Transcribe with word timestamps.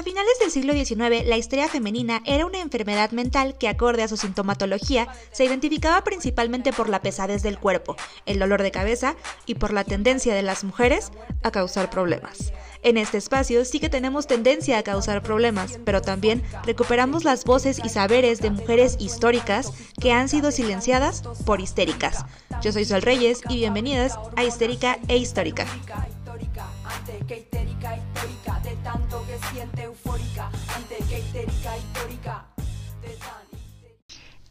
Hasta 0.00 0.12
finales 0.12 0.38
del 0.40 0.50
siglo 0.50 0.72
XIX, 0.72 1.28
la 1.28 1.36
histeria 1.36 1.68
femenina 1.68 2.22
era 2.24 2.46
una 2.46 2.62
enfermedad 2.62 3.10
mental 3.10 3.58
que, 3.58 3.68
acorde 3.68 4.02
a 4.02 4.08
su 4.08 4.16
sintomatología, 4.16 5.08
se 5.30 5.44
identificaba 5.44 6.02
principalmente 6.04 6.72
por 6.72 6.88
la 6.88 7.02
pesadez 7.02 7.42
del 7.42 7.58
cuerpo, 7.58 7.96
el 8.24 8.38
dolor 8.38 8.62
de 8.62 8.70
cabeza 8.70 9.14
y 9.44 9.56
por 9.56 9.74
la 9.74 9.84
tendencia 9.84 10.34
de 10.34 10.40
las 10.40 10.64
mujeres 10.64 11.10
a 11.42 11.50
causar 11.50 11.90
problemas. 11.90 12.50
En 12.82 12.96
este 12.96 13.18
espacio 13.18 13.62
sí 13.66 13.78
que 13.78 13.90
tenemos 13.90 14.26
tendencia 14.26 14.78
a 14.78 14.82
causar 14.82 15.22
problemas, 15.22 15.78
pero 15.84 16.00
también 16.00 16.42
recuperamos 16.64 17.24
las 17.24 17.44
voces 17.44 17.78
y 17.84 17.90
saberes 17.90 18.40
de 18.40 18.48
mujeres 18.48 18.96
históricas 18.98 19.70
que 20.00 20.12
han 20.12 20.30
sido 20.30 20.50
silenciadas 20.50 21.20
por 21.44 21.60
histéricas. 21.60 22.24
Yo 22.62 22.72
soy 22.72 22.86
Sol 22.86 23.02
Reyes 23.02 23.42
y 23.50 23.56
bienvenidas 23.56 24.18
a 24.34 24.44
Histérica 24.44 24.98
e 25.08 25.18
Histórica. 25.18 25.66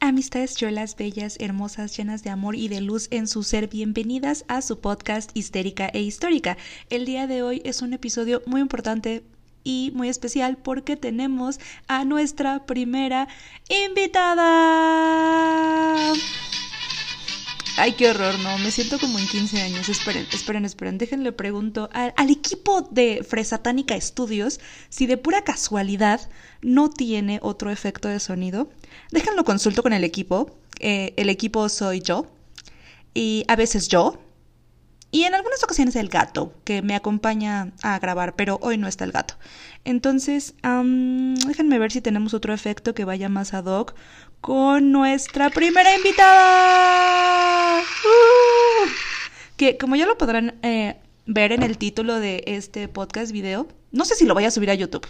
Amistades 0.01 0.55
cholas, 0.55 0.95
bellas, 0.95 1.35
hermosas, 1.39 1.95
llenas 1.97 2.23
de 2.23 2.29
amor 2.29 2.55
y 2.55 2.69
de 2.69 2.79
luz 2.79 3.09
en 3.11 3.27
su 3.27 3.43
ser, 3.43 3.67
bienvenidas 3.67 4.45
a 4.47 4.61
su 4.61 4.79
podcast 4.79 5.29
Histérica 5.33 5.89
e 5.93 6.01
Histórica. 6.01 6.57
El 6.89 7.05
día 7.05 7.27
de 7.27 7.43
hoy 7.43 7.61
es 7.65 7.81
un 7.81 7.93
episodio 7.93 8.41
muy 8.45 8.61
importante 8.61 9.23
y 9.63 9.91
muy 9.93 10.07
especial 10.07 10.57
porque 10.57 10.95
tenemos 10.95 11.59
a 11.87 12.05
nuestra 12.05 12.65
primera 12.65 13.27
invitada. 13.67 14.45
Ay, 17.77 17.93
qué 17.93 18.09
horror, 18.09 18.37
no, 18.39 18.57
me 18.57 18.71
siento 18.71 18.99
como 18.99 19.19
en 19.19 19.27
15 19.27 19.61
años. 19.61 19.87
Esperen, 19.89 20.27
esperen, 20.33 20.65
esperen. 20.65 20.97
Déjenle 20.97 21.31
pregunto 21.31 21.89
al, 21.93 22.29
equipo 22.29 22.87
de 22.91 23.25
Fresatánica 23.27 23.99
Studios 23.99 24.59
si 24.89 25.05
de 25.05 25.17
pura 25.17 25.43
casualidad 25.43 26.29
no 26.61 26.89
tiene 26.89 27.39
otro 27.41 27.71
efecto 27.71 28.07
de 28.07 28.19
sonido. 28.19 28.69
Déjenlo 29.11 29.43
consulto 29.45 29.83
con 29.83 29.93
el 29.93 30.03
equipo. 30.03 30.57
Eh, 30.79 31.13
el 31.17 31.29
equipo 31.29 31.69
soy 31.69 32.01
yo. 32.01 32.27
Y 33.13 33.45
a 33.47 33.55
veces 33.55 33.87
yo. 33.87 34.19
Y 35.11 35.23
en 35.23 35.33
algunas 35.33 35.63
ocasiones 35.63 35.95
el 35.95 36.09
gato, 36.09 36.53
que 36.63 36.83
me 36.83 36.95
acompaña 36.95 37.71
a 37.81 37.97
grabar, 37.97 38.35
pero 38.35 38.59
hoy 38.61 38.77
no 38.77 38.87
está 38.87 39.05
el 39.05 39.11
gato. 39.11 39.35
Entonces, 39.83 40.53
déjenme 40.61 41.79
ver 41.79 41.91
si 41.91 42.01
tenemos 42.01 42.35
otro 42.35 42.53
efecto 42.53 42.93
que 42.93 43.05
vaya 43.05 43.27
más 43.27 43.55
ad 43.55 43.65
hoc 43.65 43.95
con 44.39 44.91
nuestra 44.91 45.49
primera 45.49 45.95
invitada. 45.95 47.81
¡Uh! 47.81 48.87
Que 49.57 49.77
como 49.77 49.95
ya 49.95 50.05
lo 50.05 50.17
podrán 50.17 50.59
eh, 50.61 50.97
ver 51.25 51.53
en 51.53 51.63
el 51.63 51.77
título 51.79 52.19
de 52.19 52.43
este 52.45 52.87
podcast 52.87 53.31
video, 53.31 53.67
no 53.91 54.05
sé 54.05 54.13
si 54.15 54.25
lo 54.25 54.35
voy 54.35 54.45
a 54.45 54.51
subir 54.51 54.69
a 54.69 54.75
YouTube. 54.75 55.07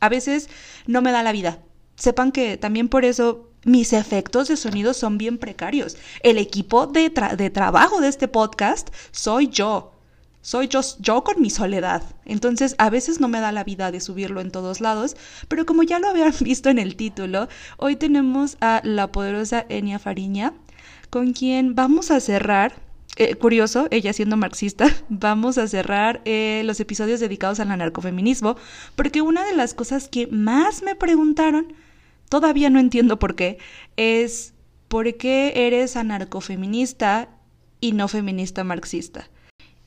A 0.00 0.10
veces 0.10 0.50
no 0.86 1.00
me 1.00 1.10
da 1.10 1.22
la 1.22 1.32
vida. 1.32 1.58
Sepan 1.96 2.32
que 2.32 2.58
también 2.58 2.88
por 2.88 3.06
eso 3.06 3.47
mis 3.64 3.92
efectos 3.92 4.48
de 4.48 4.56
sonido 4.56 4.94
son 4.94 5.18
bien 5.18 5.38
precarios. 5.38 5.96
El 6.22 6.38
equipo 6.38 6.86
de, 6.86 7.12
de 7.36 7.50
trabajo 7.50 8.00
de 8.00 8.08
este 8.08 8.28
podcast 8.28 8.88
soy 9.10 9.48
yo. 9.48 9.92
Soy 10.40 10.68
yo, 10.68 10.80
yo 11.00 11.24
con 11.24 11.42
mi 11.42 11.50
soledad. 11.50 12.02
Entonces 12.24 12.74
a 12.78 12.90
veces 12.90 13.20
no 13.20 13.28
me 13.28 13.40
da 13.40 13.52
la 13.52 13.64
vida 13.64 13.90
de 13.90 14.00
subirlo 14.00 14.40
en 14.40 14.50
todos 14.50 14.80
lados, 14.80 15.16
pero 15.48 15.66
como 15.66 15.82
ya 15.82 15.98
lo 15.98 16.08
habían 16.08 16.32
visto 16.40 16.70
en 16.70 16.78
el 16.78 16.96
título, 16.96 17.48
hoy 17.76 17.96
tenemos 17.96 18.56
a 18.60 18.80
la 18.84 19.12
poderosa 19.12 19.66
Enia 19.68 19.98
Fariña, 19.98 20.54
con 21.10 21.32
quien 21.32 21.74
vamos 21.74 22.10
a 22.10 22.20
cerrar 22.20 22.74
eh, 23.16 23.34
curioso, 23.34 23.88
ella 23.90 24.12
siendo 24.12 24.36
marxista, 24.36 24.86
vamos 25.08 25.58
a 25.58 25.66
cerrar 25.66 26.20
eh, 26.24 26.62
los 26.64 26.78
episodios 26.78 27.18
dedicados 27.18 27.58
al 27.58 27.72
anarcofeminismo, 27.72 28.56
porque 28.94 29.22
una 29.22 29.44
de 29.44 29.56
las 29.56 29.74
cosas 29.74 30.08
que 30.08 30.28
más 30.28 30.82
me 30.82 30.94
preguntaron, 30.94 31.74
todavía 32.28 32.70
no 32.70 32.78
entiendo 32.78 33.18
por 33.18 33.34
qué, 33.34 33.58
es 33.96 34.54
¿por 34.88 35.16
qué 35.16 35.66
eres 35.66 35.96
anarcofeminista 35.96 37.28
y 37.80 37.92
no 37.92 38.08
feminista 38.08 38.64
marxista? 38.64 39.28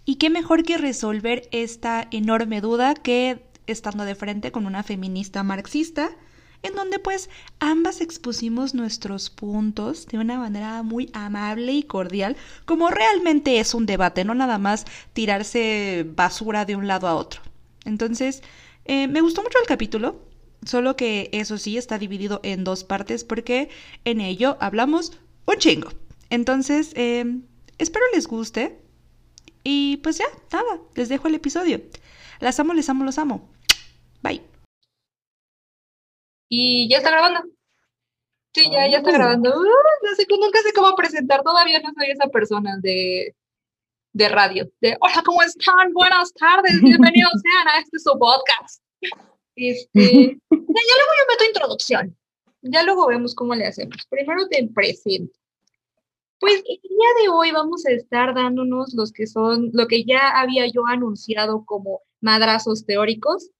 Y 0.05 0.15
qué 0.15 0.29
mejor 0.29 0.63
que 0.63 0.77
resolver 0.77 1.47
esta 1.51 2.07
enorme 2.11 2.61
duda 2.61 2.93
que 2.95 3.43
estando 3.67 4.03
de 4.03 4.15
frente 4.15 4.51
con 4.51 4.65
una 4.65 4.83
feminista 4.83 5.43
marxista, 5.43 6.11
en 6.63 6.75
donde 6.75 6.99
pues 6.99 7.29
ambas 7.59 8.01
expusimos 8.01 8.73
nuestros 8.73 9.29
puntos 9.29 10.07
de 10.07 10.19
una 10.19 10.37
manera 10.37 10.83
muy 10.83 11.09
amable 11.13 11.73
y 11.73 11.83
cordial, 11.83 12.37
como 12.65 12.89
realmente 12.89 13.59
es 13.59 13.73
un 13.73 13.85
debate, 13.85 14.25
no 14.25 14.35
nada 14.35 14.57
más 14.57 14.85
tirarse 15.13 16.05
basura 16.15 16.65
de 16.65 16.75
un 16.75 16.87
lado 16.87 17.07
a 17.07 17.15
otro. 17.15 17.41
Entonces, 17.85 18.43
eh, 18.85 19.07
me 19.07 19.21
gustó 19.21 19.41
mucho 19.41 19.57
el 19.59 19.67
capítulo, 19.67 20.19
solo 20.65 20.95
que 20.95 21.29
eso 21.33 21.57
sí 21.57 21.77
está 21.77 21.97
dividido 21.97 22.39
en 22.43 22.63
dos 22.63 22.83
partes 22.83 23.23
porque 23.23 23.69
en 24.05 24.21
ello 24.21 24.57
hablamos 24.59 25.17
un 25.45 25.55
chingo. 25.57 25.89
Entonces, 26.29 26.93
eh, 26.95 27.25
espero 27.77 28.05
les 28.13 28.27
guste. 28.27 28.79
Y 29.63 29.97
pues 29.97 30.17
ya, 30.17 30.25
nada, 30.51 30.79
les 30.95 31.09
dejo 31.09 31.27
el 31.27 31.35
episodio. 31.35 31.81
Las 32.39 32.59
amo, 32.59 32.73
les 32.73 32.89
amo, 32.89 33.03
los 33.03 33.19
amo. 33.19 33.47
Bye. 34.23 34.41
Y 36.49 36.89
ya 36.89 36.97
está 36.97 37.11
grabando. 37.11 37.43
Sí, 38.53 38.69
ya, 38.71 38.89
ya 38.89 38.97
está 38.97 39.11
grabando. 39.11 39.49
Uh, 39.49 39.63
no 39.63 40.15
sé, 40.15 40.25
nunca 40.29 40.61
sé 40.61 40.73
cómo 40.73 40.95
presentar, 40.95 41.43
todavía 41.43 41.79
no 41.79 41.91
soy 41.97 42.11
esa 42.11 42.27
persona 42.27 42.77
de, 42.81 43.35
de 44.13 44.29
radio. 44.29 44.69
De, 44.81 44.97
hola, 44.99 45.21
¿cómo 45.23 45.41
están? 45.43 45.93
Buenas 45.93 46.33
tardes, 46.33 46.81
bienvenidos 46.81 47.33
sean 47.41 47.67
a 47.67 47.79
este 47.79 47.99
su 47.99 48.17
podcast. 48.19 48.81
Este, 49.55 50.01
ya, 50.01 50.57
luego 50.57 51.11
yo 51.19 51.25
meto 51.29 51.45
introducción. 51.47 52.17
Ya 52.61 52.83
luego 52.83 53.07
vemos 53.07 53.35
cómo 53.35 53.55
le 53.55 53.65
hacemos. 53.65 53.97
Primero 54.09 54.47
te 54.47 54.67
presento. 54.73 55.37
Pues 56.39 56.55
el 56.55 56.81
día 56.81 57.07
de 57.21 57.29
hoy 57.29 57.51
vamos 57.51 57.85
a 57.85 57.91
estar 57.91 58.33
dándonos 58.33 58.93
los 58.93 59.11
que 59.11 59.27
son, 59.27 59.69
lo 59.73 59.87
que 59.87 60.03
ya 60.03 60.39
había 60.39 60.65
yo 60.67 60.87
anunciado 60.87 61.65
como 61.65 62.01
madrazos 62.19 62.85
teóricos 62.85 63.51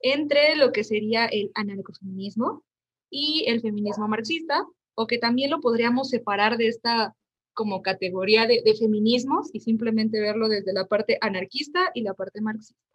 entre 0.00 0.56
lo 0.56 0.72
que 0.72 0.84
sería 0.84 1.26
el 1.26 1.50
anarcofeminismo 1.54 2.62
y 3.10 3.44
el 3.46 3.60
feminismo 3.60 4.08
marxista, 4.08 4.66
o 4.94 5.06
que 5.06 5.18
también 5.18 5.50
lo 5.50 5.60
podríamos 5.60 6.10
separar 6.10 6.56
de 6.56 6.68
esta 6.68 7.14
como 7.52 7.82
categoría 7.82 8.46
de, 8.46 8.62
de 8.64 8.74
feminismos 8.74 9.50
y 9.52 9.60
simplemente 9.60 10.20
verlo 10.20 10.48
desde 10.48 10.72
la 10.72 10.86
parte 10.86 11.18
anarquista 11.20 11.90
y 11.94 12.02
la 12.02 12.14
parte 12.14 12.40
marxista. 12.40 12.93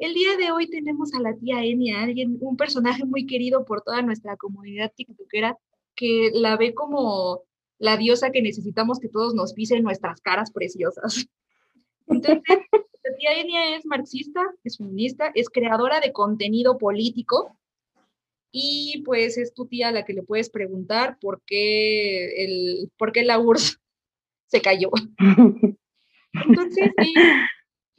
El 0.00 0.14
día 0.14 0.34
de 0.38 0.50
hoy 0.50 0.66
tenemos 0.66 1.12
a 1.12 1.20
la 1.20 1.36
tía 1.36 1.62
Enia, 1.62 2.02
alguien, 2.02 2.38
un 2.40 2.56
personaje 2.56 3.04
muy 3.04 3.26
querido 3.26 3.66
por 3.66 3.82
toda 3.82 4.00
nuestra 4.00 4.34
comunidad 4.38 4.90
tiktokera, 4.96 5.58
que 5.94 6.30
la 6.32 6.56
ve 6.56 6.72
como 6.72 7.42
la 7.78 7.98
diosa 7.98 8.30
que 8.30 8.40
necesitamos 8.40 8.98
que 8.98 9.10
todos 9.10 9.34
nos 9.34 9.52
pisen 9.52 9.82
nuestras 9.82 10.22
caras 10.22 10.52
preciosas. 10.52 11.28
Entonces, 12.06 12.42
la 13.04 13.16
tía 13.18 13.40
Enia 13.42 13.76
es 13.76 13.84
marxista, 13.84 14.40
es 14.64 14.78
feminista, 14.78 15.32
es 15.34 15.50
creadora 15.50 16.00
de 16.00 16.12
contenido 16.12 16.78
político 16.78 17.54
y 18.50 19.02
pues 19.04 19.36
es 19.36 19.52
tu 19.52 19.66
tía 19.66 19.88
a 19.88 19.92
la 19.92 20.06
que 20.06 20.14
le 20.14 20.22
puedes 20.22 20.48
preguntar 20.48 21.18
por 21.20 21.42
qué, 21.44 22.42
el, 22.42 22.90
por 22.96 23.12
qué 23.12 23.22
la 23.22 23.38
URSS 23.38 23.78
se 24.46 24.62
cayó. 24.62 24.90
Entonces, 26.32 26.86
eh, 26.86 27.14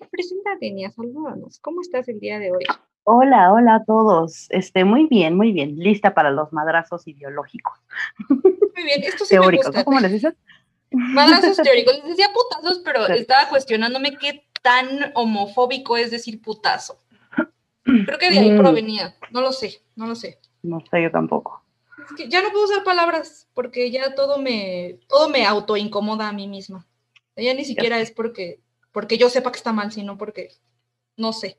preséntate, 0.09 0.67
Enia, 0.67 0.91
salúdanos. 0.91 1.59
¿Cómo 1.59 1.81
estás 1.81 2.07
el 2.07 2.19
día 2.19 2.39
de 2.39 2.51
hoy? 2.51 2.63
Hola, 3.03 3.51
hola 3.51 3.75
a 3.75 3.83
todos. 3.85 4.47
Este, 4.51 4.85
muy 4.85 5.07
bien, 5.07 5.35
muy 5.35 5.51
bien. 5.51 5.77
Lista 5.77 6.13
para 6.13 6.31
los 6.31 6.53
madrazos 6.53 7.07
ideológicos. 7.07 7.73
Muy 8.29 8.83
bien, 8.85 9.03
esto 9.03 9.25
sí 9.25 9.35
teóricos, 9.35 9.65
me 9.65 9.69
gusta. 9.69 9.79
¿no? 9.79 9.85
¿Cómo 9.85 9.99
les 9.99 10.11
dices? 10.11 10.33
Madrazos 10.91 11.57
teóricos. 11.57 11.93
Les 11.97 12.05
decía 12.05 12.29
putazos, 12.33 12.79
pero 12.85 13.05
estaba 13.07 13.49
cuestionándome 13.49 14.17
qué 14.17 14.45
tan 14.61 15.11
homofóbico 15.13 15.97
es 15.97 16.09
decir 16.09 16.41
putazo. 16.41 16.97
Creo 17.83 18.17
que 18.17 18.29
de 18.31 18.39
ahí 18.39 18.51
Mm. 18.51 18.57
provenía. 18.59 19.15
No 19.31 19.41
lo 19.41 19.51
sé, 19.51 19.81
no 19.95 20.07
lo 20.07 20.15
sé. 20.15 20.39
No 20.63 20.79
sé, 20.89 21.03
yo 21.03 21.11
tampoco. 21.11 21.63
Es 22.05 22.13
que 22.15 22.29
ya 22.29 22.41
no 22.41 22.49
puedo 22.51 22.65
usar 22.65 22.83
palabras 22.83 23.47
porque 23.53 23.91
ya 23.91 24.15
todo 24.15 24.37
me, 24.39 24.99
todo 25.07 25.29
me 25.29 25.45
autoincomoda 25.45 26.29
a 26.29 26.33
mí 26.33 26.47
misma. 26.47 26.87
Ya 27.35 27.53
ni 27.53 27.65
siquiera 27.65 27.99
es 27.99 28.11
porque, 28.11 28.59
porque 28.91 29.17
yo 29.17 29.29
sepa 29.29 29.51
que 29.51 29.57
está 29.57 29.73
mal, 29.73 29.91
sino 29.91 30.17
porque 30.17 30.49
no 31.17 31.33
sé. 31.33 31.57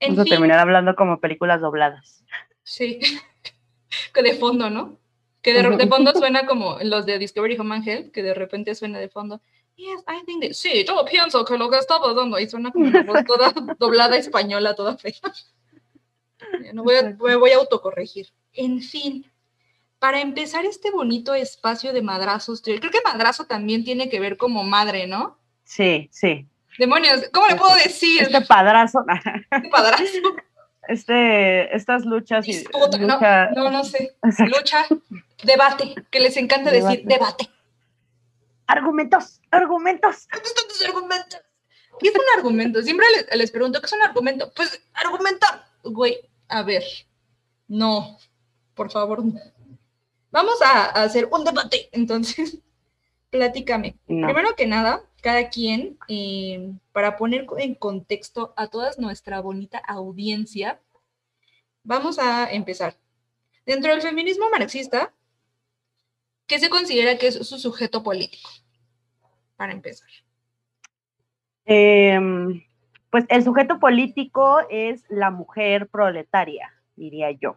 En 0.00 0.16
Vamos 0.16 0.26
a 0.26 0.30
terminar 0.30 0.58
hablando 0.58 0.94
como 0.96 1.20
películas 1.20 1.60
dobladas. 1.60 2.24
sí. 2.62 2.98
que 4.12 4.22
de 4.22 4.34
fondo, 4.34 4.70
¿no? 4.70 4.98
Que 5.42 5.52
de, 5.52 5.76
de 5.76 5.86
fondo 5.86 6.12
suena 6.14 6.46
como 6.46 6.78
los 6.82 7.06
de 7.06 7.18
Discovery 7.18 7.56
Home 7.58 7.76
and 7.76 7.88
Health, 7.88 8.10
que 8.12 8.22
de 8.22 8.34
repente 8.34 8.74
suena 8.74 8.98
de 8.98 9.08
fondo. 9.08 9.40
Yes, 9.76 10.04
I 10.06 10.24
think 10.24 10.42
that, 10.42 10.52
sí, 10.52 10.84
yo 10.86 11.04
pienso 11.04 11.44
que 11.44 11.58
lo 11.58 11.68
que 11.68 11.78
está 11.78 11.98
pasando 12.00 12.38
y 12.38 12.48
suena 12.48 12.70
como 12.70 12.90
toda 13.24 13.52
doblada 13.78 14.16
española, 14.16 14.74
toda 14.74 14.96
fea. 14.96 15.12
No 16.72 16.84
voy 16.84 16.96
a, 16.96 17.02
me 17.02 17.36
voy 17.36 17.50
a 17.50 17.56
autocorregir. 17.56 18.28
En 18.52 18.80
fin, 18.80 19.26
para 19.98 20.20
empezar 20.20 20.64
este 20.64 20.90
bonito 20.90 21.34
espacio 21.34 21.92
de 21.92 22.02
madrazos, 22.02 22.60
creo 22.62 22.78
que 22.78 23.00
madrazo 23.04 23.46
también 23.46 23.84
tiene 23.84 24.08
que 24.08 24.20
ver 24.20 24.36
como 24.36 24.62
madre, 24.62 25.06
¿no? 25.06 25.38
Sí, 25.64 26.08
sí. 26.12 26.46
Demonios, 26.78 27.28
¿cómo 27.32 27.46
le 27.48 27.56
puedo 27.56 27.74
decir? 27.76 28.22
Este 28.22 28.40
padrazo. 28.42 29.04
Este 29.50 29.68
padrazo. 29.68 30.04
este, 30.88 31.74
estas 31.74 32.04
luchas 32.04 32.46
y 32.48 32.64
lucha... 33.00 33.50
no, 33.50 33.70
no, 33.70 33.84
sé. 33.84 34.16
Lucha, 34.46 34.86
debate, 35.44 35.94
que 36.10 36.20
les 36.20 36.36
encanta 36.36 36.70
decir 36.70 37.04
debate. 37.04 37.48
Argumentos, 38.66 39.40
argumentos. 39.50 40.26
argumentos? 40.32 41.40
¿Qué 42.00 42.08
es 42.08 42.14
un 42.14 42.38
argumento? 42.38 42.82
Siempre 42.82 43.06
les, 43.34 43.50
pregunto, 43.50 43.80
¿qué 43.80 43.86
es 43.86 43.92
un 43.92 44.02
argumento? 44.02 44.52
Pues 44.54 44.82
argumentar. 44.94 45.64
Güey, 45.82 46.18
a 46.48 46.62
ver, 46.62 46.82
no, 47.68 48.18
por 48.74 48.90
favor, 48.90 49.22
Vamos 50.30 50.60
a, 50.62 50.86
hacer 50.86 51.28
un 51.30 51.44
debate, 51.44 51.88
entonces, 51.92 52.58
platícame. 53.30 53.96
Primero 54.06 54.56
que 54.56 54.66
nada, 54.66 55.02
cada 55.24 55.48
quien, 55.48 55.96
eh, 56.06 56.74
para 56.92 57.16
poner 57.16 57.46
en 57.56 57.74
contexto 57.74 58.52
a 58.58 58.66
toda 58.66 58.90
nuestra 58.98 59.40
bonita 59.40 59.78
audiencia, 59.78 60.82
vamos 61.82 62.18
a 62.18 62.52
empezar. 62.52 62.94
Dentro 63.64 63.90
del 63.90 64.02
feminismo 64.02 64.50
marxista, 64.50 65.14
¿qué 66.46 66.58
se 66.58 66.68
considera 66.68 67.16
que 67.16 67.28
es 67.28 67.36
su 67.36 67.58
sujeto 67.58 68.02
político? 68.02 68.50
Para 69.56 69.72
empezar. 69.72 70.10
Em, 71.64 72.62
pues 73.08 73.24
el 73.30 73.44
sujeto 73.44 73.80
político 73.80 74.58
es 74.68 75.04
la 75.08 75.30
mujer 75.30 75.88
proletaria, 75.88 76.70
diría 76.96 77.30
yo, 77.30 77.56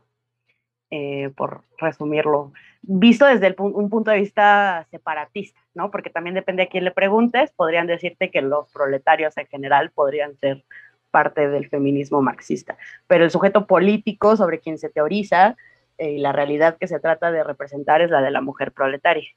eh, 0.90 1.32
por 1.36 1.64
resumirlo, 1.78 2.54
visto 2.82 3.26
desde 3.26 3.56
un 3.60 3.90
punto 3.90 4.12
de 4.12 4.18
vista 4.18 4.86
separatista, 4.90 5.60
¿no? 5.74 5.92
Porque 5.92 6.10
también 6.10 6.34
depende 6.34 6.64
a 6.64 6.68
quién 6.68 6.86
le 6.86 6.92
preguntes, 6.92 7.52
podrían 7.52 7.88
decirte 7.88 8.32
que 8.32 8.42
los 8.42 8.72
proletarios 8.72 9.38
en 9.38 9.48
general 9.48 9.92
podrían 9.92 10.38
ser 10.38 10.64
parte 11.12 11.50
del 11.50 11.70
feminismo 11.70 12.22
marxista, 12.22 12.78
pero 13.08 13.24
el 13.24 13.32
sujeto 13.32 13.68
político 13.68 14.38
sobre 14.38 14.60
quien 14.60 14.78
se 14.78 14.90
teoriza 14.90 15.56
eh, 15.98 16.12
y 16.12 16.18
la 16.20 16.32
realidad 16.32 16.78
que 16.78 16.88
se 16.88 17.00
trata 17.00 17.32
de 17.32 17.44
representar 17.44 18.02
es 18.02 18.10
la 18.10 18.22
de 18.22 18.32
la 18.32 18.42
mujer 18.42 18.72
proletaria. 18.72 19.30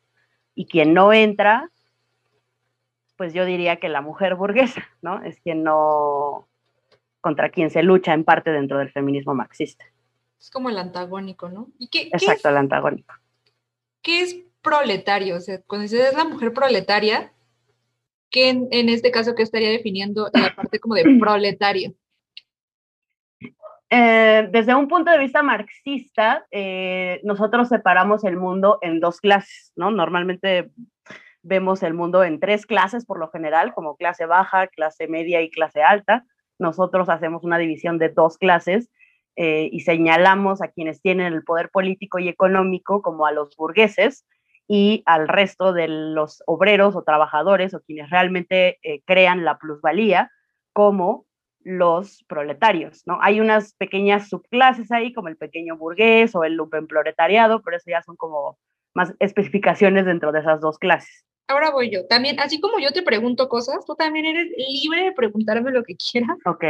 Y 0.54 0.66
quien 0.66 0.94
no 0.94 1.12
entra 1.12 1.70
pues 3.20 3.34
yo 3.34 3.44
diría 3.44 3.76
que 3.76 3.90
la 3.90 4.00
mujer 4.00 4.34
burguesa, 4.34 4.82
¿no? 5.02 5.22
Es 5.22 5.38
quien 5.40 5.62
no, 5.62 6.48
contra 7.20 7.50
quien 7.50 7.68
se 7.68 7.82
lucha 7.82 8.14
en 8.14 8.24
parte 8.24 8.50
dentro 8.50 8.78
del 8.78 8.90
feminismo 8.90 9.34
marxista. 9.34 9.84
Es 10.40 10.50
como 10.50 10.70
el 10.70 10.78
antagónico, 10.78 11.50
¿no? 11.50 11.68
¿Y 11.78 11.88
qué, 11.88 12.08
Exacto, 12.12 12.48
el 12.48 12.56
antagónico. 12.56 13.14
¿Qué 14.02 14.22
es 14.22 14.36
proletario? 14.62 15.36
O 15.36 15.40
sea, 15.40 15.60
cuando 15.66 15.82
dices 15.82 16.14
la 16.14 16.24
mujer 16.24 16.54
proletaria, 16.54 17.32
¿qué 18.30 18.48
en, 18.48 18.88
este 18.88 19.10
caso 19.10 19.34
qué 19.34 19.42
estaría 19.42 19.68
definiendo 19.68 20.30
la 20.32 20.54
parte 20.56 20.80
como 20.80 20.94
de 20.94 21.18
proletario? 21.20 21.92
Eh, 23.90 24.48
desde 24.50 24.74
un 24.74 24.88
punto 24.88 25.10
de 25.10 25.18
vista 25.18 25.42
marxista, 25.42 26.46
eh, 26.50 27.20
nosotros 27.24 27.68
separamos 27.68 28.24
el 28.24 28.36
mundo 28.36 28.78
en 28.80 29.00
dos 29.00 29.20
clases, 29.20 29.72
¿no? 29.76 29.90
Normalmente 29.90 30.70
vemos 31.42 31.82
el 31.82 31.92
mundo 31.92 32.24
en 32.24 32.40
tres 32.40 32.64
clases 32.64 33.04
por 33.04 33.18
lo 33.18 33.28
general, 33.30 33.74
como 33.74 33.96
clase 33.96 34.24
baja, 34.24 34.68
clase 34.68 35.06
media 35.06 35.42
y 35.42 35.50
clase 35.50 35.82
alta. 35.82 36.24
Nosotros 36.58 37.08
hacemos 37.08 37.42
una 37.44 37.58
división 37.58 37.98
de 37.98 38.10
dos 38.10 38.38
clases 38.38 38.90
eh, 39.36 39.68
y 39.70 39.80
señalamos 39.80 40.62
a 40.62 40.68
quienes 40.68 41.00
tienen 41.00 41.32
el 41.32 41.44
poder 41.44 41.70
político 41.70 42.18
y 42.18 42.28
económico 42.28 43.02
como 43.02 43.26
a 43.26 43.32
los 43.32 43.56
burgueses 43.56 44.26
y 44.68 45.02
al 45.06 45.28
resto 45.28 45.72
de 45.72 45.88
los 45.88 46.42
obreros 46.46 46.94
o 46.96 47.02
trabajadores 47.02 47.74
o 47.74 47.80
quienes 47.80 48.10
realmente 48.10 48.78
eh, 48.82 49.02
crean 49.04 49.44
la 49.44 49.58
plusvalía 49.58 50.30
como 50.72 51.26
los 51.62 52.24
proletarios, 52.28 53.02
¿no? 53.06 53.18
Hay 53.20 53.40
unas 53.40 53.74
pequeñas 53.74 54.28
subclases 54.28 54.90
ahí, 54.92 55.12
como 55.12 55.28
el 55.28 55.36
pequeño 55.36 55.76
burgués 55.76 56.34
o 56.34 56.44
el 56.44 56.54
lumpenproletariado, 56.54 57.62
pero 57.62 57.76
eso 57.76 57.90
ya 57.90 58.02
son 58.02 58.16
como 58.16 58.58
más 58.94 59.14
especificaciones 59.18 60.06
dentro 60.06 60.32
de 60.32 60.40
esas 60.40 60.60
dos 60.60 60.78
clases 60.78 61.24
ahora 61.50 61.70
voy 61.70 61.90
yo. 61.90 62.06
También, 62.06 62.40
así 62.40 62.60
como 62.60 62.78
yo 62.78 62.92
te 62.92 63.02
pregunto 63.02 63.48
cosas, 63.48 63.84
tú 63.84 63.94
también 63.94 64.24
eres 64.24 64.48
libre 64.56 65.04
de 65.04 65.12
preguntarme 65.12 65.70
lo 65.70 65.82
que 65.84 65.96
quieras. 65.96 66.38
Ok. 66.46 66.64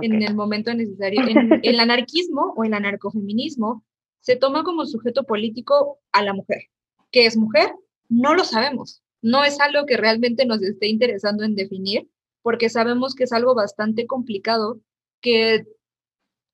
En 0.00 0.22
el 0.22 0.34
momento 0.34 0.72
necesario. 0.74 1.22
En 1.26 1.60
el 1.62 1.80
anarquismo 1.80 2.54
o 2.56 2.64
el 2.64 2.74
anarcofeminismo 2.74 3.84
se 4.20 4.36
toma 4.36 4.64
como 4.64 4.86
sujeto 4.86 5.24
político 5.24 5.98
a 6.12 6.22
la 6.22 6.34
mujer. 6.34 6.64
¿Qué 7.10 7.26
es 7.26 7.36
mujer? 7.36 7.72
No 8.08 8.34
lo 8.34 8.44
sabemos. 8.44 9.02
No 9.22 9.44
es 9.44 9.60
algo 9.60 9.86
que 9.86 9.96
realmente 9.96 10.46
nos 10.46 10.62
esté 10.62 10.88
interesando 10.88 11.44
en 11.44 11.54
definir, 11.54 12.08
porque 12.42 12.68
sabemos 12.68 13.14
que 13.14 13.24
es 13.24 13.32
algo 13.32 13.54
bastante 13.54 14.06
complicado 14.06 14.80
que 15.20 15.66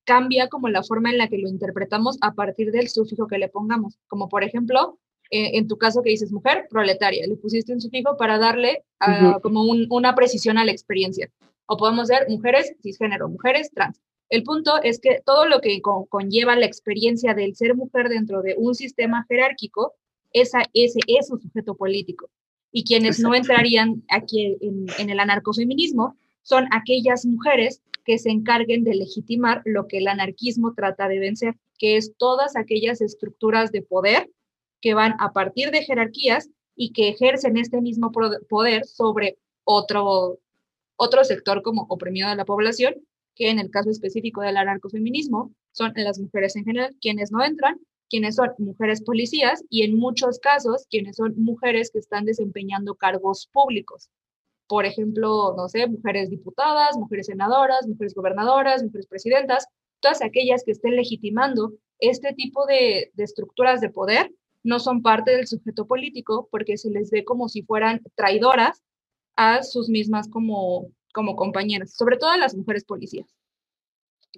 cambia 0.04 0.48
como 0.48 0.68
la 0.68 0.82
forma 0.82 1.10
en 1.10 1.18
la 1.18 1.28
que 1.28 1.38
lo 1.38 1.48
interpretamos 1.48 2.18
a 2.20 2.34
partir 2.34 2.72
del 2.72 2.88
sufijo 2.88 3.26
que 3.26 3.38
le 3.38 3.48
pongamos. 3.48 3.98
Como 4.06 4.28
por 4.28 4.44
ejemplo, 4.44 4.98
eh, 5.30 5.56
en 5.58 5.68
tu 5.68 5.78
caso 5.78 6.02
que 6.02 6.10
dices 6.10 6.32
mujer, 6.32 6.66
proletaria, 6.68 7.26
le 7.26 7.36
pusiste 7.36 7.72
un 7.72 7.80
sufijo 7.80 8.16
para 8.16 8.38
darle 8.38 8.84
ah, 9.00 9.38
como 9.42 9.62
una 9.62 10.14
precisión 10.14 10.58
a 10.58 10.64
la 10.64 10.72
experiencia. 10.72 11.30
O 11.66 11.76
podemos 11.76 12.08
ser 12.08 12.28
mujeres 12.28 12.74
cisgénero, 12.82 13.28
mujeres 13.28 13.70
trans. 13.72 14.00
El 14.28 14.42
punto 14.44 14.82
es 14.82 14.98
que 14.98 15.20
todo 15.24 15.46
lo 15.46 15.60
que 15.60 15.80
conlleva 16.08 16.56
la 16.56 16.66
experiencia 16.66 17.34
del 17.34 17.54
ser 17.54 17.74
mujer 17.74 18.08
dentro 18.08 18.42
de 18.42 18.54
un 18.56 18.74
sistema 18.74 19.26
jerárquico, 19.28 19.94
esa, 20.32 20.62
ese 20.72 21.00
es 21.06 21.30
un 21.30 21.40
sujeto 21.40 21.74
político. 21.74 22.30
Y 22.70 22.84
quienes 22.84 23.20
no 23.20 23.34
entrarían 23.34 24.02
aquí 24.08 24.56
en, 24.60 24.86
en 24.98 25.10
el 25.10 25.20
anarcofeminismo 25.20 26.16
son 26.42 26.66
aquellas 26.72 27.26
mujeres 27.26 27.82
que 28.04 28.18
se 28.18 28.30
encarguen 28.30 28.84
de 28.84 28.94
legitimar 28.94 29.62
lo 29.64 29.86
que 29.86 29.98
el 29.98 30.08
anarquismo 30.08 30.74
trata 30.74 31.08
de 31.08 31.18
vencer, 31.18 31.54
que 31.78 31.96
es 31.96 32.14
todas 32.16 32.56
aquellas 32.56 33.00
estructuras 33.00 33.70
de 33.72 33.82
poder 33.82 34.30
que 34.80 34.94
van 34.94 35.14
a 35.20 35.32
partir 35.32 35.70
de 35.70 35.84
jerarquías 35.84 36.48
y 36.74 36.92
que 36.92 37.08
ejercen 37.08 37.56
este 37.56 37.80
mismo 37.80 38.12
poder 38.48 38.86
sobre 38.86 39.38
otro, 39.64 40.38
otro 41.02 41.24
sector 41.24 41.62
como 41.62 41.86
oprimido 41.88 42.28
de 42.28 42.36
la 42.36 42.44
población, 42.44 42.94
que 43.34 43.50
en 43.50 43.58
el 43.58 43.70
caso 43.70 43.90
específico 43.90 44.40
del 44.40 44.56
anarcofeminismo 44.56 45.52
son 45.72 45.92
las 45.96 46.20
mujeres 46.20 46.54
en 46.54 46.64
general 46.64 46.94
quienes 47.00 47.32
no 47.32 47.42
entran, 47.44 47.80
quienes 48.08 48.36
son 48.36 48.50
mujeres 48.58 49.02
policías 49.02 49.64
y 49.68 49.82
en 49.82 49.98
muchos 49.98 50.38
casos 50.38 50.86
quienes 50.88 51.16
son 51.16 51.34
mujeres 51.36 51.90
que 51.90 51.98
están 51.98 52.24
desempeñando 52.24 52.94
cargos 52.94 53.48
públicos. 53.52 54.10
Por 54.68 54.86
ejemplo, 54.86 55.54
no 55.56 55.68
sé, 55.68 55.88
mujeres 55.88 56.30
diputadas, 56.30 56.96
mujeres 56.96 57.26
senadoras, 57.26 57.88
mujeres 57.88 58.14
gobernadoras, 58.14 58.84
mujeres 58.84 59.08
presidentas, 59.08 59.66
todas 59.98 60.22
aquellas 60.22 60.62
que 60.62 60.70
estén 60.70 60.94
legitimando 60.94 61.72
este 61.98 62.32
tipo 62.32 62.64
de, 62.66 63.10
de 63.14 63.24
estructuras 63.24 63.80
de 63.80 63.90
poder 63.90 64.30
no 64.62 64.78
son 64.78 65.02
parte 65.02 65.32
del 65.32 65.48
sujeto 65.48 65.88
político 65.88 66.48
porque 66.52 66.78
se 66.78 66.90
les 66.90 67.10
ve 67.10 67.24
como 67.24 67.48
si 67.48 67.62
fueran 67.62 68.02
traidoras 68.14 68.82
a 69.36 69.62
sus 69.62 69.88
mismas 69.88 70.28
como, 70.28 70.90
como 71.12 71.36
compañeras, 71.36 71.94
sobre 71.94 72.16
todo 72.16 72.30
a 72.30 72.38
las 72.38 72.54
mujeres 72.54 72.84
policías. 72.84 73.26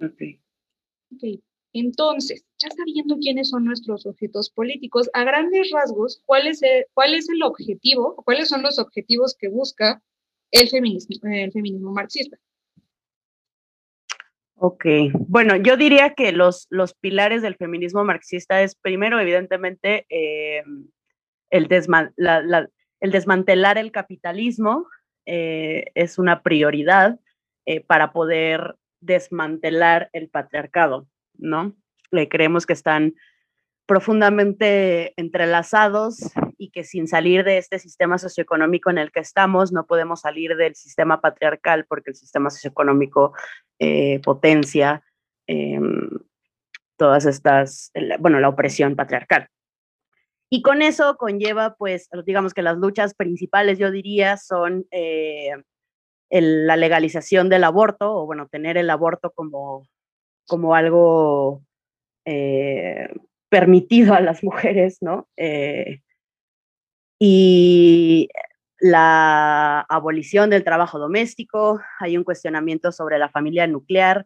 Ok. 0.01 0.21
Ok. 1.13 1.41
Entonces, 1.73 2.45
ya 2.57 2.69
sabiendo 2.71 3.17
quiénes 3.17 3.49
son 3.49 3.65
nuestros 3.65 4.05
objetos 4.05 4.49
políticos, 4.49 5.09
a 5.11 5.25
grandes 5.25 5.71
rasgos, 5.71 6.21
¿cuál 6.25 6.47
es 6.47 6.63
el, 6.63 6.85
cuál 6.93 7.13
es 7.13 7.27
el 7.29 7.43
objetivo, 7.43 8.15
cuáles 8.23 8.47
son 8.47 8.61
los 8.61 8.79
objetivos 8.79 9.35
que 9.37 9.49
busca 9.49 10.01
el 10.51 10.69
feminismo, 10.69 11.17
el 11.23 11.51
feminismo 11.51 11.91
marxista? 11.91 12.37
Ok, 14.57 14.85
bueno, 15.27 15.57
yo 15.57 15.75
diría 15.75 16.13
que 16.13 16.31
los, 16.31 16.67
los 16.69 16.93
pilares 16.93 17.41
del 17.41 17.57
feminismo 17.57 18.05
marxista 18.05 18.61
es 18.61 18.75
primero, 18.75 19.19
evidentemente, 19.19 20.05
eh, 20.09 20.63
el, 21.49 21.67
el, 22.99 23.11
desmantelar 23.11 23.77
el 23.77 23.91
capitalismo 23.91 24.87
eh, 25.25 25.85
es 25.95 26.17
una 26.17 26.41
prioridad 26.43 27.19
eh, 27.65 27.81
para 27.81 28.11
poder 28.11 28.75
desmantelar 29.01 30.09
el 30.13 30.29
patriarcado, 30.29 31.07
¿no? 31.37 31.75
creemos 32.29 32.65
que 32.65 32.73
están 32.73 33.13
profundamente 33.85 35.13
entrelazados 35.17 36.31
y 36.57 36.69
que 36.71 36.83
sin 36.83 37.07
salir 37.07 37.43
de 37.43 37.57
este 37.57 37.79
sistema 37.79 38.17
socioeconómico 38.17 38.89
en 38.89 38.97
el 38.97 39.11
que 39.11 39.19
estamos, 39.19 39.71
no 39.71 39.85
podemos 39.85 40.21
salir 40.21 40.55
del 40.55 40.75
sistema 40.75 41.21
patriarcal 41.21 41.85
porque 41.85 42.11
el 42.11 42.15
sistema 42.15 42.49
socioeconómico 42.49 43.33
eh, 43.79 44.19
potencia 44.23 45.03
em, 45.47 46.09
todas 46.97 47.25
estas, 47.25 47.91
bueno, 48.19 48.39
la 48.39 48.49
opresión 48.49 48.95
patriarcal. 48.95 49.49
Y 50.55 50.61
con 50.61 50.81
eso 50.81 51.17
conlleva, 51.17 51.75
pues, 51.75 52.07
digamos 52.25 52.53
que 52.53 52.61
las 52.61 52.77
luchas 52.77 53.13
principales, 53.13 53.77
yo 53.77 53.91
diría, 53.91 54.37
son 54.37 54.85
eh, 54.89 55.51
la 56.29 56.77
legalización 56.77 57.49
del 57.49 57.65
aborto, 57.65 58.15
o 58.15 58.25
bueno, 58.25 58.47
tener 58.47 58.77
el 58.77 58.89
aborto 58.89 59.31
como, 59.31 59.85
como 60.47 60.73
algo 60.73 61.61
eh, 62.23 63.09
permitido 63.49 64.13
a 64.13 64.21
las 64.21 64.45
mujeres, 64.45 64.99
¿no? 65.01 65.27
y 67.19 68.29
la 68.79 69.81
abolición 69.81 70.49
del 70.49 70.63
trabajo 70.63 70.99
doméstico, 70.99 71.81
hay 71.99 72.15
un 72.15 72.23
cuestionamiento 72.23 72.93
sobre 72.93 73.19
la 73.19 73.27
familia 73.27 73.67
nuclear, 73.67 74.25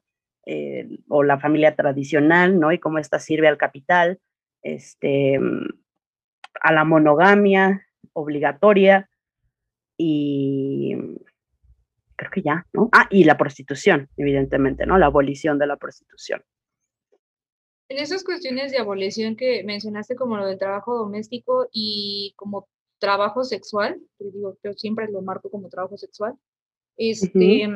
o 1.07 1.23
la 1.23 1.39
familia 1.39 1.75
tradicional, 1.75 2.59
¿no? 2.59 2.71
Y 2.71 2.77
cómo 2.77 2.99
esta 2.99 3.17
sirve 3.17 3.47
al 3.47 3.57
capital, 3.57 4.19
este, 4.61 5.39
a 6.61 6.73
la 6.73 6.83
monogamia 6.83 7.85
obligatoria 8.13 9.09
y 9.97 10.95
creo 12.15 12.31
que 12.31 12.41
ya, 12.41 12.65
¿no? 12.73 12.89
Ah, 12.91 13.07
y 13.09 13.23
la 13.23 13.37
prostitución, 13.37 14.09
evidentemente, 14.17 14.85
¿no? 14.85 14.97
La 14.97 15.07
abolición 15.07 15.57
de 15.57 15.67
la 15.67 15.77
prostitución. 15.77 16.43
En 17.89 17.97
esas 17.97 18.23
cuestiones 18.23 18.71
de 18.71 18.77
abolición 18.77 19.35
que 19.35 19.63
mencionaste 19.63 20.15
como 20.15 20.37
lo 20.37 20.45
del 20.45 20.59
trabajo 20.59 20.95
doméstico 20.95 21.69
y 21.71 22.33
como 22.35 22.67
trabajo 22.99 23.43
sexual, 23.43 23.99
que 24.17 24.25
digo, 24.31 24.57
yo 24.63 24.73
siempre 24.73 25.09
lo 25.09 25.21
marco 25.21 25.49
como 25.49 25.69
trabajo 25.69 25.97
sexual, 25.97 26.35
este, 26.97 27.67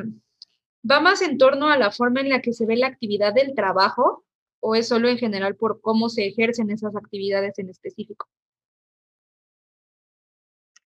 ¿va 0.88 1.00
más 1.00 1.22
en 1.22 1.38
torno 1.38 1.68
a 1.68 1.78
la 1.78 1.90
forma 1.90 2.20
en 2.20 2.28
la 2.28 2.40
que 2.40 2.52
se 2.52 2.66
ve 2.66 2.76
la 2.76 2.86
actividad 2.86 3.34
del 3.34 3.54
trabajo 3.54 4.24
o 4.60 4.74
es 4.74 4.86
solo 4.88 5.08
en 5.08 5.18
general 5.18 5.56
por 5.56 5.80
cómo 5.80 6.08
se 6.08 6.26
ejercen 6.26 6.70
esas 6.70 6.94
actividades 6.94 7.58
en 7.58 7.70
específico? 7.70 8.28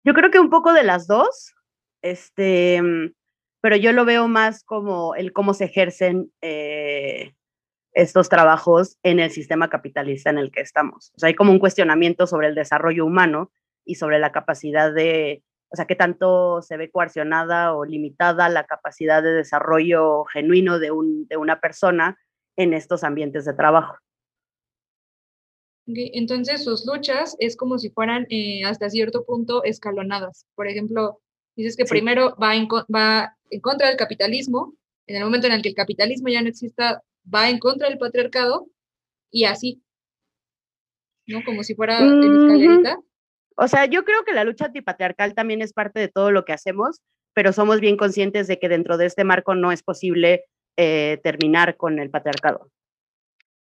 Yo 0.08 0.14
creo 0.14 0.30
que 0.30 0.40
un 0.40 0.48
poco 0.48 0.72
de 0.72 0.84
las 0.84 1.06
dos, 1.06 1.54
este, 2.00 2.80
pero 3.60 3.76
yo 3.76 3.92
lo 3.92 4.06
veo 4.06 4.26
más 4.26 4.64
como 4.64 5.14
el 5.14 5.34
cómo 5.34 5.52
se 5.52 5.66
ejercen 5.66 6.32
eh, 6.40 7.34
estos 7.92 8.30
trabajos 8.30 8.96
en 9.02 9.20
el 9.20 9.30
sistema 9.30 9.68
capitalista 9.68 10.30
en 10.30 10.38
el 10.38 10.50
que 10.50 10.62
estamos. 10.62 11.12
O 11.14 11.18
sea, 11.18 11.26
hay 11.26 11.34
como 11.34 11.52
un 11.52 11.58
cuestionamiento 11.58 12.26
sobre 12.26 12.46
el 12.46 12.54
desarrollo 12.54 13.04
humano 13.04 13.52
y 13.84 13.96
sobre 13.96 14.18
la 14.18 14.32
capacidad 14.32 14.94
de, 14.94 15.42
o 15.68 15.76
sea, 15.76 15.84
qué 15.84 15.94
tanto 15.94 16.62
se 16.62 16.78
ve 16.78 16.90
coercionada 16.90 17.74
o 17.74 17.84
limitada 17.84 18.48
la 18.48 18.64
capacidad 18.64 19.22
de 19.22 19.32
desarrollo 19.32 20.24
genuino 20.24 20.78
de, 20.78 20.90
un, 20.90 21.26
de 21.28 21.36
una 21.36 21.60
persona 21.60 22.16
en 22.56 22.72
estos 22.72 23.04
ambientes 23.04 23.44
de 23.44 23.52
trabajo. 23.52 23.98
Entonces, 25.88 26.64
sus 26.64 26.84
luchas 26.84 27.34
es 27.38 27.56
como 27.56 27.78
si 27.78 27.88
fueran 27.90 28.26
eh, 28.28 28.62
hasta 28.64 28.90
cierto 28.90 29.24
punto 29.24 29.64
escalonadas. 29.64 30.46
Por 30.54 30.68
ejemplo, 30.68 31.20
dices 31.56 31.76
que 31.76 31.86
primero 31.86 32.36
va 32.36 32.54
en, 32.54 32.68
va 32.94 33.34
en 33.50 33.60
contra 33.60 33.88
del 33.88 33.96
capitalismo, 33.96 34.74
en 35.06 35.16
el 35.16 35.24
momento 35.24 35.46
en 35.46 35.54
el 35.54 35.62
que 35.62 35.70
el 35.70 35.74
capitalismo 35.74 36.28
ya 36.28 36.42
no 36.42 36.48
exista, 36.48 37.02
va 37.32 37.48
en 37.48 37.58
contra 37.58 37.88
del 37.88 37.98
patriarcado 37.98 38.66
y 39.30 39.44
así, 39.44 39.82
¿no? 41.26 41.42
Como 41.44 41.62
si 41.62 41.74
fuera 41.74 42.00
en 42.00 42.22
escalerita. 42.22 42.98
O 43.56 43.66
sea, 43.66 43.86
yo 43.86 44.04
creo 44.04 44.24
que 44.24 44.34
la 44.34 44.44
lucha 44.44 44.66
antipatriarcal 44.66 45.34
también 45.34 45.62
es 45.62 45.72
parte 45.72 46.00
de 46.00 46.08
todo 46.08 46.30
lo 46.30 46.44
que 46.44 46.52
hacemos, 46.52 47.00
pero 47.34 47.52
somos 47.52 47.80
bien 47.80 47.96
conscientes 47.96 48.46
de 48.46 48.58
que 48.58 48.68
dentro 48.68 48.98
de 48.98 49.06
este 49.06 49.24
marco 49.24 49.54
no 49.54 49.72
es 49.72 49.82
posible 49.82 50.44
eh, 50.76 51.18
terminar 51.22 51.76
con 51.76 51.98
el 51.98 52.10
patriarcado. 52.10 52.70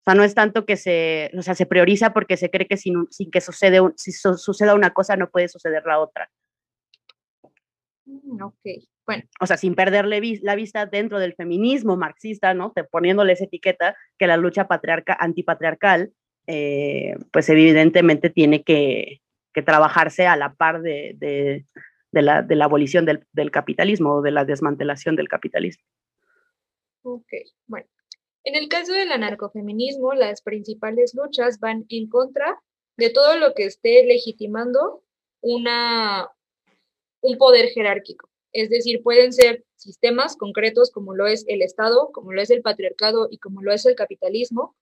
O 0.05 0.11
sea, 0.11 0.15
no 0.15 0.23
es 0.23 0.35
tanto 0.35 0.67
que 0.67 0.77
se, 0.77 1.31
o 1.35 1.41
sea, 1.41 1.55
se 1.55 1.65
prioriza 1.65 2.13
porque 2.13 2.37
se 2.37 2.51
cree 2.51 2.67
que 2.67 2.77
sin, 2.77 3.07
sin 3.09 3.31
que 3.31 3.41
sucede 3.41 3.79
si 3.95 4.11
suceda 4.11 4.75
una 4.75 4.91
cosa 4.91 5.15
no 5.15 5.31
puede 5.31 5.47
suceder 5.47 5.83
la 5.83 5.99
otra. 5.99 6.29
Mm, 8.05 8.43
ok, 8.43 8.65
bueno. 9.03 9.23
O 9.39 9.47
sea, 9.47 9.57
sin 9.57 9.73
perderle 9.73 10.21
la 10.43 10.53
vista 10.53 10.85
dentro 10.85 11.17
del 11.17 11.33
feminismo 11.33 11.97
marxista, 11.97 12.53
¿no? 12.53 12.71
Te, 12.71 12.83
poniéndole 12.83 13.33
esa 13.33 13.45
etiqueta 13.45 13.95
que 14.19 14.27
la 14.27 14.37
lucha 14.37 14.67
patriarca, 14.67 15.17
antipatriarcal, 15.19 16.13
eh, 16.45 17.15
pues 17.31 17.49
evidentemente 17.49 18.29
tiene 18.29 18.61
que, 18.61 19.21
que 19.55 19.63
trabajarse 19.63 20.27
a 20.27 20.35
la 20.35 20.53
par 20.53 20.83
de, 20.83 21.15
de, 21.17 22.21
la, 22.21 22.43
de 22.43 22.55
la, 22.55 22.65
abolición 22.65 23.05
del, 23.05 23.25
del, 23.33 23.49
capitalismo 23.49 24.17
o 24.17 24.21
de 24.21 24.29
la 24.29 24.45
desmantelación 24.45 25.15
del 25.15 25.29
capitalismo. 25.29 25.83
Ok, 27.01 27.33
bueno. 27.65 27.87
En 28.45 28.53
el 28.55 28.69
caso 28.69 28.93
del 28.93 29.11
anarcofeminismo, 29.11 30.13
las 30.13 30.43
principales 30.43 31.15
luchas 31.15 31.59
van 31.59 31.87
en 31.89 32.07
contra 32.07 32.61
de 32.95 33.09
todo 33.09 33.37
lo 33.37 33.55
que 33.55 33.65
esté 33.65 34.05
legitimando 34.05 35.01
una, 35.41 36.29
un 37.21 37.37
poder 37.39 37.69
jerárquico. 37.69 38.29
Es 38.53 38.69
decir, 38.69 39.01
pueden 39.01 39.33
ser 39.33 39.65
sistemas 39.75 40.37
concretos 40.37 40.91
como 40.91 41.15
lo 41.15 41.25
es 41.25 41.43
el 41.47 41.63
Estado, 41.63 42.11
como 42.13 42.33
lo 42.33 42.41
es 42.41 42.51
el 42.51 42.61
patriarcado 42.61 43.27
y 43.31 43.39
como 43.39 43.63
lo 43.63 43.73
es 43.73 43.83
el 43.87 43.95
capitalismo, 43.95 44.75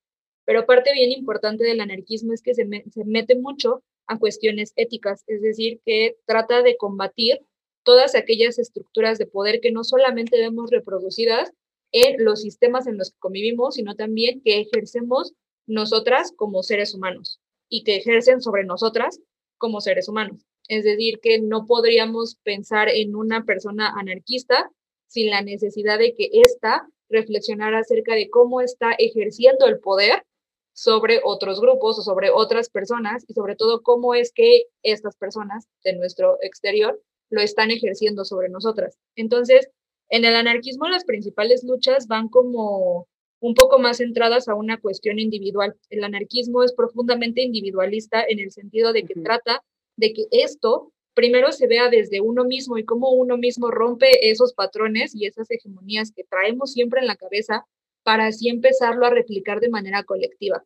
pero 0.44 0.66
parte 0.66 0.92
bien 0.92 1.12
importante 1.12 1.64
del 1.64 1.80
anarquismo 1.80 2.34
es 2.34 2.42
que 2.42 2.54
se, 2.54 2.68
se 2.92 3.06
mete 3.06 3.36
mucho 3.36 3.82
a 4.08 4.20
cuestiones 4.20 4.74
éticas, 4.76 5.24
es 5.28 5.42
decir, 5.42 5.80
que 5.86 6.18
trata 6.26 6.64
de 6.64 6.76
combatir 6.76 7.40
todas 7.84 8.14
aquellas 8.14 8.60
estructuras 8.60 9.18
de 9.18 9.26
poder 9.26 9.62
que 9.62 9.72
no 9.72 9.86
solamente 9.86 10.38
vemos 10.38 10.70
reproducidas 10.70 11.54
en 11.94 12.26
los 12.26 12.42
sistemas 12.42 12.88
en 12.88 12.98
los 12.98 13.12
que 13.12 13.20
convivimos, 13.20 13.76
sino 13.76 13.96
también 13.96 14.42
que 14.42 14.60
ejercemos 14.60 15.34
nosotras 15.66 16.34
como 16.36 16.64
seres 16.64 16.94
humanos 16.94 17.40
y 17.70 17.84
que 17.84 17.96
ejercen 17.96 18.42
sobre 18.42 18.66
nosotras 18.66 19.20
como 19.58 19.80
seres 19.80 20.10
humanos. 20.10 20.46
Es 20.68 20.84
decir, 20.84 21.20
que 21.22 21.40
no 21.40 21.66
podríamos 21.66 22.36
pensar 22.44 22.90
en 22.90 23.16
una 23.16 23.46
persona 23.46 23.94
anarquista 23.98 24.70
sin 25.08 25.30
la 25.30 25.42
necesidad 25.42 26.00
de 26.00 26.16
que 26.16 26.30
ésta 26.34 26.88
reflexionara 27.10 27.80
acerca 27.80 28.16
de 28.16 28.30
cómo 28.30 28.62
está 28.62 28.92
ejerciendo 28.98 29.68
el 29.68 29.80
poder 29.80 30.26
sobre 30.74 31.22
otros 31.24 31.62
grupos 31.62 32.00
o 32.00 32.02
sobre 32.02 32.32
otras 32.32 32.70
personas 32.70 33.24
y 33.28 33.34
sobre 33.34 33.56
todo 33.56 33.84
cómo 33.84 34.16
es 34.16 34.32
que 34.34 34.64
estas 34.82 35.16
personas 35.16 35.68
de 35.84 35.94
nuestro 35.94 36.38
exterior 36.42 37.00
lo 37.30 37.42
están 37.42 37.70
ejerciendo 37.70 38.26
sobre 38.26 38.50
nosotras. 38.50 38.98
Entonces, 39.16 39.70
en 40.14 40.26
el 40.26 40.36
anarquismo 40.36 40.88
las 40.88 41.06
principales 41.06 41.64
luchas 41.64 42.06
van 42.08 42.30
como 42.30 43.08
un 43.40 43.56
poco 43.56 43.80
más 43.80 43.98
centradas 43.98 44.48
a 44.48 44.54
una 44.54 44.80
cuestión 44.80 45.18
individual. 45.18 45.76
El 45.90 46.04
anarquismo 46.04 46.62
es 46.62 46.72
profundamente 46.72 47.42
individualista 47.42 48.24
en 48.24 48.38
el 48.38 48.52
sentido 48.52 48.94
de 48.94 49.06
que 49.06 49.16
trata 49.16 49.64
de 49.98 50.14
que 50.14 50.28
esto 50.30 50.94
primero 51.16 51.52
se 51.52 51.66
vea 51.66 51.90
desde 51.90 52.22
uno 52.22 52.46
mismo 52.46 52.78
y 52.78 52.86
cómo 52.86 53.12
uno 53.12 53.38
mismo 53.38 53.72
rompe 53.72 54.30
esos 54.30 54.54
patrones 54.54 55.16
y 55.16 55.26
esas 55.26 55.50
hegemonías 55.50 56.12
que 56.16 56.26
traemos 56.26 56.74
siempre 56.74 57.02
en 57.02 57.08
la 57.08 57.16
cabeza 57.16 57.66
para 58.04 58.28
así 58.28 58.50
empezarlo 58.50 59.08
a 59.08 59.10
replicar 59.10 59.62
de 59.62 59.70
manera 59.70 60.04
colectiva. 60.04 60.64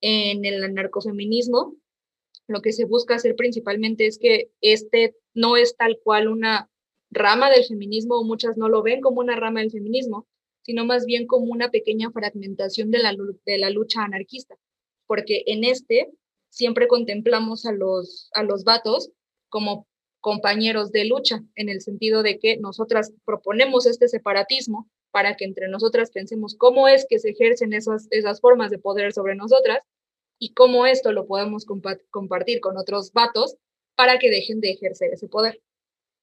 En 0.00 0.44
el 0.44 0.64
anarcofeminismo, 0.64 1.76
lo 2.48 2.62
que 2.62 2.72
se 2.72 2.84
busca 2.84 3.14
hacer 3.14 3.36
principalmente 3.36 4.06
es 4.08 4.18
que 4.18 4.50
este 4.60 5.14
no 5.34 5.56
es 5.56 5.76
tal 5.76 6.00
cual 6.02 6.26
una 6.26 6.68
rama 7.10 7.50
del 7.50 7.64
feminismo, 7.64 8.16
o 8.16 8.24
muchas 8.24 8.56
no 8.56 8.68
lo 8.68 8.82
ven 8.82 9.00
como 9.00 9.20
una 9.20 9.36
rama 9.36 9.60
del 9.60 9.70
feminismo, 9.70 10.26
sino 10.62 10.84
más 10.84 11.06
bien 11.06 11.26
como 11.26 11.46
una 11.46 11.70
pequeña 11.70 12.10
fragmentación 12.10 12.90
de 12.90 12.98
la, 12.98 13.16
de 13.46 13.58
la 13.58 13.70
lucha 13.70 14.02
anarquista, 14.02 14.56
porque 15.06 15.44
en 15.46 15.64
este 15.64 16.10
siempre 16.50 16.88
contemplamos 16.88 17.66
a 17.66 17.72
los, 17.72 18.28
a 18.32 18.42
los 18.42 18.64
vatos 18.64 19.10
como 19.48 19.86
compañeros 20.20 20.92
de 20.92 21.04
lucha, 21.04 21.42
en 21.54 21.68
el 21.68 21.80
sentido 21.80 22.22
de 22.22 22.38
que 22.38 22.58
nosotras 22.58 23.12
proponemos 23.24 23.86
este 23.86 24.08
separatismo 24.08 24.88
para 25.10 25.36
que 25.36 25.44
entre 25.44 25.68
nosotras 25.68 26.10
pensemos 26.10 26.54
cómo 26.54 26.88
es 26.88 27.06
que 27.08 27.18
se 27.18 27.30
ejercen 27.30 27.72
esas, 27.72 28.08
esas 28.10 28.40
formas 28.40 28.70
de 28.70 28.78
poder 28.78 29.12
sobre 29.12 29.36
nosotras 29.36 29.80
y 30.38 30.52
cómo 30.52 30.86
esto 30.86 31.12
lo 31.12 31.26
podemos 31.26 31.66
compartir 32.10 32.60
con 32.60 32.76
otros 32.76 33.12
vatos 33.12 33.56
para 33.94 34.18
que 34.18 34.30
dejen 34.30 34.60
de 34.60 34.70
ejercer 34.70 35.12
ese 35.12 35.28
poder. 35.28 35.60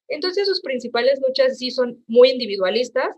Entonces 0.08 0.48
sus 0.48 0.62
principales 0.62 1.20
luchas 1.26 1.58
sí 1.58 1.72
son 1.72 2.04
muy 2.08 2.30
individualistas, 2.30 3.16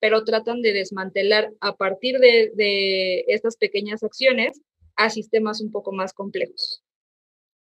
pero 0.00 0.24
tratan 0.24 0.62
de 0.62 0.72
desmantelar 0.72 1.52
a 1.60 1.76
partir 1.76 2.18
de, 2.18 2.52
de 2.54 3.24
estas 3.28 3.56
pequeñas 3.56 4.02
acciones 4.02 4.60
a 4.96 5.10
sistemas 5.10 5.60
un 5.60 5.70
poco 5.70 5.92
más 5.92 6.12
complejos. 6.12 6.82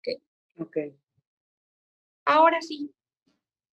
¿Okay? 0.00 0.16
ok. 0.58 0.76
Ahora 2.24 2.60
sí, 2.60 2.90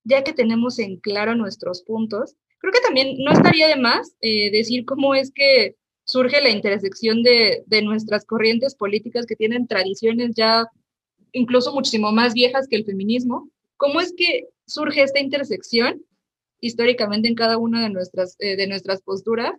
ya 0.03 0.23
que 0.23 0.33
tenemos 0.33 0.79
en 0.79 0.97
claro 0.97 1.35
nuestros 1.35 1.83
puntos, 1.83 2.35
creo 2.59 2.71
que 2.71 2.79
también 2.81 3.17
no 3.23 3.31
estaría 3.31 3.67
de 3.67 3.75
más 3.75 4.15
eh, 4.21 4.51
decir 4.51 4.85
cómo 4.85 5.13
es 5.15 5.31
que 5.31 5.75
surge 6.05 6.41
la 6.41 6.49
intersección 6.49 7.23
de, 7.23 7.63
de, 7.65 7.81
nuestras 7.81 8.25
corrientes 8.25 8.75
políticas 8.75 9.25
que 9.25 9.35
tienen 9.35 9.67
tradiciones 9.67 10.33
ya 10.35 10.67
incluso 11.31 11.73
muchísimo 11.73 12.11
más 12.11 12.33
viejas 12.33 12.67
que 12.67 12.75
el 12.75 12.85
feminismo. 12.85 13.49
¿Cómo 13.77 13.99
es 13.99 14.13
que 14.15 14.47
surge 14.65 15.03
esta 15.03 15.19
intersección 15.19 16.03
históricamente 16.59 17.27
en 17.27 17.35
cada 17.35 17.57
una 17.57 17.81
de 17.83 17.89
nuestras, 17.89 18.35
eh, 18.39 18.55
de 18.55 18.67
nuestras 18.67 19.01
posturas 19.01 19.53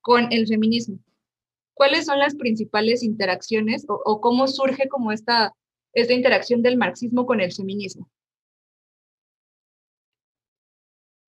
con 0.00 0.32
el 0.32 0.46
feminismo? 0.46 0.98
¿Cuáles 1.74 2.06
son 2.06 2.18
las 2.18 2.36
principales 2.36 3.02
interacciones 3.02 3.84
o, 3.88 4.20
cómo 4.20 4.46
surge 4.46 4.88
como 4.88 5.10
esta, 5.10 5.52
esta 5.92 6.12
interacción 6.12 6.62
del 6.62 6.76
marxismo 6.76 7.26
con 7.26 7.40
el 7.40 7.52
feminismo? 7.52 8.08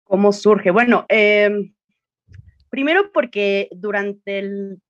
¿Cómo 0.03 0.33
surge? 0.33 0.69
Bueno, 0.71 1.05
eh, 1.07 1.71
primero 2.69 3.11
porque 3.13 3.69
durante 3.71 4.39
el, 4.39 4.81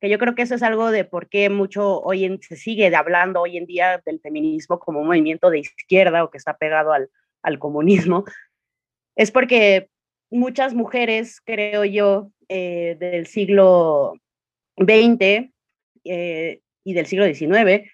que 0.00 0.08
yo 0.08 0.18
creo 0.18 0.34
que 0.34 0.42
eso 0.42 0.54
es 0.54 0.62
algo 0.62 0.90
de 0.90 1.04
por 1.04 1.28
qué 1.28 1.50
mucho 1.50 2.00
hoy 2.00 2.24
en, 2.24 2.40
se 2.40 2.56
sigue 2.56 2.94
hablando 2.94 3.40
hoy 3.40 3.56
en 3.56 3.66
día 3.66 4.02
del 4.04 4.20
feminismo 4.20 4.78
como 4.78 5.00
un 5.00 5.08
movimiento 5.08 5.50
de 5.50 5.60
izquierda 5.60 6.22
o 6.22 6.30
que 6.30 6.38
está 6.38 6.56
pegado 6.56 6.92
al, 6.92 7.10
al 7.46 7.58
comunismo, 7.60 8.24
es 9.14 9.30
porque 9.30 9.88
muchas 10.30 10.74
mujeres, 10.74 11.40
creo 11.40 11.84
yo, 11.84 12.30
eh, 12.48 12.96
del 12.98 13.26
siglo 13.26 14.14
XX 14.76 15.50
eh, 16.04 16.60
y 16.84 16.92
del 16.92 17.06
siglo 17.06 17.24
XIX 17.24 17.90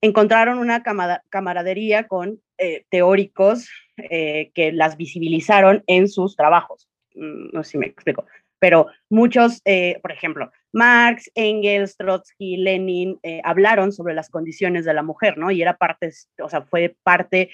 encontraron 0.00 0.58
una 0.58 0.82
camaradería 1.28 2.06
con 2.06 2.40
teóricos 2.88 3.68
que 3.96 4.70
las 4.72 4.96
visibilizaron 4.96 5.82
en 5.88 6.08
sus 6.08 6.36
trabajos. 6.36 6.88
Mm, 7.14 7.50
no 7.52 7.64
sé 7.64 7.72
si 7.72 7.78
me 7.78 7.86
explico, 7.86 8.24
pero 8.60 8.86
muchos, 9.10 9.60
por 10.02 10.12
ejemplo, 10.12 10.52
Marx, 10.72 11.30
Engels, 11.34 11.96
Trotsky, 11.96 12.58
Lenin 12.58 13.18
hablaron 13.42 13.92
sobre 13.92 14.14
las 14.14 14.30
condiciones 14.30 14.84
de 14.84 14.94
la 14.94 15.02
mujer, 15.02 15.36
¿no? 15.36 15.50
Y 15.50 15.62
era 15.62 15.76
parte, 15.76 16.10
o 16.40 16.48
sea, 16.48 16.62
fue 16.62 16.96
parte 17.02 17.50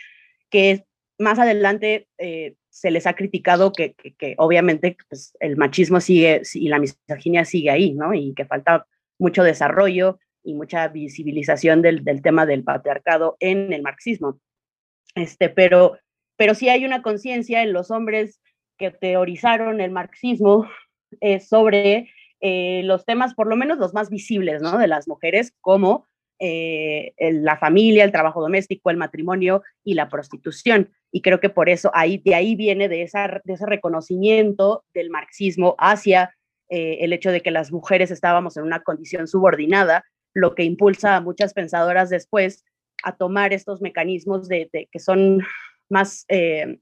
que 0.51 0.85
más 1.19 1.39
adelante 1.39 2.09
eh, 2.19 2.55
se 2.71 2.91
les 2.91 3.07
ha 3.07 3.15
criticado 3.15 3.73
que, 3.73 3.95
obviamente 4.37 4.97
pues, 5.09 5.37
el 5.41 5.57
machismo 5.57 6.01
sigue 6.01 6.43
y 6.55 6.69
la 6.69 6.79
misoginia 6.79 7.45
sigue 7.45 7.71
ahí, 7.71 7.93
¿no? 7.93 8.15
Y 8.15 8.35
que 8.35 8.45
falta 8.45 8.87
mucho 9.19 9.45
desarrollo 9.45 10.19
y 10.43 10.55
mucha 10.55 10.89
visibilización 10.89 11.83
del, 11.83 12.05
tema 12.23 12.47
del 12.47 12.65
patriarcado 12.65 13.37
en 13.41 13.73
el 13.73 13.83
marxismo. 13.83 14.41
Este, 15.15 15.49
pero, 15.49 15.99
pero 16.37 16.55
sí 16.55 16.69
hay 16.69 16.85
una 16.85 17.03
conciencia 17.03 17.63
en 17.63 17.73
los 17.73 17.91
hombres 17.91 18.41
que 18.77 18.91
teorizaron 18.91 19.81
el 19.81 19.93
marxismo 19.93 20.69
eh, 21.21 21.39
sobre 21.39 22.11
eh, 22.41 22.83
los 22.85 23.05
temas, 23.05 23.35
por 23.35 23.47
lo 23.47 23.57
menos 23.57 23.79
los 23.79 23.95
más 23.95 24.11
visibles, 24.11 24.61
¿no? 24.61 24.77
De 24.79 24.89
las 24.89 25.07
mujeres, 25.07 25.55
como 25.61 26.07
la 26.41 27.57
familia, 27.57 28.05
el 28.05 28.13
trabajo 28.13 28.41
doméstico, 28.41 28.91
el 28.91 28.97
matrimonio 28.97 29.63
y 29.85 29.95
la 29.95 30.09
prostitución. 30.09 30.91
Y 31.11 31.23
creo 31.23 31.41
que 31.41 31.49
por 31.49 31.69
eso 31.69 31.91
ahí, 31.95 32.19
de 32.19 32.35
ahí 32.35 32.57
viene 32.57 32.89
de, 32.89 33.03
esa, 33.03 33.41
de 33.45 33.53
ese 33.53 33.67
reconocimiento 33.67 34.85
del 34.93 35.11
marxismo 35.11 35.77
hacia 35.79 36.35
eh, 36.71 37.05
el 37.05 37.13
hecho 37.13 37.31
de 37.31 37.41
que 37.41 37.51
las 37.51 37.71
mujeres 37.71 38.11
estábamos 38.11 38.57
en 38.57 38.65
una 38.65 38.83
condición 38.83 39.29
subordinada, 39.29 40.05
lo 40.33 40.55
que 40.55 40.65
impulsa 40.65 41.17
a 41.17 41.21
muchas 41.21 41.55
pensadoras 41.55 42.11
después 42.11 42.65
a 43.05 43.17
tomar 43.17 43.53
estos 43.53 43.81
mecanismos 43.81 44.49
de, 44.49 44.69
que 44.91 44.99
son 44.99 45.41
más 45.89 46.25
eh, 46.29 46.79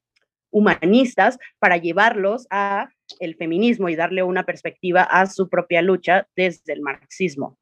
humanistas 0.51 1.39
para 1.59 1.77
llevarlos 1.77 2.47
a 2.51 2.89
el 3.21 3.35
feminismo 3.35 3.89
y 3.89 3.97
darle 3.97 4.23
una 4.23 4.45
perspectiva 4.45 5.03
a 5.03 5.27
su 5.27 5.49
propia 5.49 5.83
lucha 5.83 6.27
desde 6.37 6.73
el 6.73 6.81
marxismo. 6.81 7.59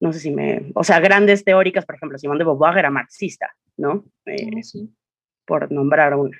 No 0.00 0.12
sé 0.12 0.20
si 0.20 0.30
me, 0.30 0.70
o 0.74 0.84
sea, 0.84 1.00
grandes 1.00 1.44
teóricas, 1.44 1.86
por 1.86 1.96
ejemplo, 1.96 2.18
Simón 2.18 2.38
de 2.38 2.44
Beauvoir 2.44 2.78
era 2.78 2.90
marxista, 2.90 3.54
¿no? 3.76 4.04
Eh, 4.26 4.62
sí 4.62 4.90
por 5.46 5.72
nombrar 5.72 6.14
una. 6.14 6.36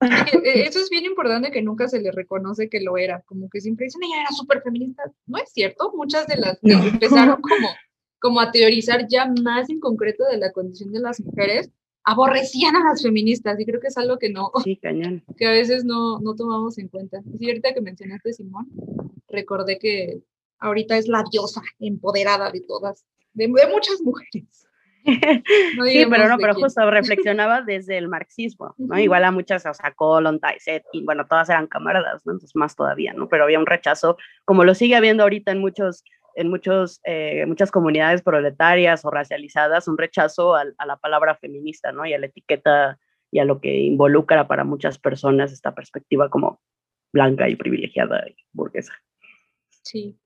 E, 0.44 0.62
eso 0.68 0.78
es 0.78 0.90
bien 0.90 1.06
importante 1.06 1.50
que 1.50 1.62
nunca 1.62 1.88
se 1.88 2.00
le 2.00 2.12
reconoce 2.12 2.68
que 2.68 2.82
lo 2.82 2.98
era, 2.98 3.22
como 3.22 3.48
que 3.48 3.62
siempre 3.62 3.84
dicen, 3.84 4.02
ella 4.04 4.20
era 4.20 4.30
súper 4.30 4.60
feminista. 4.60 5.02
No 5.26 5.38
es 5.38 5.50
cierto, 5.50 5.90
muchas 5.94 6.26
de 6.26 6.36
las 6.36 6.60
que 6.60 6.72
empezaron 6.72 7.40
como, 7.40 7.68
como 8.20 8.40
a 8.40 8.52
teorizar 8.52 9.06
ya 9.08 9.26
más 9.42 9.70
en 9.70 9.80
concreto 9.80 10.24
de 10.30 10.36
la 10.36 10.52
condición 10.52 10.92
de 10.92 11.00
las 11.00 11.18
mujeres, 11.20 11.70
aborrecían 12.04 12.76
a 12.76 12.84
las 12.84 13.02
feministas 13.02 13.58
y 13.58 13.64
creo 13.64 13.80
que 13.80 13.88
es 13.88 13.96
algo 13.96 14.18
que 14.18 14.28
no, 14.28 14.52
que 15.38 15.46
a 15.46 15.50
veces 15.50 15.86
no, 15.86 16.20
no 16.20 16.34
tomamos 16.34 16.76
en 16.76 16.88
cuenta. 16.88 17.22
Y 17.40 17.48
ahorita 17.48 17.72
que 17.72 17.80
mencionaste 17.80 18.34
Simón, 18.34 18.68
recordé 19.28 19.78
que 19.78 20.20
ahorita 20.58 20.96
es 20.96 21.08
la 21.08 21.24
diosa 21.30 21.62
empoderada 21.78 22.50
de 22.50 22.60
todas, 22.60 23.04
de, 23.32 23.46
de 23.46 23.66
muchas 23.68 24.00
mujeres 24.02 24.66
sí, 25.06 26.06
pero 26.10 26.28
no, 26.28 26.38
pero 26.38 26.54
justo 26.54 26.90
reflexionaba 26.90 27.62
desde 27.62 27.98
el 27.98 28.08
marxismo, 28.08 28.74
¿no? 28.76 28.98
Igual 28.98 29.24
a 29.24 29.30
muchas, 29.30 29.64
o 29.66 29.74
sea, 29.74 29.92
Colon, 29.92 30.40
Tyset, 30.40 30.84
y 30.92 31.04
bueno, 31.04 31.26
todas 31.26 31.48
eran 31.48 31.66
camaradas, 31.66 32.24
¿no? 32.26 32.32
Entonces 32.32 32.56
más 32.56 32.74
todavía, 32.74 33.12
¿no? 33.12 33.28
Pero 33.28 33.44
había 33.44 33.58
un 33.58 33.66
rechazo, 33.66 34.16
como 34.44 34.64
lo 34.64 34.74
sigue 34.74 34.96
habiendo 34.96 35.22
ahorita 35.22 35.52
en 35.52 35.60
muchos, 35.60 36.04
en 36.34 36.48
muchos, 36.48 37.00
eh, 37.04 37.44
muchas 37.46 37.70
comunidades 37.70 38.22
proletarias 38.22 39.04
o 39.04 39.10
racializadas, 39.10 39.88
un 39.88 39.98
rechazo 39.98 40.54
a, 40.54 40.64
a 40.76 40.86
la 40.86 40.96
palabra 40.96 41.36
feminista, 41.36 41.92
¿no? 41.92 42.04
Y 42.06 42.12
a 42.12 42.18
la 42.18 42.26
etiqueta 42.26 42.98
y 43.30 43.38
a 43.38 43.44
lo 43.44 43.60
que 43.60 43.78
involucra 43.78 44.48
para 44.48 44.64
muchas 44.64 44.98
personas 44.98 45.52
esta 45.52 45.74
perspectiva 45.74 46.30
como 46.30 46.60
blanca 47.12 47.48
y 47.48 47.56
privilegiada 47.56 48.24
y 48.28 48.36
burguesa. 48.52 48.92
Sí, 49.82 50.18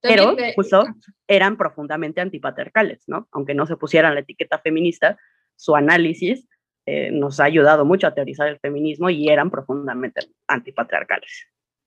pero 0.00 0.36
justo 0.54 0.84
eran 1.26 1.56
profundamente 1.56 2.20
antipatriarcales, 2.20 3.04
¿no? 3.06 3.28
Aunque 3.32 3.54
no 3.54 3.66
se 3.66 3.76
pusieran 3.76 4.14
la 4.14 4.20
etiqueta 4.20 4.58
feminista, 4.58 5.18
su 5.56 5.74
análisis 5.74 6.46
eh, 6.86 7.10
nos 7.10 7.40
ha 7.40 7.44
ayudado 7.44 7.84
mucho 7.84 8.06
a 8.06 8.14
teorizar 8.14 8.48
el 8.48 8.58
feminismo 8.58 9.10
y 9.10 9.28
eran 9.28 9.50
profundamente 9.50 10.20
antipatriarcales. 10.46 11.46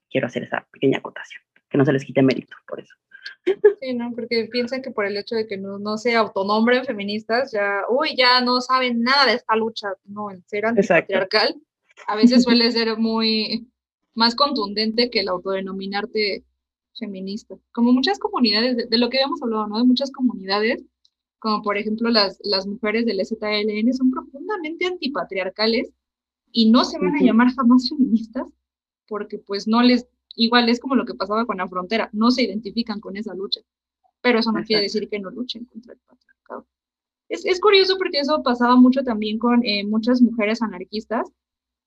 Quiero 0.10 0.28
hacer 0.28 0.44
esa 0.44 0.68
pequeña 0.72 1.00
acotación, 1.00 1.42
que 1.70 1.78
no 1.78 1.86
se 1.86 1.94
les 1.94 2.06
quite 2.06 2.22
mérito 2.22 2.56
por 2.68 2.80
eso. 2.80 2.94
Sí, 3.82 3.94
no, 3.94 4.12
porque 4.14 4.48
piensan 4.52 4.82
que 4.82 4.92
por 4.92 5.06
el 5.06 5.18
hecho 5.18 5.36
de 5.36 5.48
que 5.48 5.58
no, 5.58 5.80
no 5.80 5.98
se 5.98 6.16
autonombren 6.16 6.86
feministas, 6.86 7.52
ya, 7.52 7.82
uy, 7.90 8.16
ya 8.16 8.42
no 8.42 8.62
saben 8.62 9.02
nada 9.02 9.26
de 9.26 9.34
esta 9.34 9.56
lucha, 9.56 9.88
no, 10.06 10.30
el 10.30 10.44
ser 10.46 10.66
antipatriarcal 10.68 11.56
a 12.08 12.16
veces 12.16 12.44
suele 12.44 12.72
ser 12.72 12.98
muy 12.98 13.68
más 14.14 14.36
contundente 14.36 15.10
que 15.10 15.22
el 15.22 15.30
autodenominarte 15.30 16.44
feminista, 16.98 17.56
como 17.72 17.94
muchas 17.94 18.20
comunidades, 18.20 18.90
de, 18.90 18.98
lo 18.98 19.10
que 19.10 19.18
habíamos 19.18 19.42
hablado, 19.42 19.68
¿no? 19.68 19.78
De 19.78 19.86
muchas 19.86 20.12
comunidades, 20.12 20.84
como 21.40 21.62
por 21.62 21.78
ejemplo 21.78 22.10
las, 22.10 22.40
las 22.44 22.68
mujeres 22.68 23.06
del 23.06 23.26
ZLN, 23.26 23.94
son 23.94 24.12
profundamente 24.12 24.86
antipatriarcales 24.86 25.92
y 26.52 26.70
no 26.70 26.84
se 26.84 27.00
van 27.00 27.16
a 27.16 27.22
llamar 27.22 27.54
jamás 27.54 27.90
feministas 27.90 28.48
porque 29.08 29.40
pues 29.40 29.68
no 29.68 29.82
les, 29.82 30.08
igual 30.36 30.70
es 30.70 30.80
como 30.80 30.96
lo 30.96 31.06
que 31.06 31.16
pasaba 31.16 31.46
con 31.46 31.58
la 31.58 31.68
frontera, 31.68 32.10
no 32.14 32.32
se 32.32 32.44
identifican 32.44 33.00
con 33.00 33.18
esa 33.18 33.34
lucha, 33.34 33.62
pero 34.22 34.40
eso 34.40 34.52
no 34.52 34.64
quiere 34.64 34.84
decir 34.84 35.10
que 35.10 35.20
no 35.20 35.32
luchen 35.32 35.66
contra 35.66 35.94
el 35.94 36.00
patriarcado. 36.00 36.68
Es, 37.28 37.46
es 37.46 37.60
curioso 37.60 37.98
porque 37.98 38.20
eso 38.20 38.42
pasaba 38.44 38.76
mucho 38.76 39.04
también 39.04 39.38
con 39.38 39.66
eh, 39.66 39.86
muchas 39.86 40.22
mujeres 40.22 40.62
anarquistas. 40.62 41.30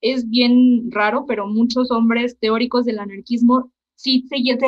Es 0.00 0.28
bien 0.28 0.90
raro, 0.90 1.24
pero 1.26 1.46
muchos 1.46 1.90
hombres 1.90 2.38
teóricos 2.38 2.84
del 2.84 2.98
anarquismo 2.98 3.72
sí 3.94 4.26
seguían 4.28 4.58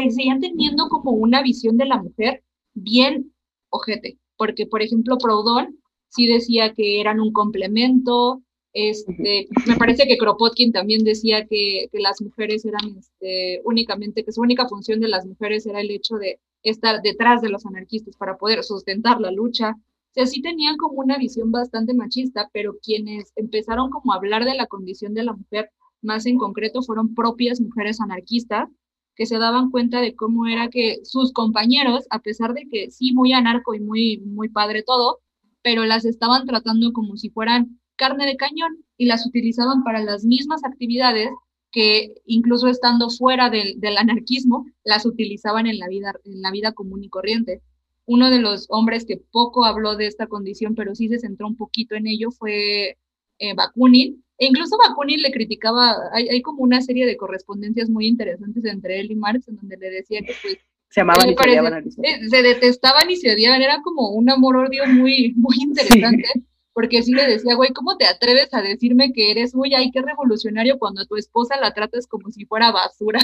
teniendo 0.40 0.88
como 0.88 1.12
una 1.12 1.42
visión 1.42 1.76
de 1.76 1.86
la 1.86 2.02
mujer 2.02 2.42
bien 2.74 3.32
ojete, 3.70 4.18
porque 4.36 4.66
por 4.66 4.82
ejemplo 4.82 5.18
Proudhon 5.18 5.78
sí 6.08 6.26
decía 6.26 6.72
que 6.72 7.00
eran 7.00 7.20
un 7.20 7.32
complemento, 7.32 8.42
este, 8.78 9.48
me 9.66 9.76
parece 9.76 10.06
que 10.06 10.18
Kropotkin 10.18 10.70
también 10.70 11.02
decía 11.02 11.46
que, 11.46 11.88
que 11.90 11.98
las 11.98 12.20
mujeres 12.20 12.62
eran 12.66 12.98
este, 12.98 13.62
únicamente, 13.64 14.22
que 14.22 14.32
su 14.32 14.42
única 14.42 14.68
función 14.68 15.00
de 15.00 15.08
las 15.08 15.24
mujeres 15.24 15.64
era 15.64 15.80
el 15.80 15.90
hecho 15.90 16.16
de 16.16 16.40
estar 16.62 17.00
detrás 17.00 17.40
de 17.40 17.48
los 17.48 17.64
anarquistas 17.64 18.18
para 18.18 18.36
poder 18.36 18.62
sustentar 18.64 19.18
la 19.18 19.30
lucha. 19.30 19.70
O 19.70 20.12
sea, 20.12 20.26
sí 20.26 20.42
tenían 20.42 20.76
como 20.76 21.00
una 21.00 21.16
visión 21.16 21.50
bastante 21.50 21.94
machista, 21.94 22.50
pero 22.52 22.76
quienes 22.82 23.32
empezaron 23.36 23.88
como 23.88 24.12
a 24.12 24.16
hablar 24.16 24.44
de 24.44 24.54
la 24.54 24.66
condición 24.66 25.14
de 25.14 25.24
la 25.24 25.32
mujer 25.32 25.70
más 26.02 26.26
en 26.26 26.36
concreto 26.36 26.82
fueron 26.82 27.14
propias 27.14 27.62
mujeres 27.62 27.98
anarquistas 28.02 28.68
que 29.16 29.26
se 29.26 29.38
daban 29.38 29.70
cuenta 29.70 30.00
de 30.00 30.14
cómo 30.14 30.46
era 30.46 30.68
que 30.68 30.98
sus 31.02 31.32
compañeros, 31.32 32.06
a 32.10 32.20
pesar 32.20 32.52
de 32.52 32.68
que 32.70 32.90
sí, 32.90 33.12
muy 33.12 33.32
anarco 33.32 33.74
y 33.74 33.80
muy, 33.80 34.18
muy 34.18 34.48
padre 34.50 34.82
todo, 34.82 35.20
pero 35.62 35.84
las 35.86 36.04
estaban 36.04 36.46
tratando 36.46 36.92
como 36.92 37.16
si 37.16 37.30
fueran 37.30 37.80
carne 37.96 38.26
de 38.26 38.36
cañón 38.36 38.84
y 38.98 39.06
las 39.06 39.26
utilizaban 39.26 39.82
para 39.82 40.02
las 40.04 40.24
mismas 40.24 40.62
actividades 40.64 41.30
que 41.72 42.14
incluso 42.26 42.68
estando 42.68 43.10
fuera 43.10 43.50
del, 43.50 43.80
del 43.80 43.96
anarquismo, 43.96 44.66
las 44.84 45.04
utilizaban 45.06 45.66
en 45.66 45.78
la, 45.78 45.88
vida, 45.88 46.14
en 46.24 46.42
la 46.42 46.50
vida 46.50 46.72
común 46.72 47.02
y 47.02 47.08
corriente. 47.08 47.62
Uno 48.04 48.30
de 48.30 48.40
los 48.40 48.66
hombres 48.68 49.04
que 49.04 49.16
poco 49.16 49.64
habló 49.64 49.96
de 49.96 50.06
esta 50.06 50.26
condición, 50.26 50.74
pero 50.74 50.94
sí 50.94 51.08
se 51.08 51.18
centró 51.18 51.46
un 51.46 51.56
poquito 51.56 51.94
en 51.94 52.06
ello, 52.06 52.30
fue 52.30 52.98
eh, 53.38 53.54
Bakunin, 53.54 54.24
e 54.38 54.46
incluso 54.46 54.76
Bakunin 54.76 55.22
le 55.22 55.30
criticaba, 55.30 55.96
hay, 56.12 56.28
hay, 56.28 56.42
como 56.42 56.62
una 56.62 56.82
serie 56.82 57.06
de 57.06 57.16
correspondencias 57.16 57.88
muy 57.88 58.06
interesantes 58.06 58.64
entre 58.66 59.00
él 59.00 59.10
y 59.10 59.14
Marx, 59.14 59.48
en 59.48 59.56
donde 59.56 59.76
le 59.76 59.90
decía 59.90 60.20
que 60.20 60.34
pues... 60.42 60.58
Se 60.88 61.00
amaban 61.00 61.30
y 61.30 61.34
se 61.34 61.48
odiaban. 61.48 61.84
Eh, 62.02 62.28
se 62.28 62.42
detestaban 62.42 63.10
y 63.10 63.16
se 63.16 63.32
odiaban, 63.32 63.62
era 63.62 63.80
como 63.82 64.10
un 64.10 64.30
amor-odio 64.30 64.86
muy, 64.86 65.32
muy 65.36 65.56
interesante, 65.60 66.28
porque 66.72 67.02
sí 67.02 67.12
le 67.12 67.26
decía, 67.26 67.54
güey, 67.54 67.72
¿cómo 67.72 67.96
te 67.96 68.06
atreves 68.06 68.52
a 68.52 68.62
decirme 68.62 69.12
que 69.12 69.30
eres, 69.30 69.54
muy, 69.54 69.74
ay, 69.74 69.90
qué 69.90 70.02
revolucionario 70.02 70.78
cuando 70.78 71.02
a 71.02 71.06
tu 71.06 71.16
esposa 71.16 71.58
la 71.60 71.72
tratas 71.72 72.06
como 72.06 72.30
si 72.30 72.44
fuera 72.44 72.70
basura? 72.70 73.20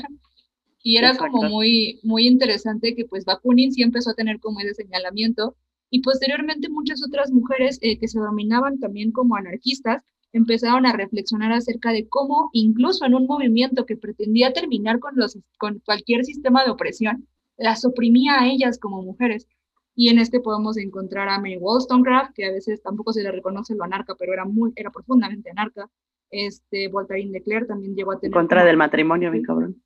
Y 0.82 0.96
era 0.96 1.16
como 1.16 1.44
muy, 1.44 2.00
muy 2.02 2.26
interesante 2.26 2.96
que 2.96 3.04
pues 3.04 3.24
Bakunin 3.24 3.72
sí 3.72 3.82
empezó 3.82 4.10
a 4.10 4.14
tener 4.14 4.40
como 4.40 4.58
ese 4.60 4.74
señalamiento, 4.74 5.54
y 5.90 6.00
posteriormente 6.00 6.70
muchas 6.70 7.04
otras 7.06 7.30
mujeres 7.30 7.78
eh, 7.82 7.98
que 7.98 8.08
se 8.08 8.18
dominaban 8.18 8.80
también 8.80 9.12
como 9.12 9.36
anarquistas 9.36 10.02
empezaron 10.32 10.86
a 10.86 10.92
reflexionar 10.92 11.52
acerca 11.52 11.92
de 11.92 12.08
cómo 12.08 12.50
incluso 12.52 13.04
en 13.04 13.14
un 13.14 13.26
movimiento 13.26 13.86
que 13.86 13.96
pretendía 13.96 14.52
terminar 14.52 14.98
con, 14.98 15.14
los, 15.16 15.38
con 15.58 15.80
cualquier 15.84 16.24
sistema 16.24 16.64
de 16.64 16.70
opresión, 16.70 17.28
las 17.56 17.84
oprimía 17.84 18.40
a 18.40 18.48
ellas 18.48 18.78
como 18.78 19.02
mujeres. 19.02 19.46
Y 19.94 20.08
en 20.08 20.18
este 20.18 20.40
podemos 20.40 20.78
encontrar 20.78 21.28
a 21.28 21.38
Mary 21.38 21.58
Wollstonecraft, 21.58 22.32
que 22.34 22.46
a 22.46 22.52
veces 22.52 22.82
tampoco 22.82 23.12
se 23.12 23.22
le 23.22 23.30
reconoce 23.30 23.74
lo 23.74 23.84
anarca, 23.84 24.14
pero 24.18 24.32
era, 24.32 24.44
muy, 24.46 24.72
era 24.74 24.90
profundamente 24.90 25.50
anarca. 25.50 25.90
Este, 26.30 26.88
Voltaire 26.88 27.30
de 27.30 27.42
Clerc 27.42 27.68
también 27.68 27.94
llegó 27.94 28.12
a 28.12 28.18
tener... 28.18 28.32
Contra 28.32 28.64
del 28.64 28.78
matrimonio, 28.78 29.30
mi 29.30 29.42
cabrón. 29.42 29.82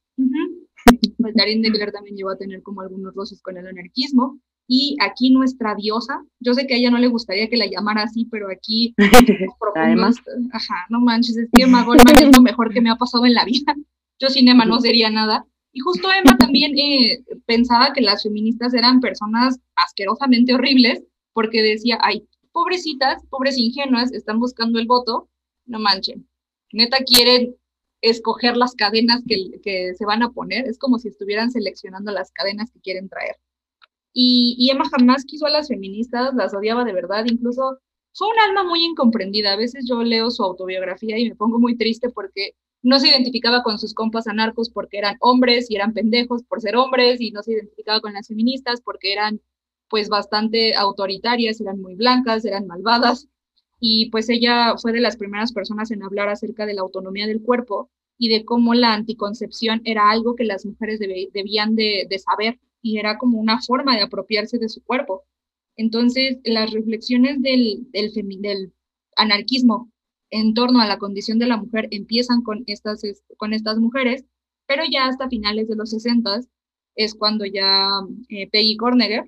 Voltaire 1.18 1.60
de 1.60 1.72
Clerc 1.72 1.92
también 1.92 2.16
llegó 2.16 2.30
a 2.30 2.38
tener 2.38 2.62
como 2.62 2.82
algunos 2.82 3.14
roces 3.14 3.42
con 3.42 3.56
el 3.56 3.66
anarquismo. 3.66 4.38
Y 4.68 4.96
aquí 5.00 5.30
nuestra 5.30 5.74
diosa, 5.76 6.24
yo 6.40 6.52
sé 6.54 6.66
que 6.66 6.74
a 6.74 6.76
ella 6.76 6.90
no 6.90 6.98
le 6.98 7.06
gustaría 7.06 7.48
que 7.48 7.56
la 7.56 7.66
llamara 7.66 8.02
así, 8.02 8.24
pero 8.24 8.50
aquí... 8.50 8.94
Además. 9.76 10.16
Ajá, 10.52 10.86
no 10.88 11.00
manches, 11.00 11.36
es 11.36 11.48
que 11.52 11.62
Emma 11.62 11.84
Goldman 11.84 12.16
es 12.18 12.36
lo 12.36 12.42
mejor 12.42 12.72
que 12.72 12.80
me 12.80 12.90
ha 12.90 12.96
pasado 12.96 13.26
en 13.26 13.34
la 13.34 13.44
vida. 13.44 13.74
Yo 14.18 14.28
sin 14.28 14.48
Emma 14.48 14.64
no 14.64 14.80
sería 14.80 15.10
nada. 15.10 15.46
Y 15.72 15.80
justo 15.80 16.08
Emma 16.10 16.36
también 16.36 16.76
eh, 16.78 17.22
pensaba 17.44 17.92
que 17.92 18.00
las 18.00 18.22
feministas 18.22 18.72
eran 18.74 19.00
personas 19.00 19.60
asquerosamente 19.76 20.54
horribles, 20.54 21.02
porque 21.32 21.62
decía, 21.62 21.98
ay, 22.00 22.26
pobrecitas, 22.50 23.22
pobres 23.28 23.58
ingenuas, 23.58 24.10
están 24.12 24.40
buscando 24.40 24.78
el 24.78 24.86
voto, 24.86 25.28
no 25.66 25.78
manchen. 25.78 26.26
Neta 26.72 26.98
quieren 27.04 27.54
escoger 28.00 28.56
las 28.56 28.74
cadenas 28.74 29.22
que, 29.28 29.60
que 29.62 29.94
se 29.94 30.06
van 30.06 30.22
a 30.22 30.30
poner, 30.30 30.66
es 30.66 30.78
como 30.78 30.98
si 30.98 31.08
estuvieran 31.08 31.50
seleccionando 31.50 32.10
las 32.10 32.32
cadenas 32.32 32.70
que 32.70 32.80
quieren 32.80 33.08
traer. 33.10 33.36
Y, 34.18 34.70
Emma 34.72 34.84
jamás 34.88 35.26
quiso 35.26 35.44
a 35.44 35.50
las 35.50 35.68
feministas, 35.68 36.34
las 36.34 36.54
odiaba 36.54 36.84
de 36.84 36.94
verdad, 36.94 37.26
incluso 37.26 37.78
fue 38.14 38.28
un 38.28 38.38
alma 38.48 38.64
muy 38.64 38.82
incomprendida. 38.82 39.52
A 39.52 39.56
veces 39.56 39.84
yo 39.86 40.02
leo 40.02 40.30
su 40.30 40.42
autobiografía 40.42 41.18
y 41.18 41.28
me 41.28 41.36
pongo 41.36 41.58
muy 41.58 41.76
triste 41.76 42.08
porque 42.08 42.52
no 42.82 42.98
se 42.98 43.08
identificaba 43.08 43.62
con 43.62 43.78
sus 43.78 43.92
compas 43.92 44.26
anarcos 44.26 44.70
porque 44.70 44.96
eran 44.96 45.18
hombres 45.20 45.70
y 45.70 45.76
eran 45.76 45.92
pendejos 45.92 46.42
por 46.44 46.62
ser 46.62 46.76
hombres 46.76 47.20
y 47.20 47.30
no 47.30 47.42
se 47.42 47.52
identificaba 47.52 48.00
con 48.00 48.14
las 48.14 48.28
feministas 48.28 48.80
porque 48.80 49.12
eran 49.12 49.42
pues 49.90 50.08
bastante 50.08 50.74
autoritarias, 50.74 51.60
eran 51.60 51.82
muy 51.82 51.94
blancas, 51.94 52.46
eran 52.46 52.66
malvadas 52.66 53.28
y 53.80 54.08
pues 54.10 54.30
ella 54.30 54.76
fue 54.78 54.92
de 54.92 55.00
las 55.00 55.18
primeras 55.18 55.52
personas 55.52 55.90
en 55.90 56.02
hablar 56.02 56.30
acerca 56.30 56.64
de 56.64 56.72
la 56.72 56.80
autonomía 56.80 57.26
del 57.26 57.42
cuerpo 57.42 57.90
y 58.16 58.30
de 58.30 58.46
cómo 58.46 58.72
la 58.72 58.94
anticoncepción 58.94 59.82
era 59.84 60.10
algo 60.10 60.36
que 60.36 60.44
las 60.44 60.64
mujeres 60.64 61.00
debían 61.00 61.76
de, 61.76 62.06
de 62.08 62.18
saber 62.18 62.58
y 62.82 62.98
era 62.98 63.18
como 63.18 63.38
una 63.38 63.60
forma 63.60 63.96
de 63.96 64.02
apropiarse 64.02 64.58
de 64.58 64.68
su 64.68 64.82
cuerpo. 64.82 65.24
Entonces, 65.76 66.38
las 66.44 66.70
reflexiones 66.72 67.42
del, 67.42 67.88
del, 67.92 68.12
del 68.40 68.72
anarquismo 69.16 69.90
en 70.30 70.54
torno 70.54 70.80
a 70.80 70.86
la 70.86 70.98
condición 70.98 71.38
de 71.38 71.46
la 71.46 71.56
mujer 71.56 71.88
empiezan 71.90 72.42
con 72.42 72.64
estas, 72.66 73.02
con 73.36 73.52
estas 73.52 73.78
mujeres, 73.78 74.24
pero 74.66 74.82
ya 74.90 75.06
hasta 75.06 75.28
finales 75.28 75.68
de 75.68 75.76
los 75.76 75.90
60 75.90 76.40
es 76.96 77.14
cuando 77.14 77.44
ya 77.44 77.88
eh, 78.28 78.48
Peggy 78.50 78.76
Corneger 78.76 79.24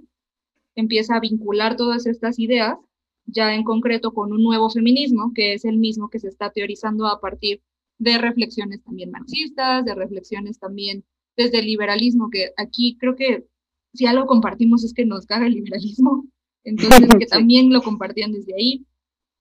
empieza 0.74 1.16
a 1.16 1.20
vincular 1.20 1.76
todas 1.76 2.06
estas 2.06 2.38
ideas, 2.38 2.78
ya 3.26 3.54
en 3.54 3.62
concreto 3.62 4.12
con 4.12 4.32
un 4.32 4.42
nuevo 4.42 4.70
feminismo, 4.70 5.32
que 5.34 5.52
es 5.54 5.64
el 5.64 5.76
mismo 5.76 6.08
que 6.08 6.18
se 6.18 6.28
está 6.28 6.50
teorizando 6.50 7.06
a 7.06 7.20
partir 7.20 7.60
de 7.98 8.16
reflexiones 8.16 8.82
también 8.82 9.10
marxistas, 9.10 9.84
de 9.84 9.94
reflexiones 9.94 10.58
también 10.58 11.04
desde 11.38 11.60
el 11.60 11.66
liberalismo, 11.66 12.28
que 12.30 12.50
aquí 12.56 12.98
creo 12.98 13.14
que 13.14 13.46
si 13.94 14.06
algo 14.06 14.26
compartimos 14.26 14.84
es 14.84 14.92
que 14.92 15.06
nos 15.06 15.24
caga 15.24 15.46
el 15.46 15.54
liberalismo, 15.54 16.26
entonces 16.64 17.08
que 17.18 17.26
también 17.26 17.72
lo 17.72 17.80
compartían 17.80 18.32
desde 18.32 18.54
ahí. 18.54 18.84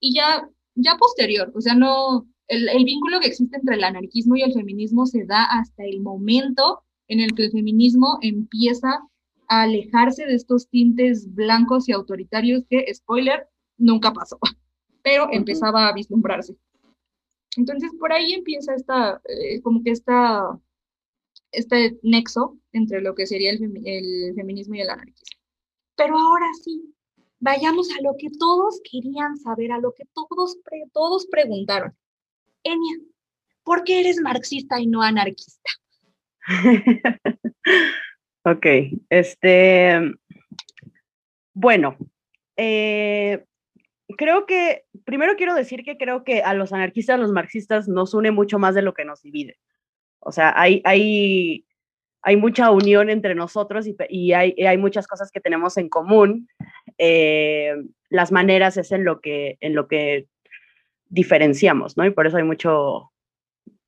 Y 0.00 0.14
ya, 0.14 0.48
ya 0.76 0.96
posterior, 0.96 1.52
o 1.54 1.60
sea, 1.60 1.74
no, 1.74 2.26
el, 2.46 2.68
el, 2.68 2.84
vínculo 2.84 3.18
que 3.18 3.26
existe 3.26 3.56
entre 3.56 3.74
el 3.74 3.84
anarquismo 3.84 4.36
y 4.36 4.42
el 4.42 4.52
feminismo 4.52 5.06
se 5.06 5.24
da 5.24 5.44
hasta 5.44 5.84
el 5.84 6.00
momento 6.00 6.82
en 7.08 7.18
el 7.18 7.34
que 7.34 7.46
el 7.46 7.50
feminismo 7.50 8.18
empieza 8.22 9.00
a 9.48 9.62
alejarse 9.62 10.24
de 10.24 10.34
estos 10.34 10.68
tintes 10.68 11.34
blancos 11.34 11.88
y 11.88 11.92
autoritarios 11.92 12.62
que, 12.70 12.94
spoiler, 12.94 13.48
nunca 13.76 14.12
pasó, 14.12 14.38
pero 15.02 15.26
empezaba 15.32 15.88
a 15.88 15.92
vislumbrarse. 15.92 16.56
Entonces, 17.56 17.90
por 17.98 18.12
ahí 18.12 18.34
empieza 18.34 18.74
esta, 18.74 19.20
eh, 19.24 19.60
como 19.62 19.82
que 19.82 19.90
esta 19.90 20.60
este 21.52 21.98
nexo 22.02 22.58
entre 22.72 23.00
lo 23.00 23.14
que 23.14 23.26
sería 23.26 23.52
el, 23.52 24.34
feminismo 24.34 24.74
y 24.74 24.80
el 24.80 24.90
anarquismo. 24.90 25.38
Pero 25.96 26.18
ahora 26.18 26.46
sí, 26.62 26.94
vayamos 27.40 27.90
a 27.90 28.02
lo 28.02 28.14
que 28.18 28.28
todos 28.38 28.80
querían 28.90 29.36
saber, 29.36 29.72
a 29.72 29.78
lo 29.78 29.92
que 29.92 30.04
todos, 30.12 30.58
todos 30.92 31.26
preguntaron. 31.26 31.96
Enia, 32.62 32.98
¿por 33.64 33.84
qué 33.84 34.00
eres 34.00 34.20
marxista 34.20 34.80
y 34.80 34.86
no 34.86 35.02
anarquista? 35.02 35.70
ok, 38.44 38.66
este, 39.10 40.00
bueno, 41.54 41.96
eh, 42.56 43.44
creo 44.16 44.46
que, 44.46 44.84
primero 45.04 45.34
quiero 45.36 45.54
decir 45.54 45.82
que 45.82 45.96
creo 45.96 46.24
que 46.24 46.42
a 46.42 46.54
los 46.54 46.72
anarquistas, 46.72 47.18
los 47.18 47.32
marxistas 47.32 47.88
nos 47.88 48.14
une 48.14 48.30
mucho 48.30 48.58
más 48.58 48.74
de 48.74 48.82
lo 48.82 48.94
que 48.94 49.04
nos 49.04 49.22
divide. 49.22 49.58
O 50.28 50.32
sea, 50.32 50.52
hay, 50.54 50.82
hay, 50.84 51.64
hay 52.22 52.36
mucha 52.36 52.70
unión 52.70 53.08
entre 53.08 53.34
nosotros 53.34 53.86
y, 53.86 54.32
hay, 54.34 54.54
hay, 54.62 54.76
muchas 54.76 55.06
cosas 55.06 55.32
que 55.32 55.40
tenemos 55.40 55.78
en 55.78 55.88
común. 55.88 56.48
Eh, 56.98 57.74
las 58.10 58.30
maneras 58.30 58.76
es 58.76 58.92
en 58.92 59.04
lo 59.04 59.22
que, 59.22 59.56
en 59.60 59.74
lo 59.74 59.88
que 59.88 60.26
diferenciamos, 61.08 61.96
¿no? 61.96 62.04
Y 62.04 62.10
por 62.10 62.26
eso 62.26 62.36
hay 62.36 62.42
mucho, 62.42 63.10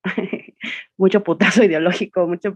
mucho 0.96 1.22
putazo 1.22 1.62
ideológico, 1.64 2.26
mucho 2.26 2.54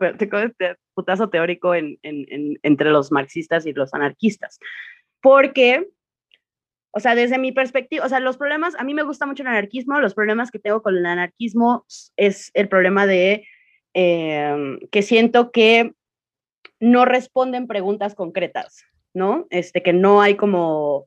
putazo 0.94 1.28
teórico 1.28 1.74
en, 1.74 1.98
en, 2.02 2.58
entre 2.62 2.90
los 2.90 3.12
marxistas 3.12 3.66
y 3.66 3.74
los 3.74 3.92
anarquistas. 3.92 4.58
Porque, 5.20 5.90
o 6.92 7.00
sea, 7.00 7.14
desde 7.14 7.38
mi 7.38 7.52
perspectiva, 7.52 8.06
o 8.06 8.08
sea, 8.08 8.20
los 8.20 8.38
problemas, 8.38 8.74
a 8.78 8.84
mí 8.84 8.94
me 8.94 9.02
gusta 9.02 9.26
mucho 9.26 9.42
el 9.42 9.48
anarquismo, 9.48 10.00
los 10.00 10.14
problemas 10.14 10.50
que 10.50 10.58
tengo 10.58 10.82
con 10.82 10.96
el 10.96 11.04
anarquismo 11.04 11.84
es 12.16 12.50
el 12.54 12.68
problema 12.70 13.06
de 13.06 13.46
Em, 13.94 14.80
que 14.90 15.02
siento 15.02 15.52
que 15.52 15.92
no 16.80 17.04
responden 17.04 17.68
preguntas 17.68 18.16
concretas, 18.16 18.82
¿no? 19.14 19.46
Este, 19.50 19.84
que 19.84 19.92
no 19.92 20.20
hay 20.20 20.34
como, 20.34 21.06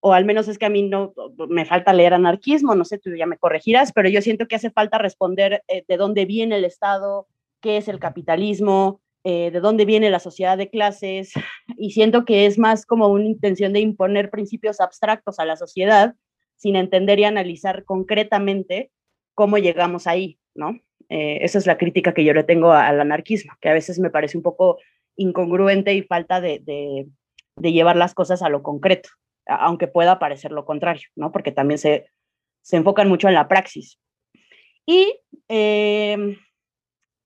o 0.00 0.12
al 0.12 0.24
menos 0.24 0.48
es 0.48 0.58
que 0.58 0.66
a 0.66 0.70
mí 0.70 0.82
no, 0.82 1.14
me 1.48 1.64
falta 1.64 1.92
leer 1.92 2.14
anarquismo, 2.14 2.74
no 2.74 2.84
sé, 2.84 2.98
tú 2.98 3.14
ya 3.14 3.26
me 3.26 3.38
corregirás, 3.38 3.92
pero 3.92 4.08
yo 4.08 4.20
siento 4.22 4.48
que 4.48 4.56
hace 4.56 4.72
falta 4.72 4.98
responder 4.98 5.62
eh, 5.68 5.84
de 5.86 5.96
dónde 5.96 6.24
viene 6.24 6.56
el 6.56 6.64
Estado, 6.64 7.28
qué 7.60 7.76
es 7.76 7.86
el 7.86 8.00
capitalismo, 8.00 9.00
eh, 9.22 9.52
de 9.52 9.60
dónde 9.60 9.84
viene 9.84 10.10
la 10.10 10.18
sociedad 10.18 10.58
de 10.58 10.70
clases, 10.70 11.32
y 11.78 11.92
siento 11.92 12.24
que 12.24 12.46
es 12.46 12.58
más 12.58 12.86
como 12.86 13.06
una 13.06 13.26
intención 13.26 13.72
de 13.72 13.80
imponer 13.80 14.30
principios 14.30 14.80
abstractos 14.80 15.38
a 15.38 15.44
la 15.44 15.54
sociedad 15.54 16.16
sin 16.56 16.74
entender 16.74 17.20
y 17.20 17.24
analizar 17.24 17.84
concretamente 17.84 18.90
cómo 19.34 19.58
llegamos 19.58 20.08
ahí, 20.08 20.40
¿no? 20.56 20.80
Eh, 21.08 21.38
esa 21.42 21.58
es 21.58 21.66
la 21.66 21.78
crítica 21.78 22.12
que 22.12 22.24
yo 22.24 22.34
le 22.34 22.44
tengo 22.44 22.72
al 22.72 23.00
anarquismo, 23.00 23.52
que 23.60 23.68
a 23.68 23.72
veces 23.72 23.98
me 23.98 24.10
parece 24.10 24.36
un 24.36 24.42
poco 24.42 24.78
incongruente 25.16 25.94
y 25.94 26.02
falta 26.02 26.40
de, 26.40 26.60
de, 26.64 27.72
llevar 27.72 27.96
las 27.96 28.14
cosas 28.14 28.42
a 28.42 28.48
lo 28.48 28.62
concreto, 28.62 29.10
aunque 29.46 29.88
pueda 29.88 30.18
parecer 30.18 30.52
lo 30.52 30.64
contrario, 30.64 31.08
¿no? 31.16 31.32
Porque 31.32 31.50
también 31.50 31.78
se, 31.78 32.06
se 32.62 32.76
enfocan 32.76 33.08
mucho 33.08 33.28
en 33.28 33.34
la 33.34 33.48
praxis. 33.48 33.98
Y 34.86 35.20
em, 35.48 36.36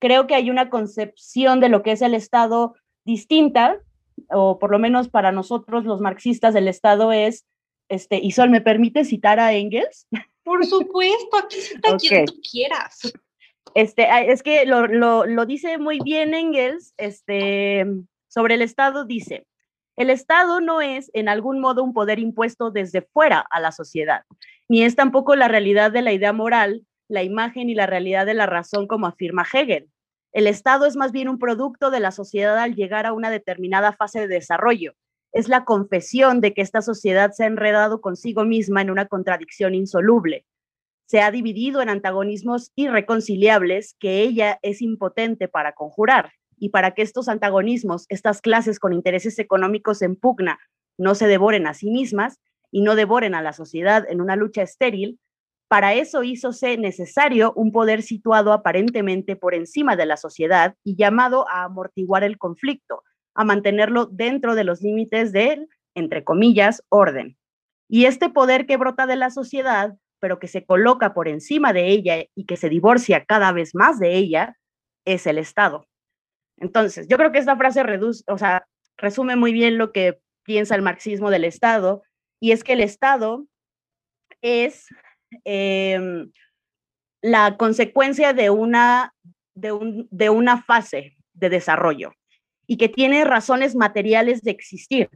creo 0.01 0.27
que 0.27 0.35
hay 0.35 0.51
una 0.51 0.71
concepción 0.71 1.61
de 1.61 1.69
lo 1.69 1.83
que 1.83 1.93
es 1.93 2.03
el 2.03 2.15
Estado 2.15 2.75
distinta, 3.05 3.81
o 4.31 4.59
por 4.59 4.71
lo 4.71 4.79
menos 4.79 5.09
para 5.09 5.33
nosotros 5.33 5.85
los 5.85 6.01
marxistas, 6.01 6.55
el 6.55 6.69
Estado 6.69 7.13
es, 7.13 7.47
este, 7.89 8.19
y 8.19 8.31
Sol, 8.33 8.51
¿me 8.51 8.61
permite 8.61 9.05
citar 9.05 9.39
a 9.39 9.53
Engels? 9.53 10.09
Por 10.43 10.65
supuesto, 10.67 11.37
aquí 11.37 11.61
cita 11.61 11.97
quien 11.97 12.25
tú 12.25 12.35
quieras. 12.51 13.13
Este, 13.75 14.07
es 14.31 14.43
que 14.43 14.67
lo, 14.67 15.47
dice 15.47 15.79
muy 15.79 15.99
bien 16.01 16.35
Engels, 16.35 16.95
este, 16.99 17.87
sobre 18.29 18.55
el 18.55 18.63
Estado 18.63 19.05
dice, 19.05 19.47
el 19.97 20.11
Estado 20.11 20.61
no 20.61 20.81
es 20.81 21.11
en 21.15 21.29
algún 21.29 21.61
modo 21.61 21.83
un 21.83 21.95
poder 21.95 22.19
impuesto 22.19 22.71
desde 22.71 23.03
fuera 23.03 23.45
a 23.51 23.61
la 23.61 23.73
sociedad, 23.73 24.25
ni 24.69 24.85
es 24.85 24.95
tampoco 24.95 25.37
la 25.37 25.49
realidad 25.49 25.91
de 25.91 26.03
la 26.03 26.13
idea 26.13 26.33
moral, 26.33 26.87
la 27.09 27.23
imagen 27.23 27.71
y 27.71 27.75
la 27.75 27.87
realidad 27.87 28.27
de 28.27 28.35
la 28.35 28.47
razón 28.47 28.87
como 28.87 29.07
afirma 29.07 29.47
Hegel. 29.51 29.89
El 30.33 30.47
Estado 30.47 30.87
es 30.87 30.97
más 30.97 31.13
bien 31.13 31.29
un 31.29 31.39
producto 31.39 31.91
de 31.91 32.01
la 32.01 32.11
sociedad 32.11 32.59
al 32.59 32.75
llegar 32.75 33.07
a 33.07 33.13
una 33.13 33.31
determinada 33.31 33.93
fase 33.93 34.21
de 34.21 34.29
desarrollo. 34.29 34.95
Es 35.33 35.49
la 35.49 35.65
confesión 35.65 36.41
de 36.41 36.55
que 36.55 36.63
esta 36.63 36.81
sociedad 36.81 37.33
se 37.33 37.45
ha 37.45 37.47
enredado 37.47 38.01
consigo 38.01 38.45
misma 38.45 38.81
en 38.81 38.91
una 38.91 39.07
contradicción 39.07 39.75
insoluble 39.75 40.47
se 41.13 41.21
ha 41.21 41.31
dividido 41.31 41.83
en 41.83 41.91
antagonismos 41.91 42.73
irreconciliables 42.75 43.97
que 44.01 44.23
ella 44.23 44.59
es 44.63 44.81
impotente 44.81 45.47
para 45.47 45.75
conjurar. 45.75 46.33
Y 46.57 46.71
para 46.71 46.93
que 46.93 47.03
estos 47.03 47.29
antagonismos, 47.29 48.07
estas 48.09 48.41
clases 48.41 48.79
con 48.79 48.95
intereses 48.95 49.39
económicos 49.39 50.01
en 50.01 50.17
pugna, 50.17 50.59
no 50.97 51.15
se 51.15 51.27
devoren 51.27 51.67
a 51.67 51.75
sí 51.75 51.91
mismas 51.91 52.41
y 52.71 52.81
no 52.81 52.95
devoren 52.95 53.35
a 53.35 53.43
la 53.43 53.53
sociedad 53.53 54.07
en 54.09 54.23
una 54.23 54.37
lucha 54.37 54.63
estéril, 54.63 55.21
para 55.69 55.93
eso 55.93 56.23
hízose 56.23 56.79
necesario 56.79 57.53
un 57.57 57.73
poder 57.73 58.01
situado 58.01 58.55
aparentemente 58.55 59.37
por 59.37 59.55
encima 59.55 59.97
de 59.97 60.07
la 60.07 60.17
sociedad 60.17 60.77
y 60.83 60.97
llamado 60.97 61.45
a 61.51 61.65
amortiguar 61.65 62.25
el 62.25 62.39
conflicto, 62.39 63.03
a 63.35 63.45
mantenerlo 63.45 64.07
dentro 64.07 64.55
de 64.55 64.65
los 64.65 64.81
límites 64.81 65.31
del, 65.31 65.69
entre 65.95 66.25
comillas, 66.25 66.83
orden. 66.89 67.37
Y 67.87 68.07
este 68.07 68.31
poder 68.31 68.65
que 68.65 68.79
brota 68.79 69.05
de 69.05 69.17
la 69.17 69.29
sociedad 69.29 69.99
pero 70.23 70.39
que 70.39 70.47
se 70.47 70.65
coloca 70.65 71.15
por 71.15 71.27
encima 71.27 71.73
de 71.73 71.89
ella 71.89 72.25
y 72.37 72.47
que 72.47 72.57
se 72.57 72.69
divorcia 72.69 73.25
cada 73.25 73.51
vez 73.51 73.75
más 73.75 73.99
de 73.99 74.15
ella, 74.15 74.57
es 75.05 75.27
el 75.27 75.37
Estado. 75.37 75.89
Entonces, 76.59 77.09
yo 77.09 77.17
creo 77.17 77.33
que 77.33 77.41
esta 77.41 77.57
frase 77.57 77.83
reduce, 77.83 78.23
o 78.29 78.39
sea, 78.39 78.65
resume 78.97 79.35
muy 79.35 79.53
bien 79.53 79.79
lo 79.79 79.91
que 79.91 80.21
piensa 80.45 80.77
el 80.77 80.83
marxismo 80.83 81.29
del 81.29 81.45
Estado, 81.45 82.05
y 82.41 82.53
es 82.53 82.63
que 82.63 82.75
el 82.75 82.83
Estado 82.83 83.49
es 84.43 84.87
em, 85.43 86.31
la 87.21 87.57
consecuencia 87.57 88.33
de 88.33 88.51
una, 88.51 89.13
de, 89.55 90.07
de 90.09 90.31
una 90.31 90.63
fase 90.63 91.17
de 91.33 91.51
desarrollo 91.51 92.13
y 92.69 92.77
que 92.77 92.89
tiene 92.89 93.25
razones 93.25 93.75
materiales 93.75 94.43
de 94.43 94.53
existir. 94.53 95.11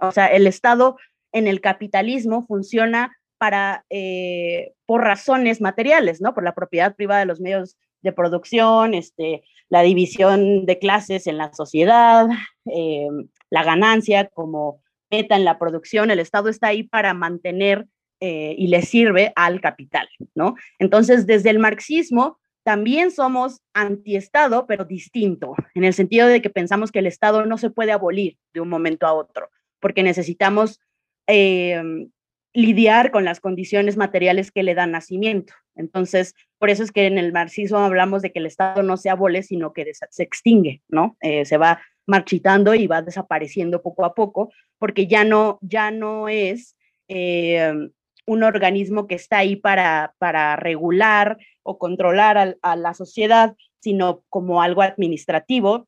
O 0.00 0.12
sea, 0.12 0.26
el 0.28 0.46
Estado 0.46 0.96
en 1.32 1.48
el 1.48 1.60
capitalismo 1.60 2.46
funciona 2.46 3.17
para, 3.38 3.84
eh, 3.90 4.74
por 4.86 5.02
razones 5.02 5.60
materiales, 5.60 6.20
¿no? 6.20 6.34
Por 6.34 6.44
la 6.44 6.54
propiedad 6.54 6.94
privada 6.94 7.20
de 7.20 7.26
los 7.26 7.40
medios 7.40 7.76
de 8.02 8.12
producción, 8.12 8.94
este, 8.94 9.42
la 9.68 9.82
división 9.82 10.66
de 10.66 10.78
clases 10.78 11.26
en 11.26 11.38
la 11.38 11.52
sociedad, 11.52 12.28
eh, 12.66 13.08
la 13.50 13.64
ganancia 13.64 14.28
como 14.28 14.82
meta 15.10 15.36
en 15.36 15.44
la 15.44 15.58
producción, 15.58 16.10
el 16.10 16.18
Estado 16.20 16.48
está 16.48 16.68
ahí 16.68 16.82
para 16.82 17.14
mantener 17.14 17.86
eh, 18.20 18.54
y 18.58 18.66
le 18.66 18.82
sirve 18.82 19.32
al 19.36 19.60
capital, 19.60 20.08
¿no? 20.34 20.56
Entonces, 20.78 21.26
desde 21.26 21.50
el 21.50 21.58
marxismo 21.58 22.38
también 22.64 23.10
somos 23.10 23.62
antiestado, 23.72 24.66
pero 24.66 24.84
distinto, 24.84 25.54
en 25.74 25.84
el 25.84 25.94
sentido 25.94 26.26
de 26.26 26.42
que 26.42 26.50
pensamos 26.50 26.92
que 26.92 26.98
el 26.98 27.06
Estado 27.06 27.46
no 27.46 27.56
se 27.56 27.70
puede 27.70 27.92
abolir 27.92 28.36
de 28.52 28.60
un 28.60 28.68
momento 28.68 29.06
a 29.06 29.14
otro, 29.14 29.48
porque 29.80 30.02
necesitamos 30.02 30.80
em, 31.26 32.10
lidiar 32.58 33.12
con 33.12 33.24
las 33.24 33.38
condiciones 33.38 33.96
materiales 33.96 34.50
que 34.50 34.64
le 34.64 34.74
dan 34.74 34.90
nacimiento. 34.90 35.54
Entonces, 35.76 36.34
por 36.58 36.70
eso 36.70 36.82
es 36.82 36.90
que 36.90 37.06
en 37.06 37.16
el 37.16 37.32
marxismo 37.32 37.78
hablamos 37.78 38.20
de 38.20 38.32
que 38.32 38.40
el 38.40 38.46
Estado 38.46 38.82
no 38.82 38.96
se 38.96 39.10
abole, 39.10 39.44
sino 39.44 39.72
que 39.72 39.88
se 39.94 40.22
extingue, 40.24 40.82
¿no? 40.88 41.16
Eh, 41.20 41.44
se 41.44 41.56
va 41.56 41.80
marchitando 42.04 42.74
y 42.74 42.88
va 42.88 43.00
desapareciendo 43.00 43.80
poco 43.80 44.04
a 44.04 44.12
poco, 44.12 44.50
porque 44.76 45.06
ya 45.06 45.22
no, 45.22 45.60
ya 45.60 45.92
no 45.92 46.28
es 46.28 46.76
em, 47.06 47.92
un 48.26 48.42
organismo 48.42 49.06
que 49.06 49.14
está 49.14 49.38
ahí 49.38 49.54
para, 49.54 50.16
para 50.18 50.56
regular 50.56 51.38
o 51.62 51.78
controlar 51.78 52.56
a, 52.60 52.74
la 52.74 52.92
sociedad, 52.92 53.54
sino 53.78 54.24
como 54.30 54.62
algo 54.62 54.82
administrativo 54.82 55.86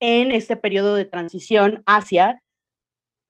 en 0.00 0.32
este 0.32 0.56
periodo 0.56 0.96
de 0.96 1.04
transición 1.04 1.84
hacia 1.86 2.42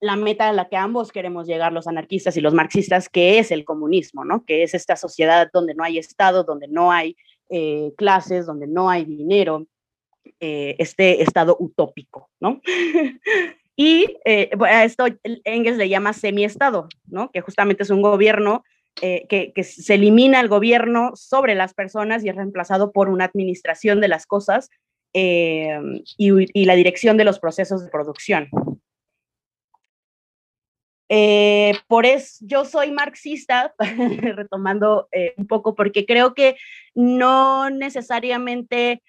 la 0.05 0.17
meta 0.17 0.51
a 0.51 0.53
la 0.53 0.69
que 0.69 0.77
ambos 0.77 1.13
queremos 1.13 1.47
llegar, 1.47 1.73
los 1.73 1.87
anarquistas 1.87 2.37
y 2.37 2.43
los 2.43 2.53
marxistas, 2.53 3.09
que 3.09 3.39
es 3.39 3.51
el 3.51 3.65
comunismo, 3.65 4.25
¿no? 4.25 4.45
Que 4.45 4.63
es 4.63 4.75
esta 4.75 4.97
sociedad 4.97 5.49
donde 5.51 5.75
no 5.75 5.83
hay 5.83 5.97
Estado, 5.97 6.45
donde 6.45 6.69
no 6.69 6.93
hay 6.93 7.17
eh, 7.49 7.91
clases, 7.97 8.45
donde 8.45 8.67
no 8.67 8.91
hay 8.91 9.07
dinero, 9.07 9.67
eh, 10.41 10.77
este 10.79 11.23
Estado 11.23 11.57
utópico, 11.59 12.31
¿no? 12.39 12.61
Y 13.77 14.19
eh, 14.25 14.51
a 14.61 14.85
esto 14.85 15.05
Engels 15.25 15.79
le 15.79 15.89
llama 15.89 16.13
semiestado, 16.13 16.87
¿no? 17.07 17.33
Que 17.33 17.41
justamente 17.41 17.83
es 17.83 17.91
un 17.91 18.03
gobierno 18.03 18.63
que, 18.95 19.53
se 19.65 19.95
elimina 19.95 20.39
el 20.39 20.47
gobierno 20.47 21.11
sobre 21.17 21.57
las 21.57 21.75
personas 21.75 22.25
y 22.25 22.29
es 22.29 22.37
reemplazado 22.37 22.93
por 22.93 23.09
una 23.09 23.25
administración 23.25 24.01
de 24.01 24.07
las 24.07 24.27
cosas 24.27 24.71
y, 25.13 26.65
la 26.65 26.77
dirección 26.77 27.17
de 27.17 27.25
los 27.25 27.41
procesos 27.41 27.85
de 27.85 27.91
producción. 27.91 28.49
Por 31.87 32.07
eso 32.07 32.45
yo 32.47 32.65
soy 32.65 32.91
marxista, 32.91 33.75
retomando 33.79 35.09
un 35.37 35.47
poco, 35.47 35.75
porque 35.75 36.07
creo 36.07 36.35
que 36.35 36.57
no 36.95 37.71
necesariamente 37.71 39.03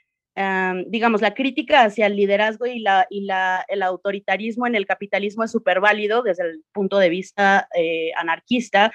digamos, 0.87 1.21
la 1.21 1.33
crítica 1.33 1.83
hacia 1.83 2.07
el 2.07 2.15
liderazgo 2.15 2.65
y, 2.65 2.79
la, 2.79 3.07
y 3.09 3.21
la, 3.21 3.63
el 3.69 3.81
autoritarismo 3.81 4.67
en 4.67 4.75
el 4.75 4.85
capitalismo 4.85 5.43
es 5.43 5.51
súper 5.51 5.79
válido 5.79 6.23
desde 6.23 6.43
el 6.43 6.63
punto 6.73 6.97
de 6.99 7.09
vista 7.09 7.69
eh, 7.73 8.11
anarquista, 8.17 8.91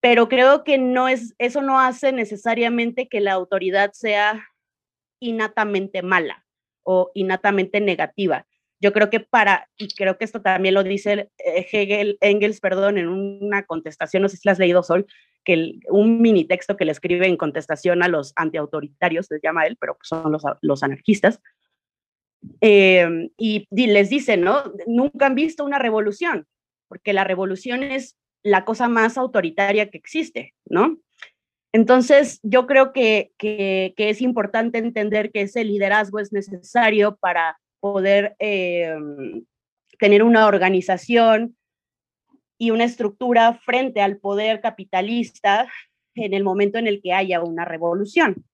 pero 0.00 0.28
creo 0.28 0.64
que 0.64 0.78
no 0.78 1.08
es, 1.08 1.34
eso 1.38 1.60
no 1.60 1.78
hace 1.78 2.12
necesariamente 2.12 3.06
que 3.08 3.20
la 3.20 3.32
autoridad 3.32 3.92
sea 3.92 4.48
innatamente 5.20 6.02
mala 6.02 6.46
o 6.82 7.10
innatamente 7.14 7.80
negativa. 7.80 8.46
Yo 8.82 8.92
creo 8.92 9.10
que 9.10 9.20
para, 9.20 9.68
y 9.76 9.86
creo 9.94 10.18
que 10.18 10.24
esto 10.24 10.42
también 10.42 10.74
lo 10.74 10.82
dice 10.82 11.30
eh, 11.38 11.66
Hegel, 11.70 12.18
Engels, 12.20 12.58
perdón, 12.58 12.98
en 12.98 13.06
una 13.08 13.62
contestación, 13.62 14.24
no 14.24 14.28
sé 14.28 14.36
si 14.36 14.42
la 14.44 14.52
has 14.52 14.58
leído, 14.58 14.82
Sol, 14.82 15.06
que 15.44 15.78
un 15.88 16.20
mini 16.20 16.44
texto 16.44 16.76
que 16.76 16.84
le 16.84 16.90
escribe 16.90 17.28
en 17.28 17.36
contestación 17.36 18.02
a 18.02 18.08
los 18.08 18.32
antiautoritarios, 18.34 19.26
se 19.26 19.38
llama 19.40 19.66
él, 19.66 19.76
pero 19.80 19.96
son 20.02 20.36
los, 20.60 20.82
anarquistas, 20.82 21.40
eh, 22.60 23.30
y, 23.36 23.68
les 23.70 24.10
dice, 24.10 24.36
¿no? 24.36 24.64
Nunca 24.88 25.26
han 25.26 25.36
visto 25.36 25.64
una 25.64 25.78
revolución, 25.78 26.48
porque 26.88 27.12
la 27.12 27.22
revolución 27.22 27.84
es 27.84 28.18
la 28.42 28.64
cosa 28.64 28.88
más 28.88 29.16
autoritaria 29.16 29.90
que 29.90 29.98
existe, 29.98 30.54
¿no? 30.64 30.98
Entonces, 31.72 32.40
yo 32.42 32.66
creo 32.66 32.92
que, 32.92 33.30
que, 33.38 33.94
es 33.96 34.20
importante 34.20 34.78
entender 34.78 35.30
que 35.30 35.42
ese 35.42 35.62
liderazgo 35.62 36.18
es 36.18 36.32
necesario 36.32 37.16
para 37.16 37.58
poder 37.82 38.36
eh, 38.38 38.94
tener 39.98 40.22
una 40.22 40.46
organización 40.46 41.56
y 42.56 42.70
una 42.70 42.84
estructura 42.84 43.54
frente 43.54 44.00
al 44.00 44.18
poder 44.18 44.60
capitalista 44.60 45.68
en 46.14 46.32
el 46.32 46.44
momento 46.44 46.78
en 46.78 46.86
el 46.86 47.02
que 47.02 47.12
haya 47.12 47.42
una 47.42 47.64
revolución. 47.64 48.44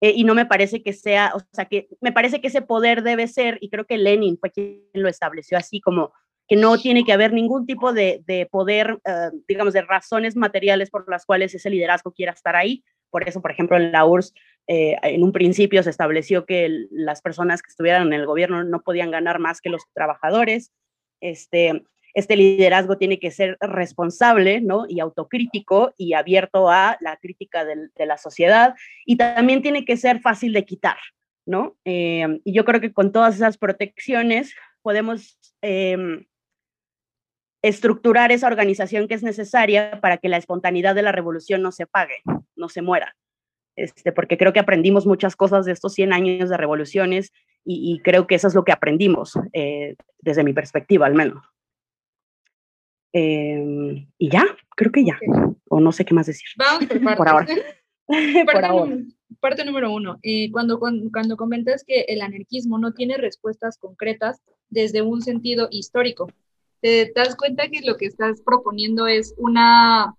Eh, 0.00 0.14
y 0.16 0.24
no 0.24 0.34
me 0.34 0.46
parece 0.46 0.82
que 0.82 0.94
sea, 0.94 1.32
o 1.34 1.40
sea, 1.52 1.66
que 1.66 1.88
me 2.00 2.10
parece 2.10 2.40
que 2.40 2.46
ese 2.46 2.62
poder 2.62 3.02
debe 3.02 3.28
ser, 3.28 3.58
y 3.60 3.68
creo 3.68 3.84
que 3.84 3.98
Lenin 3.98 4.38
fue 4.38 4.50
quien 4.50 4.82
lo 4.94 5.10
estableció 5.10 5.58
así, 5.58 5.82
como 5.82 6.14
que 6.48 6.56
no 6.56 6.78
tiene 6.78 7.04
que 7.04 7.12
haber 7.12 7.34
ningún 7.34 7.66
tipo 7.66 7.92
de, 7.92 8.22
de 8.26 8.46
poder, 8.46 8.98
eh, 9.04 9.30
digamos, 9.46 9.74
de 9.74 9.82
razones 9.82 10.36
materiales 10.36 10.88
por 10.88 11.06
las 11.10 11.26
cuales 11.26 11.54
ese 11.54 11.68
liderazgo 11.68 12.12
quiera 12.12 12.32
estar 12.32 12.56
ahí. 12.56 12.82
Por 13.10 13.28
eso, 13.28 13.40
por 13.42 13.50
ejemplo, 13.50 13.76
en 13.76 13.92
la 13.92 14.04
URSS, 14.04 14.34
eh, 14.66 14.96
en 15.02 15.22
un 15.22 15.32
principio 15.32 15.82
se 15.82 15.90
estableció 15.90 16.46
que 16.46 16.86
las 16.90 17.22
personas 17.22 17.62
que 17.62 17.70
estuvieran 17.70 18.06
en 18.06 18.12
el 18.12 18.26
gobierno 18.26 18.62
no 18.64 18.82
podían 18.82 19.10
ganar 19.10 19.38
más 19.38 19.60
que 19.60 19.68
los 19.68 19.82
trabajadores. 19.94 20.72
Este, 21.20 21.82
este 22.14 22.36
liderazgo 22.36 22.96
tiene 22.96 23.18
que 23.18 23.30
ser 23.30 23.56
responsable 23.60 24.60
¿no? 24.60 24.86
y 24.88 25.00
autocrítico 25.00 25.92
y 25.96 26.14
abierto 26.14 26.70
a 26.70 26.96
la 27.00 27.16
crítica 27.16 27.64
de, 27.64 28.06
la 28.06 28.16
sociedad 28.16 28.74
y 29.04 29.16
también 29.16 29.62
tiene 29.62 29.84
que 29.84 29.96
ser 29.96 30.20
fácil 30.20 30.52
de 30.52 30.64
quitar. 30.64 30.98
¿no? 31.46 31.76
Eh, 31.84 32.40
y 32.44 32.52
yo 32.52 32.64
creo 32.64 32.80
que 32.80 32.92
con 32.92 33.12
todas 33.12 33.34
esas 33.34 33.58
protecciones 33.58 34.54
podemos 34.82 35.38
em, 35.62 36.26
estructurar 37.62 38.32
esa 38.32 38.46
organización 38.46 39.08
que 39.08 39.14
es 39.14 39.22
necesaria 39.22 40.00
para 40.00 40.18
que 40.18 40.28
la 40.28 40.36
espontaneidad 40.36 40.94
de 40.94 41.02
la 41.02 41.12
revolución 41.12 41.62
no 41.62 41.72
se 41.72 41.86
pague, 41.86 42.22
no 42.56 42.68
se 42.68 42.82
muera. 42.82 43.16
Este, 43.76 44.12
porque 44.12 44.36
creo 44.36 44.52
que 44.52 44.60
aprendimos 44.60 45.06
muchas 45.06 45.36
cosas 45.36 45.64
de 45.64 45.72
estos 45.72 45.94
100 45.94 46.12
años 46.12 46.50
de 46.50 46.56
revoluciones 46.56 47.32
y, 47.64 48.00
creo 48.02 48.26
que 48.26 48.34
eso 48.34 48.48
es 48.48 48.54
lo 48.54 48.64
que 48.64 48.72
aprendimos, 48.72 49.38
eh, 49.52 49.94
desde 50.18 50.44
mi 50.44 50.52
perspectiva 50.52 51.06
al 51.06 51.14
menos. 51.14 51.44
Em, 53.12 54.08
y 54.18 54.30
ya, 54.30 54.44
creo 54.76 54.90
que 54.90 55.04
ya. 55.04 55.18
O 55.68 55.80
no 55.80 55.92
sé 55.92 56.04
qué 56.04 56.14
más 56.14 56.26
decir. 56.26 56.48
Vamos 56.56 56.86
por, 57.16 57.28
ahora. 57.28 57.46
parte, 59.40 59.64
Número, 59.64 59.92
uno. 59.92 60.18
Eh, 60.22 60.50
cuando, 60.50 60.78
cuando, 60.78 61.10
cuando 61.12 61.36
comentas 61.36 61.84
que 61.84 62.02
el 62.08 62.22
anarquismo 62.22 62.78
no 62.78 62.92
tiene 62.92 63.18
respuestas 63.18 63.78
concretas 63.78 64.40
desde 64.68 65.02
un 65.02 65.22
sentido 65.22 65.68
histórico, 65.70 66.28
te 66.80 67.12
das 67.14 67.36
cuenta 67.36 67.68
que 67.68 67.80
lo 67.84 67.96
que 67.96 68.06
estás 68.06 68.40
proponiendo 68.42 69.06
es 69.06 69.34
una, 69.36 70.14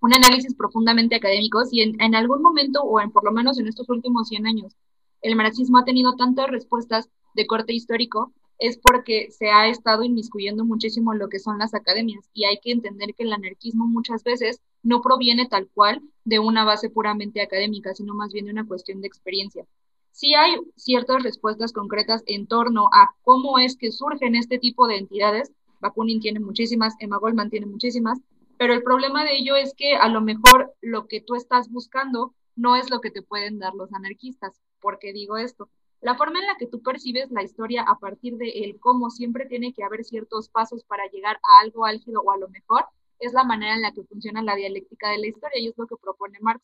un 0.00 0.14
análisis 0.14 0.54
profundamente 0.54 1.16
académico 1.16 1.62
y 1.70 1.82
en, 1.82 2.00
en 2.00 2.14
algún 2.14 2.42
momento, 2.42 2.82
o 2.82 3.00
en, 3.00 3.10
por 3.10 3.24
lo 3.24 3.32
menos 3.32 3.58
en 3.58 3.68
estos 3.68 3.88
últimos 3.88 4.28
100 4.28 4.46
años, 4.46 4.76
el 5.22 5.36
marxismo 5.36 5.78
ha 5.78 5.84
tenido 5.84 6.14
tantas 6.16 6.48
respuestas 6.48 7.08
de 7.34 7.46
corte 7.46 7.72
histórico 7.72 8.32
es 8.58 8.76
porque 8.76 9.30
se 9.30 9.50
ha 9.50 9.68
estado 9.68 10.02
inmiscuyendo 10.02 10.64
muchísimo 10.64 11.12
en 11.12 11.20
lo 11.20 11.28
que 11.28 11.38
son 11.38 11.58
las 11.58 11.74
academias 11.74 12.28
y 12.34 12.44
hay 12.44 12.58
que 12.60 12.72
entender 12.72 13.14
que 13.14 13.22
el 13.22 13.32
anarquismo 13.32 13.86
muchas 13.86 14.24
veces 14.24 14.60
no 14.82 15.00
proviene 15.00 15.46
tal 15.46 15.68
cual 15.72 16.02
de 16.24 16.40
una 16.40 16.64
base 16.64 16.90
puramente 16.90 17.40
académica, 17.40 17.94
sino 17.94 18.14
más 18.14 18.32
bien 18.32 18.46
de 18.46 18.52
una 18.52 18.66
cuestión 18.66 19.00
de 19.00 19.06
experiencia. 19.06 19.64
Sí 20.10 20.34
hay 20.34 20.56
ciertas 20.76 21.22
respuestas 21.22 21.72
concretas 21.72 22.24
en 22.26 22.48
torno 22.48 22.88
a 22.92 23.14
cómo 23.22 23.58
es 23.60 23.76
que 23.76 23.92
surgen 23.92 24.34
este 24.34 24.58
tipo 24.58 24.88
de 24.88 24.96
entidades. 24.96 25.52
Bakunin 25.80 26.20
tiene 26.20 26.40
muchísimas, 26.40 26.94
Emma 26.98 27.18
Goldman 27.18 27.50
tiene 27.50 27.66
muchísimas, 27.66 28.20
pero 28.58 28.74
el 28.74 28.82
problema 28.82 29.24
de 29.24 29.36
ello 29.36 29.56
es 29.56 29.74
que 29.74 29.94
a 29.94 30.08
lo 30.08 30.20
mejor 30.20 30.74
lo 30.80 31.06
que 31.06 31.20
tú 31.20 31.34
estás 31.34 31.70
buscando 31.70 32.34
no 32.56 32.74
es 32.74 32.90
lo 32.90 33.00
que 33.00 33.10
te 33.10 33.22
pueden 33.22 33.58
dar 33.58 33.74
los 33.74 33.92
anarquistas. 33.94 34.60
¿Por 34.80 34.98
qué 34.98 35.12
digo 35.12 35.36
esto? 35.36 35.70
La 36.00 36.16
forma 36.16 36.40
en 36.40 36.46
la 36.46 36.56
que 36.56 36.66
tú 36.66 36.82
percibes 36.82 37.30
la 37.30 37.42
historia 37.42 37.82
a 37.82 37.98
partir 37.98 38.36
de 38.36 38.48
el 38.64 38.78
cómo 38.80 39.10
siempre 39.10 39.46
tiene 39.46 39.72
que 39.72 39.84
haber 39.84 40.04
ciertos 40.04 40.48
pasos 40.48 40.84
para 40.84 41.08
llegar 41.10 41.36
a 41.36 41.64
algo 41.64 41.84
álgido 41.86 42.20
o 42.20 42.32
a 42.32 42.36
lo 42.38 42.48
mejor, 42.48 42.84
es 43.20 43.32
la 43.32 43.44
manera 43.44 43.74
en 43.74 43.82
la 43.82 43.92
que 43.92 44.04
funciona 44.04 44.42
la 44.42 44.56
dialéctica 44.56 45.10
de 45.10 45.18
la 45.18 45.26
historia 45.26 45.60
y 45.60 45.68
es 45.68 45.74
lo 45.76 45.86
que 45.86 45.96
propone 45.96 46.38
Marx. 46.40 46.62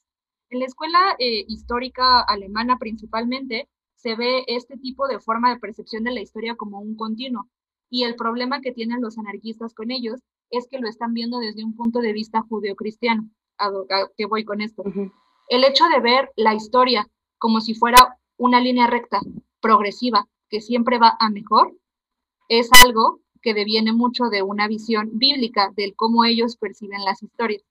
En 0.50 0.60
la 0.60 0.66
escuela 0.66 1.16
eh, 1.18 1.44
histórica 1.48 2.20
alemana 2.20 2.78
principalmente 2.78 3.68
se 3.94 4.14
ve 4.14 4.44
este 4.46 4.76
tipo 4.76 5.08
de 5.08 5.18
forma 5.18 5.50
de 5.50 5.60
percepción 5.60 6.04
de 6.04 6.12
la 6.12 6.20
historia 6.20 6.54
como 6.56 6.80
un 6.80 6.96
continuo 6.96 7.48
y 7.94 8.02
el 8.02 8.16
problema 8.16 8.60
que 8.60 8.72
tienen 8.72 9.00
los 9.00 9.18
anarquistas 9.18 9.72
con 9.72 9.92
ellos 9.92 10.20
es 10.50 10.66
que 10.68 10.80
lo 10.80 10.88
están 10.88 11.14
viendo 11.14 11.38
desde 11.38 11.62
un 11.62 11.76
punto 11.76 12.00
de 12.00 12.12
vista 12.12 12.42
judeocristiano. 12.42 13.30
¿A, 13.56 13.66
a 13.66 14.10
qué 14.16 14.26
voy 14.26 14.44
con 14.44 14.60
esto? 14.60 14.82
El 15.48 15.62
hecho 15.62 15.84
de 15.84 16.00
ver 16.00 16.28
la 16.34 16.54
historia 16.54 17.08
como 17.38 17.60
si 17.60 17.72
fuera 17.76 18.18
una 18.36 18.60
línea 18.60 18.88
recta, 18.88 19.20
progresiva, 19.60 20.26
que 20.48 20.60
siempre 20.60 20.98
va 20.98 21.16
a 21.20 21.30
mejor, 21.30 21.72
es 22.48 22.68
algo 22.84 23.20
que 23.40 23.54
deviene 23.54 23.92
mucho 23.92 24.24
de 24.24 24.42
una 24.42 24.66
visión 24.66 25.10
bíblica 25.12 25.70
del 25.76 25.94
cómo 25.94 26.24
ellos 26.24 26.56
perciben 26.56 27.04
las 27.04 27.22
historias. 27.22 27.62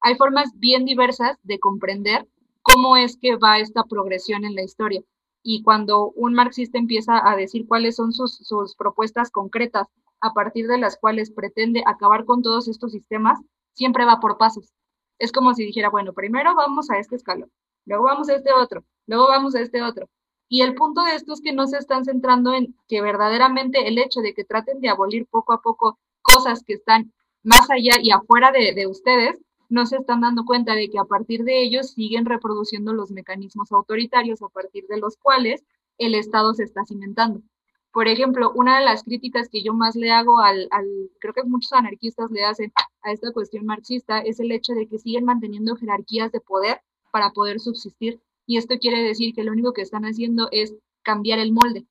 Hay 0.00 0.14
formas 0.14 0.48
bien 0.54 0.86
diversas 0.86 1.36
de 1.42 1.58
comprender 1.58 2.26
cómo 2.62 2.96
es 2.96 3.18
que 3.18 3.36
va 3.36 3.58
esta 3.58 3.84
progresión 3.84 4.46
en 4.46 4.54
la 4.54 4.62
historia. 4.62 5.02
Y 5.50 5.62
cuando 5.62 6.10
un 6.10 6.34
marxista 6.34 6.76
empieza 6.76 7.26
a 7.26 7.34
decir 7.34 7.66
cuáles 7.66 7.96
son 7.96 8.12
sus, 8.12 8.76
propuestas 8.76 9.30
concretas 9.30 9.88
a 10.20 10.34
partir 10.34 10.66
de 10.66 10.76
las 10.76 10.98
cuales 10.98 11.30
pretende 11.30 11.82
acabar 11.86 12.26
con 12.26 12.42
todos 12.42 12.68
estos 12.68 12.92
sistemas, 12.92 13.40
siempre 13.72 14.04
va 14.04 14.20
por 14.20 14.36
pasos. 14.36 14.74
Es 15.18 15.32
como 15.32 15.54
si 15.54 15.64
dijera, 15.64 15.88
bueno, 15.88 16.12
primero 16.12 16.54
vamos 16.54 16.90
a 16.90 16.98
este 16.98 17.16
escalón, 17.16 17.50
luego 17.86 18.04
vamos 18.04 18.28
a 18.28 18.34
este 18.34 18.52
otro, 18.52 18.84
luego 19.06 19.26
vamos 19.28 19.54
a 19.54 19.62
este 19.62 19.80
otro. 19.80 20.10
Y 20.50 20.60
el 20.60 20.74
punto 20.74 21.02
de 21.02 21.14
esto 21.14 21.32
es 21.32 21.40
que 21.40 21.54
no 21.54 21.66
se 21.66 21.78
están 21.78 22.04
centrando 22.04 22.52
en 22.52 22.76
que 22.86 23.00
verdaderamente 23.00 23.88
el 23.88 23.96
hecho 23.96 24.20
de 24.20 24.34
que 24.34 24.44
traten 24.44 24.82
de 24.82 24.90
abolir 24.90 25.26
poco 25.30 25.54
a 25.54 25.62
poco 25.62 25.98
cosas 26.20 26.62
que 26.62 26.74
están 26.74 27.14
más 27.42 27.70
allá 27.70 27.94
y 28.02 28.10
afuera 28.10 28.52
de 28.52 28.86
ustedes, 28.86 29.40
no 29.68 29.86
se 29.86 29.96
están 29.96 30.20
dando 30.20 30.44
cuenta 30.44 30.74
de 30.74 30.88
que 30.88 30.98
a 30.98 31.04
partir 31.04 31.44
de 31.44 31.62
ellos 31.62 31.92
siguen 31.92 32.24
reproduciendo 32.24 32.92
los 32.92 33.10
mecanismos 33.10 33.70
autoritarios 33.72 34.42
a 34.42 34.48
partir 34.48 34.86
de 34.88 34.98
los 34.98 35.16
cuales 35.16 35.64
el 35.98 36.14
Estado 36.14 36.54
se 36.54 36.64
está 36.64 36.84
cimentando. 36.86 37.42
Por 37.92 38.06
ejemplo, 38.06 38.52
una 38.54 38.78
de 38.78 38.84
las 38.84 39.02
críticas 39.02 39.48
que 39.48 39.62
yo 39.62 39.74
más 39.74 39.96
le 39.96 40.10
hago 40.10 40.38
al, 40.40 40.68
creo 41.20 41.34
que 41.34 41.42
muchos 41.42 41.72
anarquistas 41.72 42.30
le 42.30 42.44
hacen 42.44 42.72
a 43.02 43.12
esta 43.12 43.32
cuestión 43.32 43.66
marxista, 43.66 44.20
es 44.20 44.40
el 44.40 44.52
hecho 44.52 44.74
de 44.74 44.86
que 44.86 44.98
siguen 44.98 45.24
manteniendo 45.24 45.76
jerarquías 45.76 46.30
de 46.32 46.40
poder 46.40 46.80
para 47.10 47.30
poder 47.30 47.60
subsistir. 47.60 48.20
Y 48.46 48.58
esto 48.58 48.78
quiere 48.78 49.02
decir 49.02 49.34
que 49.34 49.42
lo 49.42 49.52
único 49.52 49.72
que 49.72 49.82
están 49.82 50.04
haciendo 50.04 50.48
es 50.52 50.74
cambiar 51.02 51.38
el 51.38 51.52
molde. 51.52 51.86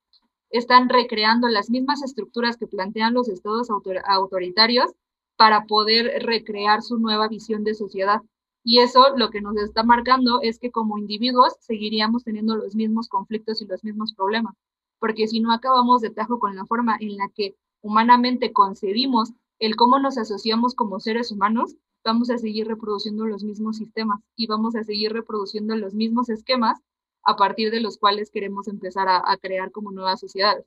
Están 0.49 0.87
recreando 0.87 1.49
las 1.49 1.69
mismas 1.69 2.03
estructuras 2.03 2.57
que 2.57 2.67
plantean 2.67 3.13
los 3.13 3.27
estados 3.27 3.69
autor 3.69 4.01
autoritarios 4.05 4.91
para 5.37 5.65
poder 5.65 6.23
recrear 6.25 6.81
su 6.81 6.97
nueva 6.97 7.27
visión 7.27 7.63
de 7.63 7.75
sociedad. 7.75 8.21
Y 8.63 8.79
eso 8.79 9.15
lo 9.15 9.29
que 9.29 9.41
nos 9.41 9.55
está 9.57 9.83
marcando 9.83 10.41
es 10.41 10.59
que 10.59 10.71
como 10.71 10.97
individuos 10.97 11.53
seguiríamos 11.61 12.23
teniendo 12.23 12.55
los 12.55 12.75
mismos 12.75 13.07
conflictos 13.07 13.61
y 13.61 13.65
los 13.65 13.83
mismos 13.83 14.13
problemas, 14.13 14.55
porque 14.99 15.27
si 15.27 15.39
no 15.39 15.53
acabamos 15.53 16.01
de 16.01 16.09
tajo 16.09 16.39
con 16.39 16.55
la 16.55 16.65
forma 16.65 16.97
en 16.99 17.15
la 17.15 17.29
que 17.33 17.55
humanamente 17.81 18.51
concebimos 18.51 19.31
el 19.59 19.75
cómo 19.75 19.99
nos 19.99 20.17
asociamos 20.17 20.75
como 20.75 20.99
seres 20.99 21.31
humanos, 21.31 21.75
vamos 22.03 22.29
a 22.29 22.37
seguir 22.37 22.67
reproduciendo 22.67 23.25
los 23.25 23.43
mismos 23.43 23.77
sistemas 23.77 24.19
y 24.35 24.47
vamos 24.47 24.75
a 24.75 24.83
seguir 24.83 25.13
reproduciendo 25.13 25.75
los 25.75 25.93
mismos 25.93 26.29
esquemas 26.29 26.79
a 27.23 27.35
partir 27.35 27.71
de 27.71 27.81
los 27.81 27.97
cuales 27.97 28.31
queremos 28.31 28.67
empezar 28.67 29.07
a, 29.09 29.37
crear 29.37 29.71
como 29.71 29.91
nuevas 29.91 30.19
sociedades. 30.19 30.65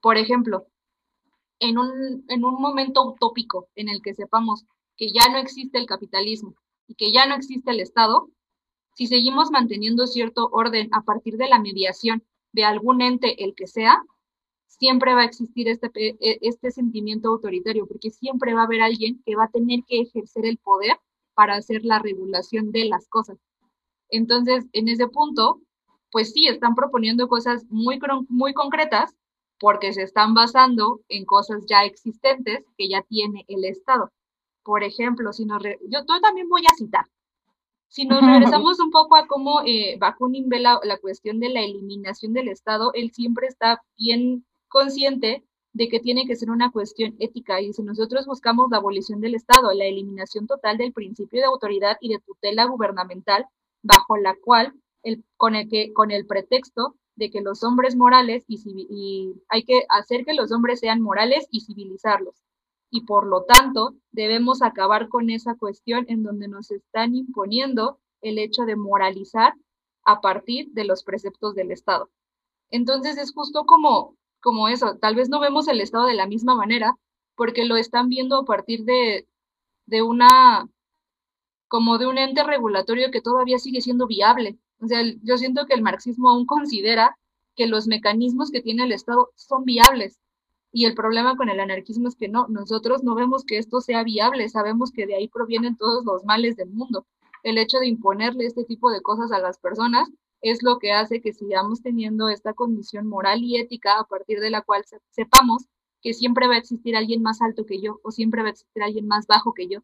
Por 0.00 0.16
ejemplo, 0.16 0.66
en 1.62 1.78
un, 1.78 2.24
en 2.28 2.44
un 2.44 2.60
momento 2.60 3.06
utópico 3.06 3.68
en 3.76 3.88
el 3.88 4.02
que 4.02 4.14
sepamos 4.14 4.64
que 4.96 5.12
ya 5.12 5.28
no 5.30 5.38
existe 5.38 5.78
el 5.78 5.86
capitalismo 5.86 6.54
y 6.88 6.94
que 6.94 7.12
ya 7.12 7.26
no 7.26 7.34
existe 7.36 7.70
el 7.70 7.80
Estado, 7.80 8.28
si 8.94 9.06
seguimos 9.06 9.50
manteniendo 9.50 10.06
cierto 10.06 10.48
orden 10.52 10.88
a 10.92 11.02
partir 11.02 11.36
de 11.36 11.48
la 11.48 11.60
mediación 11.60 12.24
de 12.52 12.64
algún 12.64 13.00
ente, 13.00 13.42
el 13.44 13.54
que 13.54 13.66
sea, 13.66 14.02
siempre 14.66 15.14
va 15.14 15.22
a 15.22 15.24
existir 15.26 15.68
este, 15.68 15.90
e, 15.94 16.38
este 16.42 16.72
sentimiento 16.72 17.28
autoritario, 17.28 17.86
porque 17.86 18.10
siempre 18.10 18.52
va 18.54 18.62
a 18.62 18.64
haber 18.64 18.82
alguien 18.82 19.22
que 19.24 19.36
va 19.36 19.44
a 19.44 19.50
tener 19.50 19.80
que 19.86 20.00
ejercer 20.00 20.44
el 20.44 20.58
poder 20.58 20.98
para 21.34 21.54
hacer 21.54 21.84
la 21.84 22.00
regulación 22.00 22.72
de 22.72 22.86
las 22.86 23.08
cosas. 23.08 23.38
Entonces, 24.10 24.66
en 24.72 24.88
ese 24.88 25.06
punto, 25.06 25.60
pues 26.10 26.32
sí, 26.32 26.48
están 26.48 26.74
proponiendo 26.74 27.28
cosas 27.28 27.64
muy, 27.70 27.98
muy 28.28 28.52
concretas, 28.52 29.14
porque 29.62 29.92
se 29.92 30.02
están 30.02 30.34
basando 30.34 31.02
en 31.08 31.24
cosas 31.24 31.64
ya 31.68 31.84
existentes 31.84 32.66
que 32.76 32.88
ya 32.88 33.02
tiene 33.02 33.44
el 33.46 33.64
Estado. 33.64 34.10
Por 34.64 34.82
ejemplo, 34.82 35.32
si 35.32 35.44
nos 35.44 35.62
yo, 35.62 36.04
también 36.20 36.48
voy 36.48 36.62
a 36.66 36.74
citar. 36.74 37.06
Si 37.86 38.04
nos 38.04 38.20
regresamos 38.26 38.80
un 38.80 38.90
poco 38.90 39.14
a 39.14 39.28
cómo 39.28 39.62
eh, 39.64 39.96
Bakunin 40.00 40.48
ve 40.48 40.58
la, 40.58 40.80
la 40.82 40.98
cuestión 40.98 41.38
de 41.38 41.48
la 41.48 41.60
eliminación 41.60 42.32
del 42.32 42.48
Estado, 42.48 42.90
él 42.94 43.12
siempre 43.12 43.46
está 43.46 43.80
bien 43.96 44.44
consciente 44.66 45.44
de 45.74 45.88
que 45.88 46.00
tiene 46.00 46.26
que 46.26 46.34
ser 46.34 46.50
una 46.50 46.72
cuestión 46.72 47.14
ética 47.20 47.60
y 47.60 47.72
si 47.72 47.84
nosotros 47.84 48.26
buscamos 48.26 48.66
la 48.68 48.78
abolición 48.78 49.20
del 49.20 49.36
Estado, 49.36 49.72
la 49.72 49.84
eliminación 49.84 50.48
total 50.48 50.76
del 50.76 50.92
principio 50.92 51.38
de 51.38 51.46
autoridad 51.46 51.98
y 52.00 52.08
de 52.08 52.18
tutela 52.18 52.64
gubernamental 52.64 53.46
bajo 53.80 54.16
la 54.16 54.34
cual, 54.34 54.74
el, 55.04 55.24
con, 55.36 55.54
el 55.54 55.68
que, 55.68 55.92
con 55.92 56.10
el 56.10 56.26
pretexto 56.26 56.96
de 57.16 57.30
que 57.30 57.40
los 57.40 57.62
hombres 57.62 57.96
morales 57.96 58.44
y, 58.48 58.60
y 58.90 59.34
hay 59.48 59.64
que 59.64 59.84
hacer 59.88 60.24
que 60.24 60.34
los 60.34 60.52
hombres 60.52 60.80
sean 60.80 61.00
morales 61.00 61.46
y 61.50 61.60
civilizarlos. 61.60 62.42
Y 62.90 63.04
por 63.06 63.26
lo 63.26 63.44
tanto, 63.44 63.94
debemos 64.10 64.62
acabar 64.62 65.08
con 65.08 65.30
esa 65.30 65.56
cuestión 65.56 66.04
en 66.08 66.22
donde 66.22 66.48
nos 66.48 66.70
están 66.70 67.14
imponiendo 67.14 67.98
el 68.20 68.38
hecho 68.38 68.64
de 68.64 68.76
moralizar 68.76 69.54
a 70.04 70.20
partir 70.20 70.68
de 70.72 70.84
los 70.84 71.02
preceptos 71.04 71.54
del 71.54 71.70
Estado. 71.70 72.10
Entonces 72.70 73.18
es 73.18 73.32
justo 73.32 73.64
como, 73.66 74.16
como 74.40 74.68
eso, 74.68 74.96
tal 74.98 75.14
vez 75.14 75.28
no 75.28 75.40
vemos 75.40 75.68
el 75.68 75.80
Estado 75.80 76.06
de 76.06 76.14
la 76.14 76.26
misma 76.26 76.54
manera 76.54 76.96
porque 77.34 77.64
lo 77.64 77.76
están 77.76 78.08
viendo 78.08 78.36
a 78.36 78.44
partir 78.44 78.84
de, 78.84 79.28
de 79.86 80.02
una, 80.02 80.68
como 81.68 81.98
de 81.98 82.06
un 82.06 82.18
ente 82.18 82.42
regulatorio 82.42 83.10
que 83.10 83.20
todavía 83.20 83.58
sigue 83.58 83.80
siendo 83.80 84.06
viable, 84.06 84.58
o 84.82 84.88
sea, 84.88 85.00
yo 85.22 85.38
siento 85.38 85.66
que 85.66 85.74
el 85.74 85.82
marxismo 85.82 86.30
aún 86.30 86.44
considera 86.44 87.16
que 87.54 87.68
los 87.68 87.86
mecanismos 87.86 88.50
que 88.50 88.62
tiene 88.62 88.84
el 88.84 88.92
Estado 88.92 89.30
son 89.36 89.64
viables. 89.64 90.18
Y 90.72 90.86
el 90.86 90.94
problema 90.94 91.36
con 91.36 91.48
el 91.48 91.60
anarquismo 91.60 92.08
es 92.08 92.16
que 92.16 92.28
no, 92.28 92.48
nosotros 92.48 93.04
no 93.04 93.14
vemos 93.14 93.44
que 93.44 93.58
esto 93.58 93.80
sea 93.80 94.02
viable, 94.02 94.48
sabemos 94.48 94.90
que 94.90 95.06
de 95.06 95.14
ahí 95.14 95.28
provienen 95.28 95.76
todos 95.76 96.04
los 96.04 96.24
males 96.24 96.56
del 96.56 96.70
mundo. 96.70 97.06
El 97.44 97.58
hecho 97.58 97.78
de 97.78 97.86
imponerle 97.86 98.46
este 98.46 98.64
tipo 98.64 98.90
de 98.90 99.02
cosas 99.02 99.30
a 99.30 99.38
las 99.38 99.58
personas 99.58 100.08
es 100.40 100.62
lo 100.62 100.78
que 100.78 100.90
hace 100.92 101.20
que 101.20 101.32
sigamos 101.32 101.82
teniendo 101.82 102.28
esta 102.28 102.52
condición 102.52 103.06
moral 103.06 103.44
y 103.44 103.58
ética 103.58 104.00
a 104.00 104.04
partir 104.04 104.40
de 104.40 104.50
la 104.50 104.62
cual 104.62 104.84
sepamos 105.10 105.66
que 106.00 106.14
siempre 106.14 106.48
va 106.48 106.54
a 106.54 106.58
existir 106.58 106.96
alguien 106.96 107.22
más 107.22 107.40
alto 107.40 107.64
que 107.66 107.80
yo 107.80 108.00
o 108.02 108.10
siempre 108.10 108.42
va 108.42 108.48
a 108.48 108.52
existir 108.52 108.82
alguien 108.82 109.06
más 109.06 109.28
bajo 109.28 109.54
que 109.54 109.68
yo. 109.68 109.80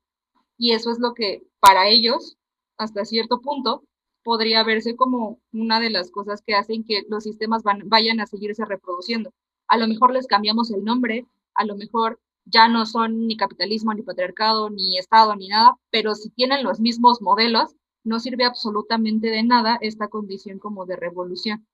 Y 0.57 0.73
eso 0.73 0.91
es 0.91 0.99
lo 0.99 1.15
que 1.15 1.47
para 1.61 1.89
ellos, 1.89 2.37
hasta 2.77 3.05
cierto 3.05 3.41
punto, 3.41 3.85
podría 4.29 4.63
verse 4.63 4.95
como 4.95 5.41
una 5.55 5.81
de 5.81 5.89
las 5.89 6.11
cosas 6.11 6.43
que 6.43 6.55
hacen 6.55 6.85
que 6.85 7.03
los 7.09 7.25
sistemas 7.25 7.63
vayan 7.87 8.21
a 8.21 8.27
seguirse 8.27 8.63
reproduciendo. 8.67 9.33
A 9.69 9.79
lo 9.79 9.89
mejor 9.89 10.13
les 10.13 10.27
cambiamos 10.27 10.71
el 10.71 10.85
nombre, 10.85 11.27
a 11.55 11.65
lo 11.65 11.77
mejor 11.77 12.21
ya 12.45 12.69
no 12.69 12.85
son 12.85 13.27
ni 13.27 13.39
capitalismo, 13.39 13.95
ni 13.95 14.03
patriarcado, 14.03 14.69
ni 14.69 14.99
Estado, 14.99 15.35
ni 15.35 15.49
nada, 15.49 15.79
pero 15.91 16.15
si 16.15 16.29
tienen 16.29 16.63
los 16.63 16.79
mismos 16.79 17.23
modelos, 17.23 17.75
no 18.05 18.21
sirve 18.21 18.45
absolutamente 18.45 19.31
de 19.31 19.45
nada 19.45 19.79
esta 19.81 20.09
condición 20.09 20.59
como 20.59 20.85
de 20.85 20.97
revolución. 20.97 21.67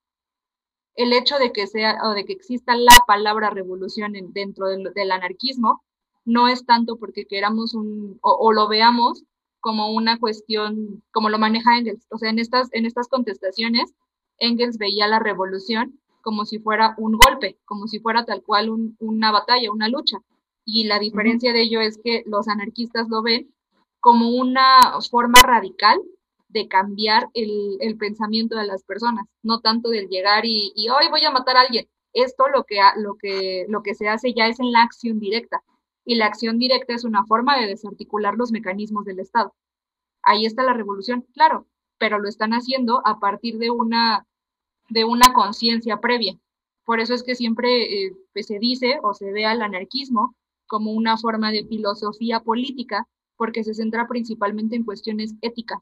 El 0.94 1.12
hecho 1.12 1.38
de 1.38 1.52
que 1.52 1.66
sea 1.66 1.98
o 2.04 2.10
de 2.10 2.24
que 2.24 2.34
exista 2.34 2.76
la 2.76 3.02
palabra 3.04 3.50
revolución 3.50 4.12
dentro 4.30 4.68
del, 4.68 5.10
anarquismo 5.10 5.82
no 6.24 6.46
es 6.46 6.64
tanto 6.64 6.98
porque 6.98 7.26
queramos 7.26 7.74
o 8.20 8.52
lo 8.52 8.68
veamos 8.68 9.24
como 9.64 9.94
una 9.94 10.18
cuestión, 10.18 11.02
como 11.10 11.30
lo 11.30 11.38
maneja 11.38 11.78
Engels. 11.78 12.06
O 12.10 12.18
sea, 12.18 12.28
en 12.28 12.38
estas, 12.38 12.68
en 12.72 12.84
estas 12.84 13.08
contestaciones, 13.08 13.94
Engels 14.36 14.76
veía 14.76 15.08
la 15.08 15.20
revolución 15.20 15.98
como 16.20 16.44
si 16.44 16.58
fuera 16.58 16.94
un 16.98 17.12
golpe, 17.12 17.58
como 17.64 17.86
si 17.86 17.98
fuera 17.98 18.26
tal 18.26 18.42
cual 18.42 18.68
una 18.98 19.32
batalla, 19.32 19.72
una 19.72 19.88
lucha. 19.88 20.18
Y 20.66 20.84
la 20.84 20.98
diferencia 20.98 21.54
de 21.54 21.62
ello 21.62 21.80
es 21.80 21.98
que 22.04 22.24
los 22.26 22.46
anarquistas 22.46 23.08
lo 23.08 23.22
ven 23.22 23.54
como 24.00 24.28
una 24.36 25.00
forma 25.10 25.38
radical 25.42 25.98
de 26.48 26.68
cambiar 26.68 27.30
el, 27.32 27.78
el 27.80 27.96
pensamiento 27.96 28.58
de 28.58 28.66
las 28.66 28.84
personas, 28.84 29.26
no 29.42 29.60
tanto 29.60 29.88
del 29.88 30.08
llegar 30.08 30.44
y, 30.44 30.74
y 30.76 30.90
hoy 30.90 31.08
voy 31.08 31.24
a 31.24 31.30
matar 31.30 31.56
a 31.56 31.62
alguien. 31.62 31.88
Esto 32.12 32.48
lo 32.54 32.64
que, 32.64 32.80
lo, 32.98 33.14
que, 33.14 33.64
lo 33.70 33.82
que 33.82 33.94
se 33.94 34.08
hace 34.08 34.34
ya 34.34 34.46
es 34.46 34.60
en 34.60 34.72
la 34.72 34.82
acción 34.82 35.18
directa 35.20 35.62
y 36.04 36.16
la 36.16 36.26
acción 36.26 36.58
directa 36.58 36.94
es 36.94 37.04
una 37.04 37.24
forma 37.24 37.58
de 37.58 37.66
desarticular 37.66 38.34
los 38.36 38.52
mecanismos 38.52 39.04
del 39.04 39.20
Estado. 39.20 39.54
Ahí 40.22 40.46
está 40.46 40.62
la 40.62 40.74
revolución, 40.74 41.26
claro, 41.34 41.66
pero 41.98 42.18
lo 42.18 42.28
están 42.28 42.52
haciendo 42.52 43.02
a 43.06 43.18
partir 43.18 43.58
de 43.58 43.70
una, 43.70 44.26
de 44.88 45.04
una 45.04 45.32
conciencia 45.32 46.00
previa. 46.00 46.38
Por 46.84 47.00
eso 47.00 47.14
es 47.14 47.22
que 47.22 47.34
siempre 47.34 48.06
eh, 48.06 48.16
pues, 48.32 48.46
se 48.46 48.58
dice 48.58 48.98
o 49.02 49.14
se 49.14 49.32
ve 49.32 49.46
al 49.46 49.62
anarquismo 49.62 50.36
como 50.66 50.92
una 50.92 51.16
forma 51.16 51.50
de 51.50 51.66
filosofía 51.66 52.40
política 52.40 53.06
porque 53.36 53.64
se 53.64 53.74
centra 53.74 54.06
principalmente 54.06 54.76
en 54.76 54.84
cuestiones 54.84 55.34
éticas, 55.40 55.80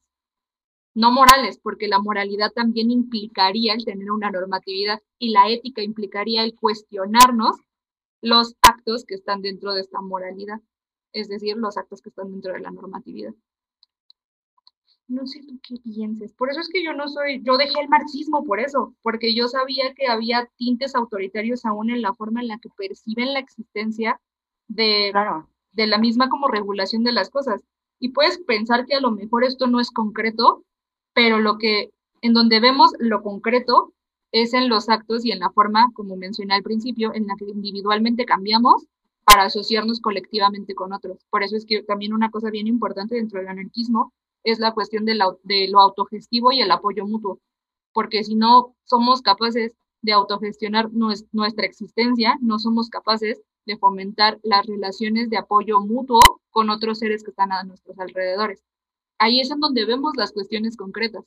no 0.95 1.11
morales, 1.11 1.59
porque 1.63 1.89
la 1.89 2.01
moralidad 2.01 2.53
también 2.53 2.91
implicaría 2.91 3.75
el 3.75 3.85
tener 3.85 4.11
una 4.11 4.31
normatividad 4.31 5.01
y 5.19 5.31
la 5.31 5.49
ética 5.49 5.83
implicaría 5.83 6.45
el 6.45 6.55
cuestionarnos 6.55 7.57
los 8.23 8.57
actos 8.63 9.05
que 9.05 9.15
están 9.15 9.43
dentro 9.43 9.75
de 9.75 9.83
esta 9.83 10.01
moralidad, 10.01 10.61
es 11.13 11.29
decir, 11.29 11.57
los 11.57 11.77
actos 11.77 12.01
que 12.01 12.09
están 12.09 12.31
dentro 12.31 12.55
de 12.55 12.61
la 12.61 12.71
normatividad. 12.71 13.35
No 15.09 15.27
sé 15.27 15.41
tú 15.43 15.61
qué 15.63 15.77
pienses. 15.83 16.33
Por 16.33 16.49
eso 16.49 16.61
es 16.61 16.69
que 16.69 16.83
yo 16.83 16.95
no 16.95 17.09
soy, 17.09 17.43
yo 17.43 17.59
dejé 17.59 17.81
el 17.81 17.89
marxismo 17.89 18.45
por 18.45 18.61
eso, 18.61 18.95
porque 19.03 19.35
yo 19.35 19.49
sabía 19.49 19.93
que 19.95 20.07
había 20.07 20.49
tintes 20.57 20.95
autoritarios 20.95 21.67
aún 21.67 21.91
en 21.91 22.01
la 22.01 22.15
forma 22.15 22.41
en 22.41 22.49
la 22.49 22.59
que 22.59 22.71
perciben 22.71 23.35
la 23.35 23.41
existencia 23.41 24.21
de, 24.69 25.13
de 25.73 25.87
la 25.87 25.99
misma 25.99 26.31
como 26.31 26.49
regulación 26.49 27.05
de 27.05 27.13
las 27.13 27.29
cosas. 27.29 27.63
Y 27.99 28.11
puedes 28.11 28.39
pensar 28.39 28.87
que 28.87 28.95
a 28.95 29.01
lo 29.01 29.11
mejor 29.11 29.45
esto 29.45 29.67
no 29.67 29.81
es 29.81 29.91
concreto, 29.91 30.65
pero 31.13 31.41
lo 31.41 31.59
que, 31.59 31.93
en 32.23 32.33
donde 32.33 32.61
vemos 32.61 32.93
lo 32.99 33.23
concreto 33.23 33.93
es 34.33 34.55
en 34.55 34.69
los 34.69 34.89
actos 34.89 35.25
y 35.25 35.31
en 35.31 35.41
la 35.41 35.51
forma, 35.51 35.91
como 35.95 36.17
mencioné 36.17 36.55
al 36.55 36.63
principio, 36.63 37.13
en 37.15 37.27
la 37.27 37.37
que 37.37 37.45
individualmente 37.45 38.25
cambiamos 38.25 38.87
para 39.25 39.45
asociarnos 39.45 40.01
colectivamente 40.01 40.75
con 40.75 40.93
otros. 40.93 41.19
Por 41.31 41.43
eso 41.43 41.57
es 41.57 41.65
que 41.67 41.83
también 41.83 42.13
una 42.13 42.31
cosa 42.31 42.51
bien 42.51 42.67
importante 42.67 43.15
dentro 43.15 43.39
del 43.39 43.49
anarquismo 43.49 44.13
es 44.43 44.59
la 44.59 44.73
cuestión 44.73 45.05
de, 45.05 45.19
de 45.45 45.69
lo 45.69 45.81
autogestivo 45.81 46.51
y 46.51 46.61
el 46.61 46.71
apoyo 46.71 47.07
mutuo, 47.07 47.39
porque 47.93 48.25
si 48.25 48.35
no 48.35 48.75
somos 48.85 49.23
capaces 49.23 49.77
de 50.01 50.13
autogestionar 50.13 50.91
nuestra 50.93 51.67
existencia, 51.67 52.37
no 52.41 52.59
somos 52.59 52.89
capaces 52.91 53.41
de 53.67 53.77
fomentar 53.77 54.41
las 54.43 54.67
relaciones 54.67 55.31
de 55.31 55.37
apoyo 55.37 55.81
mutuo 55.81 56.21
con 56.51 56.71
otros 56.71 56.99
seres 56.99 57.23
que 57.23 57.31
están 57.31 57.53
a 57.53 57.63
nuestros 57.63 57.97
alrededores. 58.01 58.65
Ahí 59.19 59.41
es 59.41 59.53
en 59.53 59.61
donde 59.61 59.85
vemos 59.85 60.15
las 60.17 60.33
cuestiones 60.33 60.77
concretas. 60.77 61.25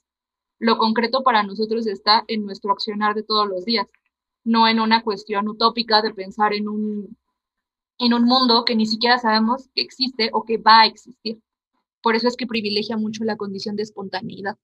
Lo 0.59 0.77
concreto 0.77 1.23
para 1.23 1.43
nosotros 1.43 1.85
está 1.87 2.23
en 2.27 2.45
nuestro 2.45 2.71
accionar 2.71 3.13
de 3.13 3.23
todos 3.23 3.47
los 3.47 3.65
días, 3.65 3.87
no 4.43 4.67
en 4.67 4.79
una 4.79 5.03
cuestión 5.03 5.47
utópica 5.49 6.01
de 6.01 6.13
pensar 6.13 6.53
en 6.53 6.69
un, 6.69 7.17
en 7.99 8.13
un 8.13 8.23
mundo 8.23 8.63
que 8.63 8.75
ni 8.75 8.85
siquiera 8.85 9.17
sabemos 9.17 9.69
que 9.73 9.81
existe 9.81 10.29
o 10.33 10.43
que 10.43 10.57
va 10.57 10.81
a 10.81 10.85
existir. 10.85 11.39
Por 12.01 12.15
eso 12.15 12.27
es 12.27 12.37
que 12.37 12.47
privilegia 12.47 12.97
mucho 12.97 13.23
la 13.23 13.35
condición 13.35 13.75
de 13.75 13.83
espontaneidad. 13.83 14.55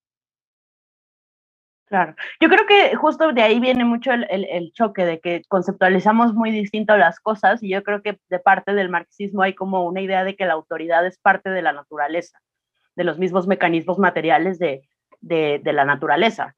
Claro, 1.86 2.16
yo 2.40 2.48
creo 2.48 2.66
que 2.66 2.96
justo 2.96 3.34
de 3.34 3.42
ahí 3.42 3.60
viene 3.60 3.84
mucho 3.84 4.14
el, 4.14 4.26
el, 4.30 4.72
choque 4.72 5.04
de 5.04 5.20
que 5.20 5.42
conceptualizamos 5.50 6.34
muy 6.34 6.50
distinto 6.50 6.96
las 6.96 7.20
cosas 7.20 7.62
y 7.62 7.68
yo 7.68 7.84
creo 7.84 8.02
que 8.02 8.18
de 8.30 8.40
parte 8.40 8.74
del 8.74 8.88
marxismo 8.88 9.42
hay 9.42 9.56
como 9.56 9.84
una 9.86 10.00
idea 10.00 10.24
de 10.24 10.38
que 10.38 10.46
la 10.46 10.54
autoridad 10.54 11.06
es 11.06 11.18
parte 11.18 11.50
de 11.50 11.62
la 11.62 11.74
naturaleza, 11.74 12.40
de 12.96 13.04
los 13.04 13.20
mismos 13.20 13.46
mecanismos 13.46 14.00
materiales 14.00 14.58
de, 14.58 14.88
de, 15.22 15.62
la 15.64 15.86
naturaleza, 15.86 16.56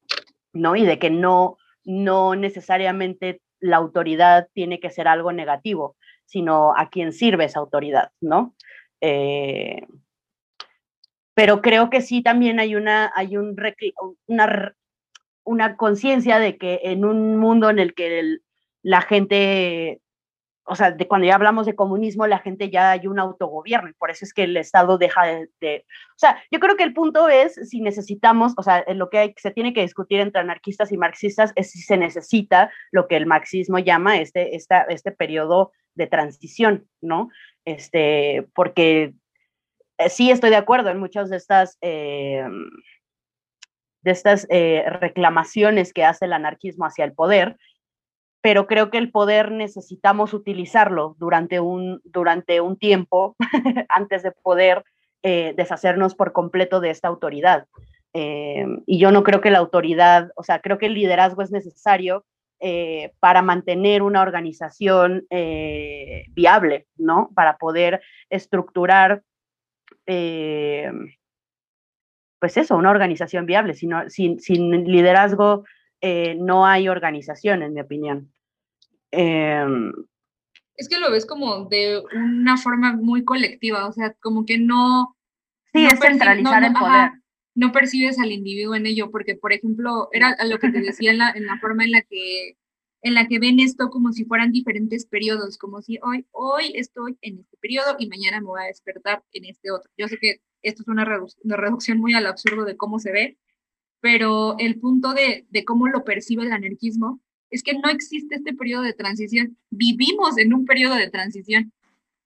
¿no? 0.54 0.76
Y 0.76 0.86
de 0.86 1.00
que 1.00 1.10
no, 1.10 1.58
no 1.84 2.36
necesariamente 2.36 3.42
la 3.60 3.78
autoridad 3.78 4.48
tiene 4.54 4.80
que 4.80 4.90
ser 4.90 5.08
algo 5.08 5.32
negativo, 5.32 5.96
sino 6.26 6.76
a 6.76 6.90
quien 6.90 7.14
sirve 7.14 7.46
esa 7.46 7.60
autoridad, 7.60 8.12
¿no? 8.22 8.56
Eh, 9.02 9.86
pero 11.34 11.62
creo 11.62 11.90
que 11.90 12.02
sí 12.02 12.22
también 12.22 12.60
hay 12.60 12.76
una, 12.76 13.12
hay 13.16 13.38
un, 13.38 13.56
una 14.28 14.76
una 15.44 15.76
conciencia 15.76 16.40
de 16.40 16.58
que 16.58 16.80
en 16.84 17.06
un 17.06 17.38
mundo 17.38 17.70
en 17.70 17.80
el 17.80 17.94
que 17.94 18.38
la 18.82 19.02
gente, 19.02 20.02
o 20.66 20.76
sea, 20.76 20.96
cuando 21.08 21.28
ya 21.28 21.36
hablamos 21.36 21.66
de 21.66 21.76
comunismo, 21.76 22.26
la 22.26 22.40
gente 22.40 22.70
ya 22.70 22.92
hay 22.92 23.08
un 23.08 23.20
autogobierno 23.20 23.90
y 23.90 23.94
por 23.94 24.12
eso 24.12 24.24
es 24.24 24.34
que 24.34 24.44
el 24.44 24.56
Estado 24.56 24.98
deja 24.98 25.26
de, 25.60 25.86
o 25.88 26.18
sea, 26.18 26.42
yo 26.52 26.60
creo 26.60 26.78
que 26.78 26.84
el 26.84 26.94
punto 26.94 27.28
es 27.28 27.56
si 27.70 27.82
necesitamos, 27.82 28.54
o 28.58 28.64
sea, 28.64 28.86
lo 28.94 29.10
que 29.10 29.34
se 29.38 29.52
tiene 29.52 29.74
que 29.74 29.82
discutir 29.82 30.20
entre 30.22 30.42
anarquistas 30.42 30.92
y 30.92 30.98
marxistas 30.98 31.52
es 31.56 31.72
si 31.72 31.82
se 31.82 31.98
necesita 31.98 32.72
lo 32.92 33.08
que 33.08 33.18
el 33.18 33.26
marxismo 33.26 33.80
llama 33.80 34.20
este, 34.20 34.56
esta, 34.56 34.84
este 34.84 35.12
periodo 35.12 35.72
de 35.96 36.08
transición, 36.08 36.88
¿no? 37.02 37.30
Este, 37.66 38.48
porque 38.56 39.14
eh, 39.98 40.10
sí 40.10 40.32
estoy 40.32 40.50
de 40.50 40.56
acuerdo 40.56 40.90
en 40.90 41.00
muchas 41.00 41.30
de 41.30 41.38
estas... 41.38 41.78
Eh, 41.82 42.46
de 44.04 44.12
estas 44.12 44.46
eh, 44.50 44.84
reclamaciones 45.00 45.94
que 45.94 46.04
hace 46.04 46.26
el 46.26 46.34
anarquismo 46.34 46.86
hacia 46.86 47.06
el 47.06 47.14
poder, 47.14 47.58
pero 48.44 48.68
creo 48.68 48.92
que 48.92 48.98
el 48.98 49.10
poder 49.10 49.52
necesitamos 49.52 50.34
utilizarlo 50.34 51.16
durante 51.18 51.62
un, 51.62 52.02
durante 52.04 52.60
un 52.60 52.78
tiempo 52.78 53.38
antes 53.88 54.22
de 54.22 54.34
poder 54.34 54.84
eh, 55.24 55.54
deshacernos 55.56 56.14
por 56.14 56.34
completo 56.34 56.82
de 56.82 56.90
esta 56.90 57.08
autoridad. 57.08 57.68
Eh, 58.14 58.66
y 58.86 59.00
yo 59.00 59.12
no 59.12 59.24
creo 59.24 59.40
que 59.40 59.50
la 59.50 59.60
autoridad, 59.60 60.30
o 60.36 60.44
sea, 60.44 60.60
creo 60.60 60.78
que 60.78 60.88
el 60.88 60.94
liderazgo 60.94 61.42
es 61.42 61.52
necesario 61.52 62.26
para 63.20 63.42
mantener 63.42 64.04
una 64.04 64.22
organización 64.22 65.28
viable, 65.30 66.88
¿no? 66.96 67.30
Para 67.36 67.58
poder 67.58 68.02
estructurar 68.30 69.22
pues 72.40 72.56
eso, 72.56 72.78
una 72.78 72.92
organización 72.92 73.46
viable. 73.46 73.74
Sin, 73.74 74.40
sin 74.40 74.86
liderazgo 74.86 75.66
eh, 76.06 76.36
no 76.36 76.66
hay 76.66 76.90
organización, 76.90 77.64
en 77.64 77.74
mi 77.74 77.80
opinión. 77.80 78.30
Em, 79.10 79.94
es 80.76 80.90
que 80.90 81.00
lo 81.00 81.10
ves 81.10 81.26
como 81.26 81.66
de 81.70 82.04
una 82.14 82.58
forma 82.58 82.94
muy 82.94 83.24
colectiva, 83.24 83.88
o 83.88 83.94
sea, 83.94 84.14
como 84.20 84.46
que 84.46 84.58
no... 84.58 85.16
Sí, 85.74 85.86
es 85.86 86.00
centralizar 86.02 86.62
el 86.62 86.74
poder. 86.74 87.12
no 87.56 87.72
percibes 87.72 88.20
al 88.20 88.34
individuo 88.34 88.76
en 88.76 88.86
ello, 88.86 89.12
porque, 89.12 89.36
por 89.36 89.54
ejemplo, 89.54 90.10
era 90.12 90.36
lo 90.46 90.60
que 90.60 90.70
te 90.70 90.82
decía 90.82 91.12
en 91.12 91.20
la, 91.20 91.32
en 91.32 91.46
la 91.46 91.58
forma 91.60 91.86
en 91.86 91.92
la 91.92 92.02
que 92.02 92.58
en 93.02 93.14
la 93.14 93.28
que 93.28 93.38
ven 93.40 93.60
esto 93.60 93.90
como 93.90 94.14
si 94.14 94.24
fueran 94.26 94.52
diferentes 94.52 95.06
periodos, 95.06 95.58
como 95.58 95.82
si 95.82 96.00
hoy, 96.02 96.26
hoy 96.32 96.72
estoy 96.76 97.18
en 97.22 97.40
este 97.40 97.58
periodo 97.58 97.98
y 98.00 98.08
mañana 98.08 98.40
me 98.40 98.48
voy 98.48 98.62
a 98.62 98.68
despertar 98.68 99.24
en 99.34 99.46
este 99.46 99.72
otro. 99.72 99.92
Yo 99.98 100.08
sé 100.08 100.18
que 100.18 100.42
esto 100.62 100.84
es 100.84 100.88
una, 100.88 101.04
reducción 101.04 102.00
muy 102.00 102.14
al 102.14 102.26
absurdo 102.26 102.64
de 102.64 102.78
cómo 102.78 103.00
se 103.00 103.12
ve, 103.12 103.38
pero 104.04 104.58
el 104.60 104.82
punto 104.82 105.14
de, 105.14 105.46
cómo 105.66 105.88
lo 105.88 106.04
percibe 106.04 106.44
el 106.44 106.52
anarquismo 106.52 107.22
es 107.50 107.64
que 107.64 107.80
no 107.80 107.90
existe 107.90 108.36
este 108.36 108.54
periodo 108.54 108.82
de 108.82 108.92
transición. 108.92 109.58
Vivimos 109.70 110.38
en 110.38 110.54
un 110.54 110.66
periodo 110.66 110.96
de 110.96 111.10
transición, 111.10 111.72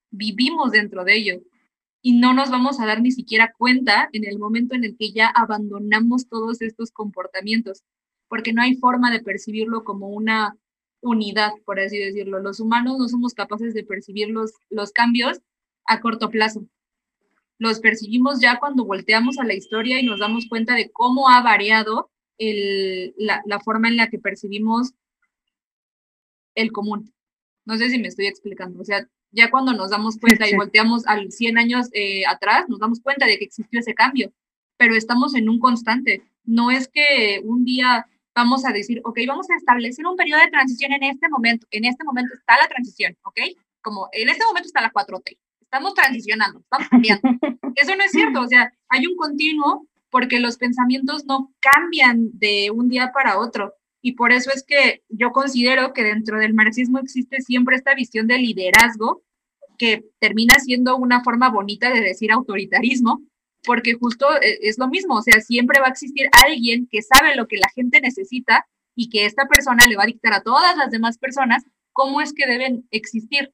vivimos 0.10 0.72
dentro 0.72 1.04
de 1.04 1.16
ello 1.16 1.42
y 2.02 2.14
no 2.14 2.34
nos 2.34 2.50
vamos 2.50 2.80
a 2.80 2.88
dar 2.88 3.00
ni 3.00 3.12
siquiera 3.12 3.54
cuenta 3.56 4.10
en 4.12 4.26
el 4.26 4.40
momento 4.40 4.74
en 4.74 4.86
el 4.86 4.98
que 4.98 5.12
ya 5.12 5.28
abandonamos 5.28 6.28
todos 6.28 6.64
estos 6.64 6.90
comportamientos, 6.90 7.84
porque 8.28 8.54
no 8.54 8.64
hay 8.64 8.74
forma 8.78 9.12
de 9.12 9.22
percibirlo 9.22 9.84
como 9.84 10.10
una 10.10 10.58
unidad, 11.00 11.52
por 11.64 11.80
así 11.80 12.00
decirlo. 12.00 12.40
Los 12.40 12.60
humanos 12.60 12.98
no 12.98 13.08
somos 13.08 13.36
capaces 13.36 13.76
de 13.76 13.84
percibir 13.84 14.30
los, 14.30 14.52
los 14.72 14.92
cambios 14.92 15.42
a 15.86 16.02
corto 16.02 16.32
plazo 16.32 16.66
los 17.60 17.80
percibimos 17.80 18.40
ya 18.40 18.60
cuando 18.60 18.86
volteamos 18.86 19.40
a 19.40 19.44
la 19.44 19.54
historia 19.54 20.00
y 20.00 20.06
nos 20.06 20.20
damos 20.20 20.48
cuenta 20.48 20.76
de 20.76 20.92
cómo 20.92 21.30
ha 21.30 21.42
variado 21.42 22.12
la, 22.38 23.60
forma 23.64 23.88
en 23.88 23.98
la 23.98 24.10
que 24.10 24.20
percibimos 24.20 24.94
el 26.56 26.72
común. 26.72 27.14
No 27.66 27.78
sé 27.78 27.90
si 27.90 28.00
me 28.00 28.08
estoy 28.08 28.28
explicando. 28.28 28.80
O 28.80 28.86
sea, 28.86 29.08
ya 29.32 29.50
cuando 29.50 29.74
nos 29.74 29.90
damos 29.90 30.18
cuenta 30.18 30.48
y 30.48 30.56
volteamos 30.56 31.06
al 31.08 31.32
100 31.32 31.58
años 31.58 31.88
eh, 31.94 32.26
atrás, 32.28 32.66
nos 32.70 32.80
damos 32.80 33.02
cuenta 33.02 33.26
de 33.26 33.38
que 33.38 33.46
existió 33.46 33.80
ese 33.80 33.94
cambio, 33.94 34.32
pero 34.78 34.96
estamos 34.96 35.36
en 35.36 35.50
un 35.50 35.60
constante. 35.60 36.24
No 36.44 36.72
es 36.72 36.88
que 36.88 37.42
un 37.44 37.66
día 37.66 38.08
vamos 38.36 38.66
a 38.66 38.72
decir, 38.72 39.02
ok, 39.04 39.20
vamos 39.28 39.50
a 39.50 39.56
establecer 39.56 40.06
un 40.06 40.16
periodo 40.16 40.42
de 40.42 40.52
transición 40.52 40.94
en 40.94 41.04
este 41.04 41.28
momento. 41.28 41.66
En 41.72 41.86
este 41.86 42.04
momento 42.04 42.36
está 42.36 42.56
la 42.58 42.68
transición, 42.68 43.18
¿ok? 43.24 43.40
Como 43.82 44.10
en 44.12 44.30
este 44.30 44.46
momento 44.46 44.68
está 44.68 44.82
la 44.82 44.94
4T 44.94 45.38
estamos 45.68 45.94
transicionando, 45.94 46.60
estamos 46.60 46.90
cambiando. 46.90 47.22
Eso 47.76 47.96
no 47.96 48.04
es 48.04 48.12
cierto, 48.12 48.42
o 48.42 48.48
sea, 48.48 48.74
hay 48.90 49.06
un 49.06 49.16
continuo 49.16 49.88
porque 50.10 50.40
los 50.40 50.58
pensamientos 50.58 51.26
no 51.26 51.54
cambian 51.60 52.30
de 52.34 52.72
un 52.72 52.88
día 52.88 53.12
para 53.14 53.38
otro. 53.38 53.74
Y 54.02 54.14
por 54.14 54.32
eso 54.32 54.52
es 54.54 54.64
que 54.64 55.04
yo 55.10 55.32
considero 55.32 55.92
que 55.92 56.04
dentro 56.04 56.40
del 56.40 56.54
marxismo 56.54 57.00
existe 57.00 57.42
siempre 57.42 57.76
esta 57.76 57.94
visión 57.94 58.26
de 58.28 58.38
liderazgo 58.38 59.24
que 59.78 60.06
termina 60.20 60.56
siendo 60.60 60.96
una 60.96 61.24
forma 61.24 61.50
bonita 61.50 61.92
de 61.92 62.02
decir 62.02 62.32
autoritarismo, 62.32 63.22
porque 63.66 63.96
justo 63.96 64.26
eh, 64.42 64.60
es 64.62 64.78
lo 64.78 64.88
mismo, 64.88 65.16
o 65.16 65.22
sea, 65.22 65.42
siempre 65.42 65.82
va 65.82 65.88
a 65.88 65.92
existir 65.92 66.30
alguien 66.32 66.88
que 66.90 67.02
sabe 67.02 67.36
lo 67.36 67.48
que 67.48 67.58
la 67.58 67.70
gente 67.76 68.00
necesita 68.00 68.66
y 68.96 69.10
que 69.10 69.26
esta 69.26 69.46
persona 69.46 69.84
le 69.88 69.98
va 69.98 70.04
a 70.04 70.08
dictar 70.08 70.34
a 70.34 70.42
todas 70.42 70.78
las 70.78 70.90
demás 70.90 71.18
personas 71.18 71.66
cómo 71.92 72.22
es 72.22 72.34
que 72.34 72.48
deben 72.48 72.88
existir. 72.92 73.52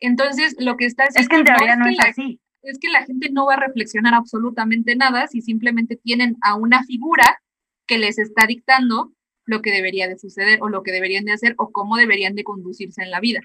Entonces, 0.00 0.56
lo 0.58 0.76
que 0.76 0.86
está 0.86 1.04
es 1.04 1.28
que 1.28 1.36
en 1.36 1.44
teoría 1.44 1.76
no, 1.76 1.86
es, 1.86 1.98
así. 2.00 2.40
Es 2.62 2.78
que 2.78 2.88
la 2.88 3.04
gente 3.04 3.30
no 3.30 3.46
va 3.46 3.54
a 3.54 3.60
reflexionar 3.60 4.14
absolutamente 4.14 4.96
nada 4.96 5.26
si 5.28 5.40
simplemente 5.40 5.96
tienen 5.96 6.36
a 6.42 6.56
una 6.56 6.82
figura 6.84 7.40
que 7.86 7.98
les 7.98 8.18
está 8.18 8.46
dictando 8.46 9.12
lo 9.46 9.60
que 9.62 9.70
debería 9.70 10.08
de 10.08 10.18
suceder 10.18 10.58
o 10.62 10.68
lo 10.68 10.82
que 10.82 10.92
deberían 10.92 11.24
de 11.24 11.32
hacer 11.32 11.54
o 11.58 11.70
cómo 11.70 11.96
deberían 11.96 12.34
de 12.34 12.44
conducirse 12.44 13.02
en 13.02 13.10
la 13.10 13.20
vida. 13.20 13.40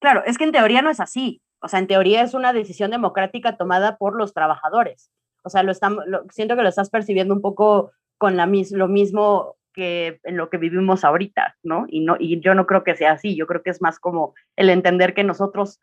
Claro, 0.00 0.22
es 0.24 0.38
que 0.38 0.44
en 0.44 0.52
teoría 0.52 0.82
no 0.82 0.90
es 0.90 1.00
así. 1.00 1.42
o 1.60 1.68
sea, 1.68 1.80
en 1.80 1.88
teoría 1.88 2.22
es 2.22 2.34
una 2.34 2.52
decisión 2.52 2.92
democrática 2.92 3.56
tomada 3.56 3.98
por 3.98 4.16
los 4.16 4.32
trabajadores. 4.32 5.10
O 5.42 5.50
sea, 5.50 5.62
lo 5.62 5.72
estamos, 5.72 6.04
siento 6.30 6.56
que 6.56 6.62
lo 6.62 6.68
estás 6.68 6.90
percibiendo 6.90 7.34
un 7.34 7.40
poco 7.40 7.92
con 8.16 8.36
la, 8.36 8.46
lo 8.46 8.88
mismo 8.88 9.57
que 9.72 10.20
en 10.24 10.36
lo 10.36 10.50
que 10.50 10.58
vivimos 10.58 11.04
ahorita, 11.04 11.56
¿no? 11.62 11.86
Y, 11.88 12.00
no, 12.00 12.16
y 12.18 12.40
yo 12.40 12.54
no 12.54 12.66
creo 12.66 12.84
que 12.84 12.96
sea 12.96 13.12
así, 13.12 13.36
yo 13.36 13.46
creo 13.46 13.62
que 13.62 13.70
es 13.70 13.80
más 13.80 13.98
como 13.98 14.34
el 14.56 14.70
entender 14.70 15.14
que 15.14 15.24
nosotros 15.24 15.80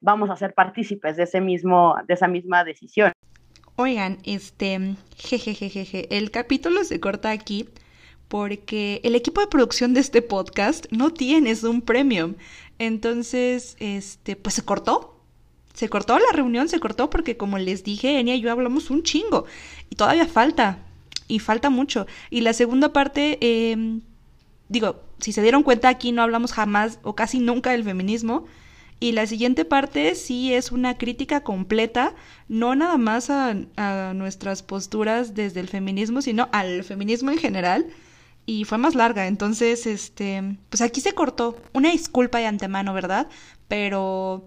vamos 0.00 0.30
a 0.30 0.36
ser 0.36 0.54
partícipes 0.54 1.16
de, 1.16 1.24
ese 1.24 1.40
mismo, 1.40 1.96
de 2.06 2.14
esa 2.14 2.28
misma 2.28 2.64
decisión. 2.64 3.12
Oigan, 3.76 4.18
este, 4.24 4.96
jejejeje, 5.16 6.16
el 6.16 6.30
capítulo 6.30 6.82
se 6.84 7.00
corta 7.00 7.30
aquí 7.30 7.68
porque 8.28 9.00
el 9.04 9.14
equipo 9.14 9.40
de 9.40 9.46
producción 9.46 9.94
de 9.94 10.00
este 10.00 10.22
podcast 10.22 10.86
no 10.90 11.10
tiene 11.10 11.54
un 11.64 11.82
Premium. 11.82 12.34
Entonces, 12.78 13.76
este, 13.80 14.36
pues 14.36 14.54
se 14.54 14.64
cortó. 14.64 15.14
Se 15.74 15.88
cortó 15.88 16.18
la 16.18 16.32
reunión, 16.32 16.68
se 16.68 16.80
cortó 16.80 17.08
porque 17.08 17.36
como 17.36 17.56
les 17.58 17.84
dije, 17.84 18.18
Enia 18.18 18.34
y 18.34 18.40
yo 18.40 18.52
hablamos 18.52 18.90
un 18.90 19.02
chingo. 19.02 19.46
Y 19.90 19.96
todavía 19.96 20.26
falta. 20.26 20.87
Y 21.28 21.38
falta 21.40 21.70
mucho. 21.70 22.06
Y 22.30 22.40
la 22.40 22.54
segunda 22.54 22.92
parte, 22.92 23.38
eh, 23.40 24.00
digo, 24.68 25.02
si 25.18 25.32
se 25.32 25.42
dieron 25.42 25.62
cuenta, 25.62 25.88
aquí 25.88 26.12
no 26.12 26.22
hablamos 26.22 26.52
jamás 26.52 26.98
o 27.02 27.14
casi 27.14 27.38
nunca 27.38 27.70
del 27.70 27.84
feminismo. 27.84 28.46
Y 29.00 29.12
la 29.12 29.26
siguiente 29.26 29.64
parte 29.64 30.14
sí 30.16 30.52
es 30.52 30.72
una 30.72 30.98
crítica 30.98 31.42
completa, 31.42 32.14
no 32.48 32.74
nada 32.74 32.96
más 32.96 33.30
a, 33.30 33.54
a, 33.76 34.12
nuestras 34.14 34.64
posturas 34.64 35.34
desde 35.34 35.60
el 35.60 35.68
feminismo, 35.68 36.20
sino 36.20 36.48
al 36.50 36.82
feminismo 36.82 37.30
en 37.30 37.38
general. 37.38 37.86
Y 38.44 38.64
fue 38.64 38.78
más 38.78 38.94
larga, 38.94 39.26
entonces, 39.26 39.86
este, 39.86 40.56
pues 40.70 40.80
aquí 40.80 41.00
se 41.00 41.12
cortó. 41.12 41.56
Una 41.74 41.90
disculpa 41.90 42.38
de 42.38 42.46
antemano, 42.46 42.94
¿verdad? 42.94 43.28
Pero, 43.68 44.46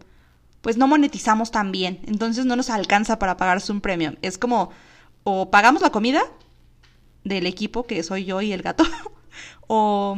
pues 0.62 0.76
no 0.76 0.88
monetizamos 0.88 1.52
tan 1.52 1.72
bien, 1.72 2.00
entonces 2.08 2.46
no 2.46 2.56
nos 2.56 2.70
alcanza 2.70 3.20
para 3.20 3.38
pagarse 3.38 3.72
un 3.72 3.80
premio. 3.80 4.16
Es 4.22 4.38
como, 4.38 4.72
o 5.24 5.50
pagamos 5.52 5.82
la 5.82 5.92
comida 5.92 6.24
del 7.24 7.45
equipo, 7.47 7.86
que 7.86 8.03
soy 8.03 8.26
yo 8.26 8.41
y 8.41 8.51
el 8.51 8.61
gato, 8.61 8.84
o 9.67 10.17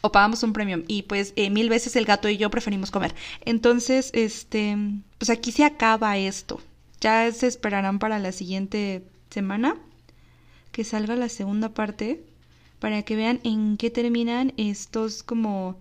o 0.00 0.12
pagamos 0.12 0.42
un 0.42 0.52
premium 0.52 0.84
y 0.86 1.02
pues 1.02 1.32
eh, 1.36 1.50
mil 1.50 1.68
veces 1.68 1.96
el 1.96 2.04
gato 2.04 2.28
y 2.28 2.36
yo 2.36 2.50
preferimos 2.50 2.90
comer. 2.90 3.14
Entonces, 3.44 4.10
este, 4.14 4.76
pues 5.18 5.30
aquí 5.30 5.52
se 5.52 5.64
acaba 5.64 6.16
esto. 6.16 6.60
Ya 7.00 7.30
se 7.32 7.46
esperarán 7.46 7.98
para 7.98 8.18
la 8.18 8.32
siguiente 8.32 9.02
semana 9.30 9.76
que 10.72 10.84
salga 10.84 11.16
la 11.16 11.28
segunda 11.28 11.70
parte 11.70 12.22
para 12.78 13.02
que 13.02 13.16
vean 13.16 13.40
en 13.42 13.76
qué 13.76 13.90
terminan 13.90 14.52
estos 14.56 15.22
como 15.22 15.76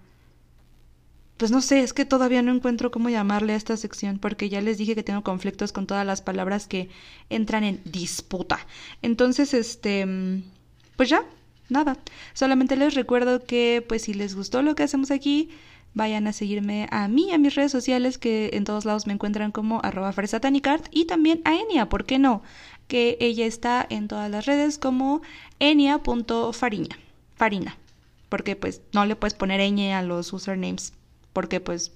pues 1.37 1.51
no 1.51 1.61
sé, 1.61 1.81
es 1.81 1.93
que 1.93 2.05
todavía 2.05 2.41
no 2.41 2.53
encuentro 2.53 2.91
cómo 2.91 3.09
llamarle 3.09 3.53
a 3.53 3.57
esta 3.57 3.77
sección 3.77 4.19
porque 4.19 4.49
ya 4.49 4.61
les 4.61 4.77
dije 4.77 4.95
que 4.95 5.03
tengo 5.03 5.23
conflictos 5.23 5.71
con 5.71 5.87
todas 5.87 6.05
las 6.05 6.21
palabras 6.21 6.67
que 6.67 6.89
entran 7.29 7.63
en 7.63 7.81
disputa. 7.85 8.59
Entonces, 9.01 9.53
este, 9.53 10.43
pues 10.95 11.09
ya, 11.09 11.23
nada. 11.69 11.97
Solamente 12.33 12.75
les 12.75 12.95
recuerdo 12.95 13.43
que 13.43 13.85
pues 13.87 14.03
si 14.03 14.13
les 14.13 14.35
gustó 14.35 14.61
lo 14.61 14.75
que 14.75 14.83
hacemos 14.83 15.11
aquí, 15.11 15.49
vayan 15.93 16.27
a 16.27 16.33
seguirme 16.33 16.87
a 16.91 17.07
mí, 17.07 17.31
a 17.33 17.37
mis 17.37 17.55
redes 17.55 17.71
sociales, 17.71 18.17
que 18.17 18.51
en 18.53 18.63
todos 18.63 18.85
lados 18.85 19.07
me 19.07 19.13
encuentran 19.13 19.51
como 19.51 19.81
arroba 19.83 20.13
fresatanicart, 20.13 20.85
y 20.91 21.05
también 21.05 21.41
a 21.43 21.55
Enia, 21.55 21.89
¿por 21.89 22.05
qué 22.05 22.19
no? 22.19 22.43
Que 22.87 23.17
ella 23.19 23.45
está 23.45 23.85
en 23.89 24.07
todas 24.07 24.29
las 24.31 24.45
redes 24.45 24.77
como 24.77 25.21
enia.fariña, 25.59 26.97
farina, 27.35 27.77
porque 28.29 28.55
pues 28.55 28.81
no 28.93 29.05
le 29.05 29.15
puedes 29.15 29.33
poner 29.33 29.59
ñ 29.59 29.93
a 29.93 30.03
los 30.03 30.31
usernames, 30.31 30.93
porque 31.37 31.59
pues, 31.59 31.91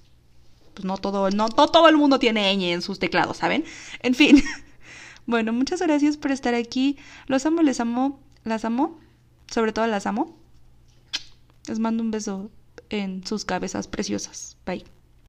pues 0.72 0.84
no 0.84 0.98
todo, 0.98 1.28
no, 1.30 1.48
no 1.48 1.66
todo 1.66 1.88
el 1.88 1.96
mundo 1.96 2.20
tiene 2.20 2.54
ñ 2.56 2.74
en 2.74 2.80
sus 2.80 3.00
teclados, 3.00 3.38
¿saben? 3.38 3.64
En 3.98 4.14
fin. 4.14 4.40
Bueno, 5.26 5.52
muchas 5.52 5.80
gracias 5.80 6.16
por 6.16 6.30
estar 6.30 6.54
aquí. 6.54 6.96
Los 7.26 7.44
amo, 7.44 7.62
les 7.62 7.80
amo, 7.80 8.20
las 8.44 8.64
amo. 8.64 9.00
Sobre 9.48 9.72
todo 9.72 9.86
las 9.88 10.06
amo. 10.06 10.36
Les 11.66 11.80
mando 11.80 12.04
un 12.04 12.12
beso 12.12 12.50
en 12.88 13.26
sus 13.26 13.44
cabezas 13.44 13.88
preciosas. 13.88 14.56
Bye. 14.64 14.84